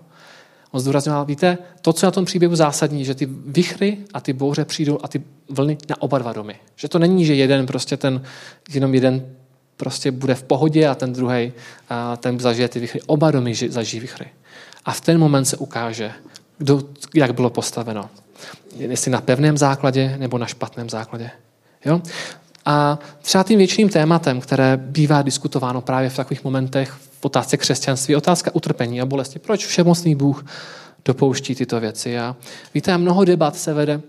On 0.77 0.81
zdůrazňoval, 0.81 1.25
víte, 1.25 1.59
to, 1.81 1.93
co 1.93 2.07
je 2.07 2.09
na 2.09 2.11
tom 2.11 2.25
příběhu 2.25 2.57
zásadní, 2.57 3.05
že 3.05 3.15
ty 3.15 3.29
vychry 3.47 3.99
a 4.15 4.21
ty 4.21 4.33
bouře 4.33 4.65
přijdou 4.65 4.99
a 5.03 5.09
ty 5.09 5.23
vlny 5.49 5.79
na 5.89 6.03
oba 6.03 6.19
dva 6.19 6.33
domy. 6.33 6.57
Že 6.77 6.89
to 6.89 6.99
není, 6.99 7.25
že 7.25 7.35
jeden 7.35 7.67
prostě 7.67 7.97
ten, 7.97 8.23
jenom 8.71 8.95
jeden 8.95 9.27
prostě 9.77 10.11
bude 10.11 10.35
v 10.35 10.43
pohodě 10.43 10.89
a 10.89 10.95
ten 10.95 11.13
druhý 11.13 11.53
ten 12.17 12.41
zažije 12.41 12.69
ty 12.69 12.81
vychry. 12.81 13.01
Oba 13.07 13.31
domy 13.31 13.55
zažijí 13.55 14.01
vychry. 14.01 14.27
A 14.85 14.93
v 14.93 15.01
ten 15.01 15.19
moment 15.19 15.45
se 15.45 15.57
ukáže, 15.57 16.13
kdo, 16.59 16.83
jak 17.15 17.35
bylo 17.35 17.51
postaveno. 17.51 18.11
Jestli 18.77 19.11
na 19.11 19.21
pevném 19.21 19.57
základě 19.57 20.17
nebo 20.19 20.39
na 20.39 20.47
špatném 20.47 20.91
základě. 20.91 21.31
Jo? 21.85 22.03
A 22.65 22.99
třeba 23.23 23.45
tím 23.45 23.59
větším 23.59 23.89
tématem, 23.89 24.41
které 24.41 24.77
bývá 24.77 25.23
diskutováno 25.23 25.81
právě 25.81 26.11
v 26.11 26.17
takových 26.17 26.45
momentech 26.45 26.95
v 27.21 27.25
otázce 27.25 27.57
křesťanství, 27.57 28.17
otázka 28.17 28.55
utrpení 28.55 29.01
a 29.01 29.07
bolesti. 29.07 29.39
Proč 29.39 29.67
všemocný 29.67 30.15
Bůh 30.15 30.45
dopouští 31.05 31.55
tyto 31.55 31.81
věci? 31.81 32.19
A 32.19 32.37
víte, 32.75 32.99
mnoho 32.99 33.25
debat 33.25 33.57
se 33.57 33.75
vede 33.75 34.01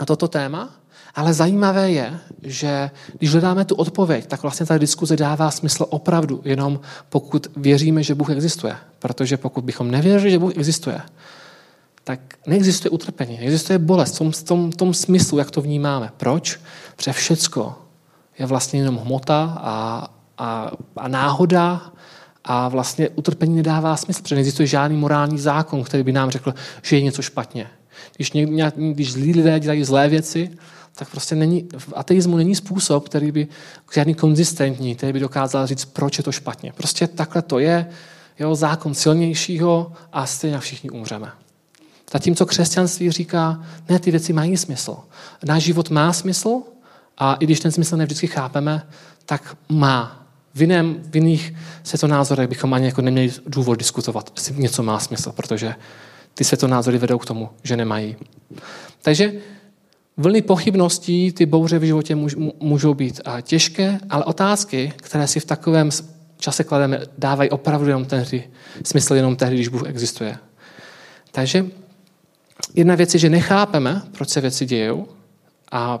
na 0.00 0.06
toto 0.06 0.28
téma, 0.28 0.70
ale 1.14 1.34
zajímavé 1.34 1.90
je, 1.90 2.18
že 2.42 2.90
když 3.18 3.32
hledáme 3.32 3.64
tu 3.64 3.74
odpověď, 3.74 4.26
tak 4.26 4.42
vlastně 4.42 4.66
ta 4.66 4.78
diskuze 4.78 5.16
dává 5.16 5.50
smysl 5.50 5.86
opravdu, 5.88 6.40
jenom 6.44 6.80
pokud 7.08 7.46
věříme, 7.56 8.02
že 8.02 8.14
Bůh 8.14 8.30
existuje. 8.30 8.76
Protože 8.98 9.36
pokud 9.36 9.64
bychom 9.64 9.90
nevěřili, 9.90 10.30
že 10.30 10.38
Bůh 10.38 10.56
existuje, 10.56 11.00
tak 12.04 12.20
neexistuje 12.46 12.90
utrpení, 12.90 13.36
neexistuje 13.36 13.78
bolest 13.78 14.14
v 14.14 14.18
tom, 14.18 14.32
tom, 14.32 14.72
tom 14.72 14.94
smyslu, 14.94 15.38
jak 15.38 15.50
to 15.50 15.60
vnímáme. 15.60 16.12
Proč? 16.16 16.60
Protože 16.96 17.12
všecko 17.12 17.74
je 18.38 18.46
vlastně 18.46 18.80
jenom 18.80 18.96
hmota 18.96 19.58
a, 19.60 20.08
a, 20.38 20.70
a 20.96 21.08
náhoda 21.08 21.92
a 22.44 22.68
vlastně 22.68 23.08
utrpení 23.08 23.56
nedává 23.56 23.96
smysl, 23.96 24.22
protože 24.22 24.34
neexistuje 24.34 24.66
žádný 24.66 24.96
morální 24.96 25.38
zákon, 25.38 25.84
který 25.84 26.02
by 26.02 26.12
nám 26.12 26.30
řekl, 26.30 26.54
že 26.82 26.96
je 26.96 27.02
něco 27.02 27.22
špatně. 27.22 27.66
Když, 28.16 28.32
někdy, 28.32 28.92
když 28.92 29.12
zlí 29.12 29.32
lidé 29.32 29.60
dělají 29.60 29.84
zlé 29.84 30.08
věci, 30.08 30.50
tak 30.94 31.10
prostě 31.10 31.34
není, 31.34 31.68
v 31.78 31.92
ateismu 31.96 32.36
není 32.36 32.54
způsob, 32.54 33.08
který 33.08 33.32
by 33.32 33.48
žádný 33.94 34.14
konzistentní, 34.14 34.94
který 34.94 35.12
by 35.12 35.20
dokázal 35.20 35.66
říct, 35.66 35.84
proč 35.84 36.18
je 36.18 36.24
to 36.24 36.32
špatně. 36.32 36.72
Prostě 36.76 37.06
takhle 37.06 37.42
to 37.42 37.58
je, 37.58 37.86
jo, 38.38 38.54
zákon 38.54 38.94
silnějšího 38.94 39.92
a 40.12 40.26
stejně 40.26 40.58
všichni 40.58 40.90
umřeme. 40.90 41.32
Zatímco 42.12 42.46
křesťanství 42.46 43.10
říká, 43.10 43.64
ne, 43.88 43.98
ty 43.98 44.10
věci 44.10 44.32
mají 44.32 44.56
smysl. 44.56 44.96
Náš 45.44 45.62
život 45.62 45.90
má 45.90 46.12
smysl 46.12 46.62
a 47.18 47.34
i 47.34 47.44
když 47.44 47.60
ten 47.60 47.72
smysl 47.72 47.96
nevždycky 47.96 48.26
chápeme, 48.26 48.86
tak 49.26 49.56
má. 49.68 50.21
V, 50.54 50.60
jiném, 50.60 51.02
v 51.10 51.16
jiných 51.16 51.54
světonázorech 51.82 52.48
bychom 52.48 52.74
ani 52.74 52.86
jako 52.86 53.02
neměli 53.02 53.32
důvod 53.46 53.74
diskutovat, 53.74 54.32
jestli 54.36 54.54
něco 54.62 54.82
má 54.82 54.98
smysl, 54.98 55.32
protože 55.32 55.74
ty 56.34 56.44
světonázory 56.44 56.98
vedou 56.98 57.18
k 57.18 57.26
tomu, 57.26 57.50
že 57.62 57.76
nemají. 57.76 58.16
Takže 59.02 59.32
vlny 60.16 60.42
pochybností, 60.42 61.32
ty 61.32 61.46
bouře 61.46 61.78
v 61.78 61.82
životě 61.82 62.14
můžou 62.60 62.94
být 62.94 63.20
těžké, 63.42 63.98
ale 64.10 64.24
otázky, 64.24 64.92
které 64.96 65.26
si 65.26 65.40
v 65.40 65.44
takovém 65.44 65.90
čase 66.36 66.64
klademe, 66.64 67.00
dávají 67.18 67.50
opravdu 67.50 67.86
jenom 67.86 68.04
tehdy, 68.04 68.50
smysl 68.84 69.14
jenom 69.14 69.36
tehdy, 69.36 69.56
když 69.56 69.68
Bůh 69.68 69.86
existuje. 69.86 70.38
Takže 71.32 71.66
jedna 72.74 72.94
věc 72.94 73.14
je, 73.14 73.20
že 73.20 73.30
nechápeme, 73.30 74.02
proč 74.12 74.28
se 74.28 74.40
věci 74.40 74.66
dějou 74.66 75.08
a 75.72 76.00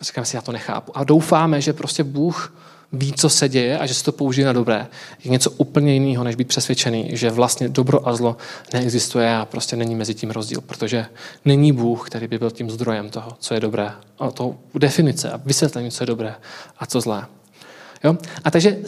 říkáme 0.00 0.24
si, 0.24 0.36
já 0.36 0.42
to 0.42 0.52
nechápu. 0.52 0.96
A 0.98 1.04
doufáme, 1.04 1.60
že 1.60 1.72
prostě 1.72 2.04
Bůh 2.04 2.54
ví, 2.92 3.12
co 3.12 3.28
se 3.28 3.48
děje 3.48 3.78
a 3.78 3.86
že 3.86 3.94
se 3.94 4.04
to 4.04 4.12
použije 4.12 4.46
na 4.46 4.52
dobré. 4.52 4.86
Je 5.24 5.30
něco 5.30 5.50
úplně 5.50 5.94
jiného, 5.94 6.24
než 6.24 6.36
být 6.36 6.48
přesvědčený, 6.48 7.08
že 7.12 7.30
vlastně 7.30 7.68
dobro 7.68 8.08
a 8.08 8.16
zlo 8.16 8.36
neexistuje 8.72 9.36
a 9.36 9.44
prostě 9.44 9.76
není 9.76 9.94
mezi 9.94 10.14
tím 10.14 10.30
rozdíl, 10.30 10.60
protože 10.60 11.06
není 11.44 11.72
Bůh, 11.72 12.06
který 12.06 12.28
by 12.28 12.38
byl 12.38 12.50
tím 12.50 12.70
zdrojem 12.70 13.10
toho, 13.10 13.36
co 13.38 13.54
je 13.54 13.60
dobré, 13.60 13.92
a 14.18 14.30
to 14.30 14.54
definice 14.74 15.30
a 15.30 15.40
vysvětlení, 15.44 15.90
co 15.90 16.02
je 16.02 16.06
dobré 16.06 16.34
a 16.78 16.86
co 16.86 17.00
zlé. 17.00 17.26
Jo? 18.04 18.16
A 18.44 18.50
takže 18.50 18.78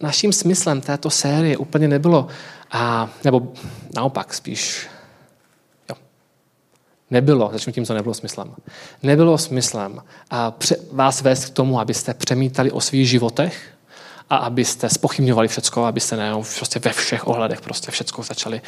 naším 0.00 0.32
smyslem 0.32 0.80
této 0.80 1.10
série 1.10 1.56
úplně 1.56 1.88
nebylo, 1.88 2.26
a, 2.70 3.10
nebo 3.24 3.52
naopak 3.96 4.34
spíš 4.34 4.88
Nebylo, 7.10 7.50
začnu 7.52 7.72
tím, 7.72 7.86
co 7.86 7.94
nebylo 7.94 8.14
smyslem. 8.14 8.54
Nebylo 9.02 9.38
smyslem 9.38 10.02
a 10.30 10.50
pře- 10.50 10.76
vás 10.92 11.22
vést 11.22 11.44
k 11.44 11.50
tomu, 11.50 11.80
abyste 11.80 12.14
přemítali 12.14 12.70
o 12.70 12.80
svých 12.80 13.08
životech 13.08 13.78
a 14.30 14.36
abyste 14.36 14.88
spochybňovali 14.88 15.48
všecko, 15.48 15.84
abyste 15.84 16.16
ne 16.16 16.32
prostě 16.58 16.78
ve 16.78 16.92
všech 16.92 17.26
ohledech 17.26 17.60
prostě 17.60 17.90
všecko 17.90 18.22
začali 18.22 18.60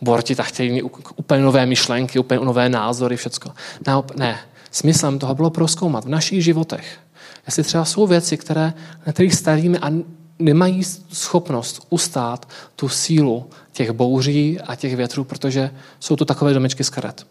bortit 0.00 0.40
a 0.40 0.42
chtěli 0.42 0.82
úplně 1.16 1.42
nové 1.42 1.66
myšlenky, 1.66 2.18
úplně 2.18 2.40
nové 2.40 2.68
názory, 2.68 3.16
všecko. 3.16 3.52
Ne, 3.86 3.92
ne. 4.16 4.38
Smyslem 4.70 5.18
toho 5.18 5.34
bylo 5.34 5.50
proskoumat 5.50 6.04
v 6.04 6.08
našich 6.08 6.44
životech, 6.44 6.98
jestli 7.46 7.62
třeba 7.62 7.84
jsou 7.84 8.06
věci, 8.06 8.36
které, 8.36 8.72
na 9.06 9.12
kterých 9.12 9.34
stavíme 9.34 9.78
a 9.78 9.90
nemají 10.38 10.84
schopnost 11.12 11.86
ustát 11.90 12.48
tu 12.76 12.88
sílu 12.88 13.50
těch 13.72 13.90
bouří 13.90 14.60
a 14.60 14.76
těch 14.76 14.96
větrů, 14.96 15.24
protože 15.24 15.70
jsou 16.00 16.16
to 16.16 16.24
takové 16.24 16.54
domečky 16.54 16.84
z 16.84 16.90
karet. 16.90 17.26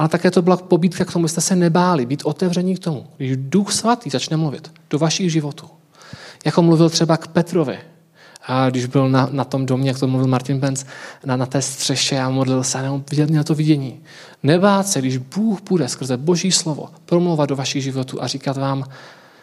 Ale 0.00 0.08
také 0.08 0.30
to 0.30 0.42
byla 0.42 0.56
pobídka 0.56 1.04
k 1.04 1.12
tomu, 1.12 1.22
abyste 1.22 1.40
se 1.40 1.56
nebáli, 1.56 2.06
být 2.06 2.22
otevření 2.24 2.76
k 2.76 2.78
tomu. 2.78 3.06
Když 3.16 3.36
Duch 3.36 3.72
Svatý 3.72 4.10
začne 4.10 4.36
mluvit 4.36 4.72
do 4.90 4.98
vašich 4.98 5.32
životů, 5.32 5.66
jako 6.44 6.62
mluvil 6.62 6.90
třeba 6.90 7.16
k 7.16 7.28
Petrovi, 7.28 7.78
a 8.46 8.70
když 8.70 8.86
byl 8.86 9.08
na, 9.08 9.28
na 9.32 9.44
tom 9.44 9.66
domě, 9.66 9.90
jak 9.90 9.98
to 9.98 10.06
mluvil 10.06 10.26
Martin 10.26 10.58
Benz, 10.58 10.84
na, 11.24 11.36
na 11.36 11.46
té 11.46 11.62
střeše 11.62 12.18
a 12.18 12.30
modlil 12.30 12.64
se 12.64 12.78
viděl 13.10 13.26
měl 13.26 13.44
to 13.44 13.54
vidění. 13.54 14.00
Nebát 14.42 14.86
se, 14.88 14.98
když 14.98 15.16
Bůh 15.16 15.58
bude 15.68 15.88
skrze 15.88 16.16
Boží 16.16 16.52
slovo 16.52 16.88
promluvat 17.06 17.48
do 17.48 17.56
vašich 17.56 17.82
životů 17.82 18.22
a 18.22 18.26
říkat 18.26 18.56
vám, 18.56 18.84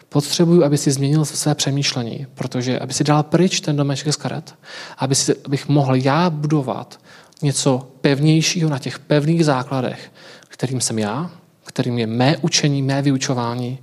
potřebuju, 0.08 0.64
aby 0.64 0.78
si 0.78 0.90
změnil 0.90 1.24
své 1.24 1.54
přemýšlení, 1.54 2.26
protože 2.34 2.78
aby 2.78 2.92
si 2.92 3.04
dal 3.04 3.22
pryč 3.22 3.60
ten 3.60 3.76
domeček 3.76 4.12
z 4.12 4.16
karet, 4.16 4.54
aby 4.98 5.14
si, 5.14 5.36
abych 5.44 5.68
mohl 5.68 5.94
já 5.94 6.30
budovat 6.30 7.00
něco 7.42 7.88
pevnějšího 8.00 8.70
na 8.70 8.78
těch 8.78 8.98
pevných 8.98 9.44
základech, 9.44 10.10
kterým 10.58 10.80
jsem 10.80 10.98
já, 10.98 11.30
kterým 11.64 11.98
je 11.98 12.06
mé 12.06 12.36
učení, 12.36 12.82
mé 12.82 13.02
vyučování, 13.02 13.78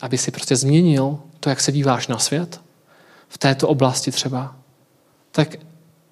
aby 0.00 0.18
si 0.18 0.30
prostě 0.30 0.56
změnil 0.56 1.18
to, 1.40 1.48
jak 1.48 1.60
se 1.60 1.72
díváš 1.72 2.08
na 2.08 2.18
svět, 2.18 2.60
v 3.28 3.38
této 3.38 3.68
oblasti 3.68 4.10
třeba, 4.10 4.56
tak 5.30 5.56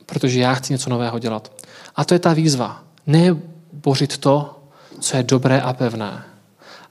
protože 0.07 0.41
já 0.41 0.55
chci 0.55 0.73
něco 0.73 0.91
nového 0.91 1.19
dělat. 1.19 1.53
A 1.97 2.05
to 2.05 2.15
je 2.15 2.19
ta 2.19 2.33
výzva. 2.33 2.85
Ne 3.07 3.37
bořit 3.73 4.19
to, 4.19 4.63
co 5.01 5.17
je 5.17 5.23
dobré 5.23 5.61
a 5.61 5.73
pevné, 5.73 6.25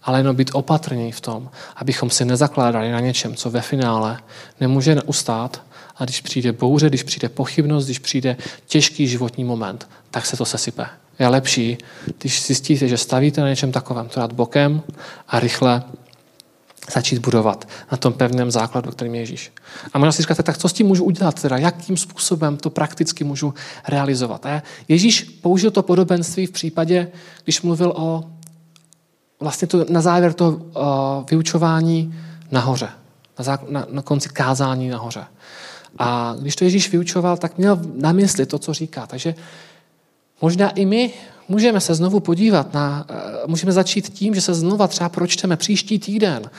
ale 0.04 0.20
jenom 0.20 0.36
být 0.36 0.52
opatrní 0.54 1.12
v 1.12 1.22
tom, 1.22 1.50
abychom 1.76 2.10
si 2.10 2.26
nezakládali 2.26 2.92
na 2.92 3.00
něčem, 3.00 3.36
co 3.36 3.50
ve 3.50 3.62
finále 3.62 4.20
nemůže 4.60 5.02
ustát 5.02 5.62
a 5.96 6.04
když 6.04 6.22
přijde 6.22 6.52
bouře, 6.52 6.90
když 6.90 7.04
přijde 7.04 7.30
pochybnost, 7.30 7.86
když 7.86 8.00
přijde 8.00 8.38
těžký 8.66 9.08
životní 9.08 9.44
moment, 9.44 9.90
tak 10.12 10.26
se 10.26 10.38
to 10.38 10.46
sesype. 10.46 10.86
Je 11.20 11.28
lepší, 11.28 11.78
když 12.18 12.46
zjistíte, 12.46 12.88
že 12.88 12.98
stavíte 12.98 13.42
na 13.42 13.50
něčem 13.50 13.72
takovém, 13.72 14.10
to 14.10 14.20
dát 14.20 14.34
bokem 14.34 14.82
a 15.28 15.40
rychle 15.40 15.84
začít 16.94 17.20
budovat 17.20 17.68
na 17.92 17.98
tom 17.98 18.14
pevném 18.14 18.52
základu, 18.52 18.92
kterým 18.92 19.16
je 19.16 19.22
Ježíš. 19.22 19.52
A 19.94 20.00
možná 20.00 20.12
si 20.12 20.22
říkáte, 20.22 20.44
tak 20.44 20.58
co 20.58 20.70
s 20.70 20.74
tím 20.74 20.88
můžu 20.88 21.04
udělat? 21.04 21.42
Teda, 21.42 21.58
jakým 21.58 21.98
způsobem 21.98 22.58
to 22.58 22.70
prakticky 22.70 23.24
můžu 23.24 23.54
realizovat? 23.88 24.46
A 24.46 24.64
Ježíš 24.88 25.24
použil 25.24 25.72
to 25.72 25.84
podobenství 25.84 26.46
v 26.46 26.52
případě, 26.52 27.08
když 27.44 27.62
mluvil 27.62 27.94
o 27.96 28.24
vlastně 29.40 29.68
to 29.68 29.86
na 29.90 30.02
závěr 30.02 30.34
toho 30.34 30.52
uh, 30.52 30.62
vyučování 31.30 32.16
nahoře. 32.52 32.90
Na, 33.40 33.44
zá, 33.46 33.60
na, 33.70 33.88
na 33.92 34.02
konci 34.02 34.30
kázání 34.30 34.90
nahoře. 34.90 35.24
A 35.98 36.36
když 36.42 36.56
to 36.56 36.64
Ježíš 36.64 36.92
vyučoval, 36.92 37.38
tak 37.38 37.58
měl 37.58 37.80
na 37.96 38.12
mysli 38.12 38.46
to, 38.46 38.60
co 38.60 38.74
říká. 38.74 39.08
Takže 39.08 39.36
možná 40.42 40.70
i 40.70 40.86
my 40.86 41.14
můžeme 41.48 41.82
se 41.82 41.96
znovu 41.96 42.20
podívat 42.20 42.74
na, 42.74 43.06
uh, 43.10 43.50
můžeme 43.50 43.72
začít 43.72 44.10
tím, 44.10 44.36
že 44.36 44.42
se 44.42 44.54
znova 44.54 44.88
třeba 44.88 45.10
pročteme 45.10 45.58
příští 45.58 46.00
týden 46.00 46.50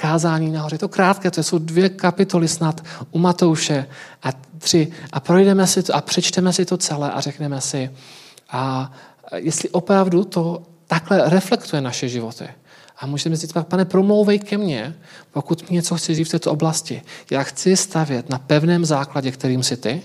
kázání 0.00 0.50
nahoře. 0.50 0.74
Je 0.74 0.78
to 0.78 0.88
krátké, 0.88 1.30
to 1.30 1.42
jsou 1.42 1.58
dvě 1.58 1.88
kapitoly 1.88 2.48
snad 2.48 2.80
u 3.10 3.18
Matouše 3.18 3.86
a 4.22 4.28
tři. 4.58 4.92
A 5.12 5.20
projdeme 5.20 5.66
si 5.66 5.82
to 5.82 5.94
a 5.94 6.00
přečteme 6.00 6.52
si 6.52 6.64
to 6.64 6.76
celé 6.76 7.10
a 7.12 7.20
řekneme 7.20 7.60
si, 7.60 7.90
a 8.50 8.92
jestli 9.36 9.68
opravdu 9.68 10.24
to 10.24 10.62
takhle 10.86 11.30
reflektuje 11.30 11.82
naše 11.82 12.08
životy. 12.08 12.48
A 12.98 13.06
můžeme 13.06 13.36
říct, 13.36 13.52
pane, 13.68 13.84
promlouvej 13.84 14.38
ke 14.38 14.58
mně, 14.58 14.94
pokud 15.32 15.70
mi 15.70 15.76
něco 15.76 15.96
chci 15.96 16.14
říct 16.14 16.28
v 16.28 16.30
této 16.30 16.52
oblasti. 16.52 17.02
Já 17.30 17.42
chci 17.42 17.76
stavět 17.76 18.28
na 18.28 18.38
pevném 18.38 18.84
základě, 18.84 19.30
kterým 19.30 19.62
jsi 19.62 19.76
ty, 19.76 20.02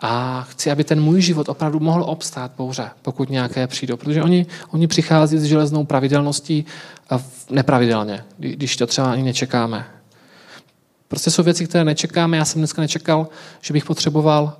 a 0.00 0.42
chci, 0.50 0.70
aby 0.70 0.84
ten 0.84 1.00
můj 1.00 1.22
život 1.22 1.48
opravdu 1.48 1.80
mohl 1.80 2.04
obstát 2.06 2.52
bouře, 2.56 2.90
pokud 3.02 3.30
nějaké 3.30 3.66
přijdou. 3.66 3.96
Protože 3.96 4.22
oni, 4.22 4.46
oni 4.70 4.86
přichází 4.86 5.38
s 5.38 5.44
železnou 5.44 5.84
pravidelností 5.84 6.64
nepravidelně, 7.50 8.24
když 8.38 8.76
to 8.76 8.86
třeba 8.86 9.12
ani 9.12 9.22
nečekáme. 9.22 9.86
Prostě 11.08 11.30
jsou 11.30 11.42
věci, 11.42 11.66
které 11.66 11.84
nečekáme. 11.84 12.36
Já 12.36 12.44
jsem 12.44 12.60
dneska 12.60 12.82
nečekal, 12.82 13.28
že 13.60 13.74
bych 13.74 13.84
potřeboval 13.84 14.56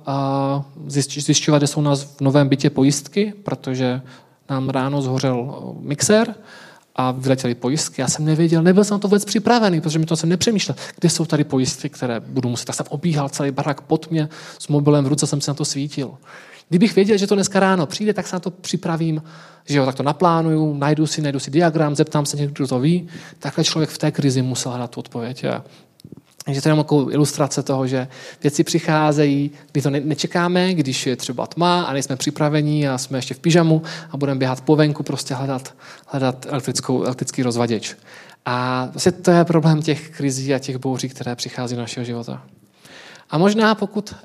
zjišťovat, 0.87 1.57
kde 1.57 1.67
jsou 1.67 1.81
nás 1.81 2.03
v 2.03 2.21
novém 2.21 2.49
bytě 2.49 2.69
pojistky, 2.69 3.33
protože 3.43 4.01
nám 4.49 4.69
ráno 4.69 5.01
zhořel 5.01 5.55
mixer 5.79 6.35
a 6.95 7.11
vyletěly 7.11 7.55
pojistky. 7.55 8.01
Já 8.01 8.07
jsem 8.07 8.25
nevěděl, 8.25 8.63
nebyl 8.63 8.83
jsem 8.83 8.95
na 8.95 8.99
to 8.99 9.07
vůbec 9.07 9.25
připravený, 9.25 9.81
protože 9.81 9.99
mi 9.99 10.05
to 10.05 10.15
jsem 10.15 10.29
nepřemýšlel, 10.29 10.75
kde 10.99 11.09
jsou 11.09 11.25
tady 11.25 11.43
pojistky, 11.43 11.89
které 11.89 12.19
budu 12.19 12.49
muset. 12.49 12.65
Tak 12.65 12.75
jsem 12.75 12.85
obíhal 12.89 13.29
celý 13.29 13.51
barak 13.51 13.81
pod 13.81 14.11
mě 14.11 14.29
s 14.59 14.67
mobilem 14.67 15.05
v 15.05 15.07
ruce, 15.07 15.27
jsem 15.27 15.41
se 15.41 15.51
na 15.51 15.55
to 15.55 15.65
svítil. 15.65 16.11
Kdybych 16.69 16.95
věděl, 16.95 17.17
že 17.17 17.27
to 17.27 17.35
dneska 17.35 17.59
ráno 17.59 17.85
přijde, 17.85 18.13
tak 18.13 18.27
se 18.27 18.35
na 18.35 18.39
to 18.39 18.51
připravím, 18.51 19.23
že 19.65 19.77
jo, 19.77 19.85
tak 19.85 19.95
to 19.95 20.03
naplánuju, 20.03 20.73
najdu 20.73 21.07
si, 21.07 21.21
najdu 21.21 21.39
si 21.39 21.51
diagram, 21.51 21.95
zeptám 21.95 22.25
se 22.25 22.37
někdo, 22.37 22.53
kdo 22.53 22.67
to 22.67 22.79
ví. 22.79 23.07
Takhle 23.39 23.63
člověk 23.63 23.89
v 23.89 23.97
té 23.97 24.11
krizi 24.11 24.41
musel 24.41 24.71
hledat 24.71 24.91
tu 24.91 24.99
odpověď. 24.99 25.43
A 25.43 25.63
takže 26.45 26.61
to 26.61 26.69
je 26.69 26.71
jenom 26.71 27.09
ilustrace 27.11 27.63
toho, 27.63 27.87
že 27.87 28.07
věci 28.43 28.63
přicházejí, 28.63 29.51
kdy 29.71 29.81
to 29.81 29.89
nečekáme, 29.89 30.73
když 30.73 31.07
je 31.07 31.15
třeba 31.15 31.47
tma 31.47 31.83
a 31.83 31.93
nejsme 31.93 32.15
připraveni 32.15 32.87
a 32.87 32.97
jsme 32.97 33.17
ještě 33.17 33.33
v 33.33 33.39
pyžamu 33.39 33.81
a 34.11 34.17
budeme 34.17 34.39
běhat 34.39 34.61
po 34.61 34.75
venku, 34.75 35.03
prostě 35.03 35.33
hledat, 35.33 35.75
hledat 36.07 36.45
elektrickou, 36.49 37.03
elektrický 37.03 37.43
rozvaděč. 37.43 37.95
A 38.45 38.87
vlastně 38.91 39.11
to 39.11 39.31
je 39.31 39.45
problém 39.45 39.81
těch 39.81 40.09
krizí 40.09 40.53
a 40.53 40.59
těch 40.59 40.77
bouří, 40.77 41.09
které 41.09 41.35
přichází 41.35 41.75
do 41.75 41.81
našeho 41.81 42.03
života. 42.03 42.41
A 43.29 43.37
možná 43.37 43.75
pokud, 43.75 44.15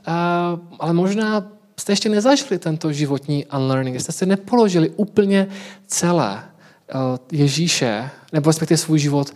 ale 0.79 0.93
možná 0.93 1.47
jste 1.77 1.93
ještě 1.93 2.09
nezažili 2.09 2.59
tento 2.59 2.93
životní 2.93 3.47
unlearning, 3.47 4.01
jste 4.01 4.12
si 4.12 4.27
nepoložili 4.27 4.91
úplně 4.91 5.47
celé 5.87 6.43
Ježíše, 7.33 8.11
nebo 8.33 8.51
respektive 8.51 8.79
svůj 8.79 8.99
život 8.99 9.33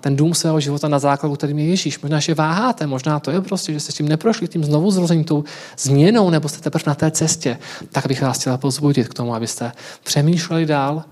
ten 0.00 0.16
dům 0.16 0.34
svého 0.34 0.60
života 0.60 0.88
na 0.88 0.98
základu, 0.98 1.34
kterým 1.34 1.58
je 1.58 1.66
Ježíš. 1.66 2.00
Možná, 2.00 2.20
že 2.20 2.34
váháte, 2.34 2.86
možná 2.86 3.20
to 3.20 3.30
je 3.30 3.40
prostě, 3.40 3.72
že 3.72 3.80
jste 3.80 3.92
s 3.92 3.94
tím 3.94 4.08
neprošli, 4.08 4.48
tím 4.48 4.64
znovu 4.64 4.90
zrozením, 4.90 5.24
tou 5.24 5.44
změnou, 5.78 6.30
nebo 6.30 6.48
jste 6.48 6.60
teprve 6.60 6.84
na 6.86 6.94
té 6.94 7.10
cestě, 7.10 7.58
tak 7.92 8.06
bych 8.06 8.22
vás 8.22 8.40
chtěla 8.40 8.58
pozbudit 8.58 9.08
k 9.08 9.14
tomu, 9.14 9.34
abyste 9.34 9.72
přemýšleli 10.04 10.66
dál 10.66 11.04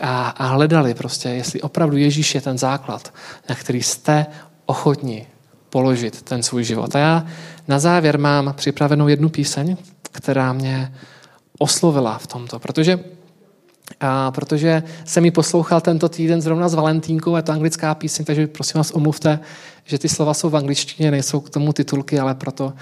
a, 0.00 0.28
a 0.28 0.46
hledali 0.46 0.94
prostě, 0.94 1.28
jestli 1.28 1.60
opravdu 1.62 1.96
Ježíš 1.96 2.34
je 2.34 2.40
ten 2.40 2.58
základ, 2.58 3.14
na 3.48 3.54
který 3.54 3.82
jste 3.82 4.26
ochotni 4.66 5.26
položit 5.70 6.22
ten 6.22 6.42
svůj 6.42 6.64
život. 6.64 6.96
A 6.96 6.98
já 6.98 7.26
na 7.68 7.78
závěr 7.78 8.18
mám 8.18 8.54
připravenou 8.56 9.08
jednu 9.08 9.28
píseň, 9.28 9.76
která 10.12 10.52
mě 10.52 10.92
oslovila 11.58 12.18
v 12.18 12.26
tomto, 12.26 12.58
protože 12.58 13.15
a 14.00 14.30
protože 14.30 14.82
jsem 15.04 15.24
ji 15.24 15.30
poslouchal 15.30 15.80
tento 15.80 16.08
týden 16.08 16.40
zrovna 16.40 16.68
s 16.68 16.74
Valentínkou, 16.74 17.36
je 17.36 17.42
to 17.42 17.52
anglická 17.52 17.94
píseň, 17.94 18.24
takže 18.24 18.46
prosím 18.46 18.78
vás 18.78 18.90
omluvte, 18.90 19.38
že 19.84 19.98
ty 19.98 20.08
slova 20.08 20.34
jsou 20.34 20.50
v 20.50 20.56
angličtině, 20.56 21.10
nejsou 21.10 21.40
k 21.40 21.50
tomu 21.50 21.72
titulky, 21.72 22.18
ale 22.18 22.34
proto 22.34 22.72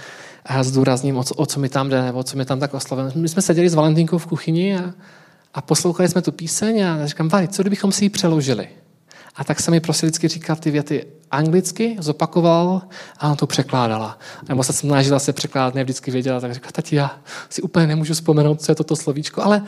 já 0.50 0.62
zdůrazním, 0.62 1.16
o 1.16 1.24
co, 1.24 1.34
o 1.34 1.46
co 1.46 1.60
mi 1.60 1.68
tam 1.68 1.88
jde, 1.88 2.02
nebo 2.02 2.18
o 2.18 2.22
co 2.22 2.36
mi 2.36 2.44
tam 2.44 2.60
tak 2.60 2.74
oslovil. 2.74 3.12
My 3.14 3.28
jsme 3.28 3.42
seděli 3.42 3.68
s 3.68 3.74
Valentínkou 3.74 4.18
v 4.18 4.26
kuchyni 4.26 4.78
a, 4.78 4.94
a 5.54 5.60
poslouchali 5.60 6.08
jsme 6.08 6.22
tu 6.22 6.32
píseň 6.32 6.86
a 6.86 7.06
říkám, 7.06 7.28
Vali, 7.28 7.48
co 7.48 7.62
kdybychom 7.62 7.92
si 7.92 8.04
ji 8.04 8.08
přeložili? 8.08 8.68
A 9.36 9.44
tak 9.44 9.60
jsem 9.60 9.72
mi 9.72 9.80
prostě 9.80 10.06
vždycky 10.06 10.28
říkal 10.28 10.56
ty 10.56 10.70
věty 10.70 11.06
anglicky, 11.30 11.96
zopakoval 11.98 12.82
a 13.18 13.30
on 13.30 13.36
to 13.36 13.46
překládala. 13.46 14.18
Nebo 14.48 14.64
se 14.64 14.72
snažila 14.72 15.18
se 15.18 15.32
překládat, 15.32 15.74
ne 15.74 15.84
vždycky 15.84 16.10
věděla, 16.10 16.40
tak 16.40 16.54
říkala, 16.54 16.72
tati, 16.72 16.96
já 16.96 17.18
si 17.50 17.62
úplně 17.62 17.86
nemůžu 17.86 18.14
vzpomenout, 18.14 18.62
co 18.62 18.72
je 18.72 18.76
toto 18.76 18.96
slovíčko, 18.96 19.42
ale 19.42 19.62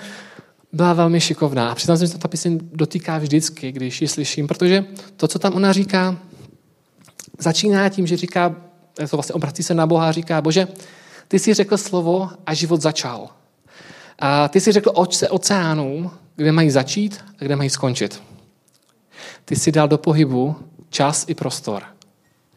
byla 0.77 0.93
velmi 0.93 1.21
šikovná. 1.21 1.71
A 1.71 1.75
přiznám 1.75 1.99
se, 1.99 2.07
že 2.07 2.19
ta 2.19 2.29
píseň 2.29 2.59
dotýká 2.73 3.19
vždycky, 3.19 3.73
když 3.73 4.03
ji 4.03 4.09
slyším, 4.09 4.47
protože 4.47 4.85
to, 5.17 5.29
co 5.29 5.39
tam 5.39 5.55
ona 5.55 5.73
říká, 5.73 6.17
začíná 7.39 7.89
tím, 7.89 8.07
že 8.07 8.17
říká, 8.17 8.57
to 9.11 9.17
vlastně 9.17 9.33
obrací 9.35 9.63
se 9.63 9.75
na 9.75 9.87
Boha 9.87 10.09
a 10.09 10.13
říká, 10.13 10.41
bože, 10.41 10.69
ty 11.29 11.39
jsi 11.39 11.55
řekl 11.55 11.77
slovo 11.77 12.31
a 12.47 12.55
život 12.55 12.83
začal. 12.83 13.29
A 14.19 14.49
ty 14.49 14.61
jsi 14.61 14.73
řekl 14.73 14.91
očce 14.95 15.29
oceánů, 15.29 16.11
kde 16.37 16.53
mají 16.53 16.71
začít 16.71 17.25
a 17.41 17.45
kde 17.45 17.57
mají 17.57 17.71
skončit. 17.71 18.23
Ty 19.45 19.57
jsi 19.57 19.73
dal 19.73 19.89
do 19.89 19.99
pohybu 19.99 20.57
čas 20.91 21.25
i 21.29 21.35
prostor. 21.35 21.83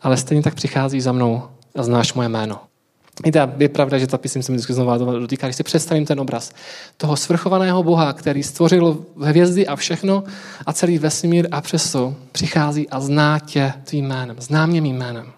Ale 0.02 0.18
stejně 0.18 0.44
tak 0.44 0.56
přichází 0.56 1.02
za 1.02 1.12
mnou 1.12 1.44
a 1.76 1.84
znáš 1.84 2.14
moje 2.14 2.30
jméno. 2.30 2.69
Víte, 3.26 3.54
je 3.58 3.70
pravda, 3.70 3.98
že 3.98 4.08
ta 4.08 4.18
píseň 4.18 4.44
se 4.44 4.52
mi 4.52 4.56
vždycky 4.56 4.74
znovu 4.74 5.20
dotýká, 5.20 5.48
když 5.48 5.56
si 5.56 5.64
představím 5.64 6.06
ten 6.06 6.20
obraz 6.20 6.52
toho 6.98 7.18
svrchovaného 7.18 7.84
Boha, 7.84 8.14
který 8.14 8.44
stvořil 8.44 9.06
hvězdy 9.22 9.68
a 9.68 9.76
všechno 9.76 10.24
a 10.66 10.74
celý 10.74 10.98
vesmír 10.98 11.48
a 11.52 11.62
přesto 11.62 12.16
přichází 12.32 12.90
a 12.90 13.00
zná 13.00 13.40
tě 13.40 13.74
tvým 13.84 14.06
jménem, 14.06 14.36
zná 14.40 14.66
mě 14.66 14.82
mým 14.82 14.98
jménem. 14.98 15.32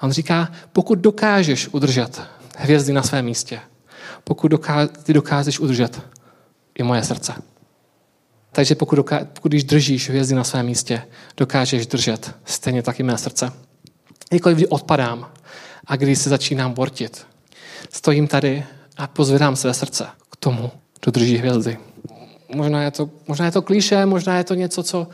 A 0.00 0.02
on 0.02 0.12
říká, 0.12 0.48
pokud 0.72 0.98
dokážeš 0.98 1.68
udržet 1.68 2.22
hvězdy 2.56 2.92
na 2.92 3.02
svém 3.02 3.24
místě, 3.24 3.60
pokud 4.24 4.48
doká, 4.48 4.86
ty 4.86 5.12
dokážeš 5.12 5.60
udržet 5.60 6.00
i 6.78 6.82
moje 6.82 7.02
srdce. 7.02 7.32
Takže 8.52 8.74
pokud, 8.74 8.96
doká, 8.96 9.20
pokud 9.32 9.48
když 9.48 9.64
držíš 9.64 10.08
hvězdy 10.08 10.34
na 10.34 10.44
svém 10.44 10.66
místě, 10.66 11.02
dokážeš 11.36 11.86
držet 11.86 12.34
stejně 12.44 12.82
taky 12.82 13.02
mé 13.02 13.18
srdce. 13.18 13.52
Kdykoliv 14.28 14.58
kdy 14.58 14.66
odpadám 14.66 15.26
a 15.90 15.96
když 15.96 16.18
se 16.18 16.30
začínám 16.30 16.72
bortit, 16.72 17.26
stojím 17.92 18.28
tady 18.28 18.64
a 18.96 19.06
pozvedám 19.06 19.56
své 19.56 19.74
srdce 19.74 20.06
k 20.30 20.36
tomu, 20.36 20.70
kdo 21.00 21.12
drží 21.12 21.36
hvězdy. 21.36 21.78
Možná 22.54 22.82
je 22.82 22.90
to, 22.90 23.10
možná 23.28 23.44
je 23.44 23.52
to 23.52 23.62
klíše, 23.62 24.06
možná 24.06 24.36
je 24.36 24.44
to 24.44 24.54
něco, 24.54 24.82
co, 24.82 25.08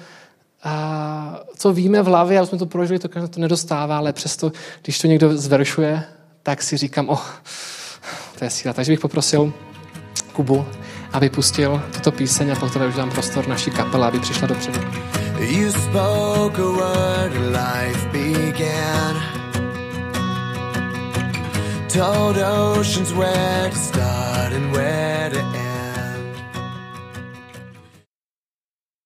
a, 0.63 1.41
co 1.57 1.73
víme 1.73 2.03
v 2.03 2.07
hlavě, 2.07 2.39
a 2.39 2.47
jsme 2.47 2.59
to 2.59 2.67
prožili, 2.67 2.99
to 2.99 3.09
to 3.09 3.41
nedostává, 3.41 3.99
ale 3.99 4.13
přesto, 4.13 4.53
když 4.83 4.99
to 4.99 5.07
někdo 5.07 5.37
zveršuje, 5.37 6.03
tak 6.43 6.63
si 6.63 6.77
říkám, 6.77 7.09
oh, 7.09 7.27
to 8.39 8.45
je 8.45 8.51
síla. 8.51 8.75
Takže 8.75 8.93
bych 8.93 9.01
poprosil 9.01 9.53
Kubu, 10.33 10.67
aby 11.13 11.31
pustil 11.31 11.83
tuto 11.95 12.13
píseň 12.13 12.53
a 12.53 12.55
potom 12.55 12.89
už 12.89 12.95
dám 12.95 13.11
prostor 13.11 13.49
naší 13.49 13.71
kapele, 13.71 14.07
aby 14.07 14.21
přišla 14.21 14.47
dopředu. 14.47 14.81
You 15.41 15.73
spoke 15.73 16.63
a 16.63 16.65
word 16.65 17.35
life 17.35 18.09
began 18.13 19.36
Told 21.97 22.37
oceans 22.37 23.15
where 23.15 23.71
to 23.71 23.75
start 23.75 24.53
and 24.53 24.71
where 24.71 25.31
to 25.31 25.41
end 25.41 25.66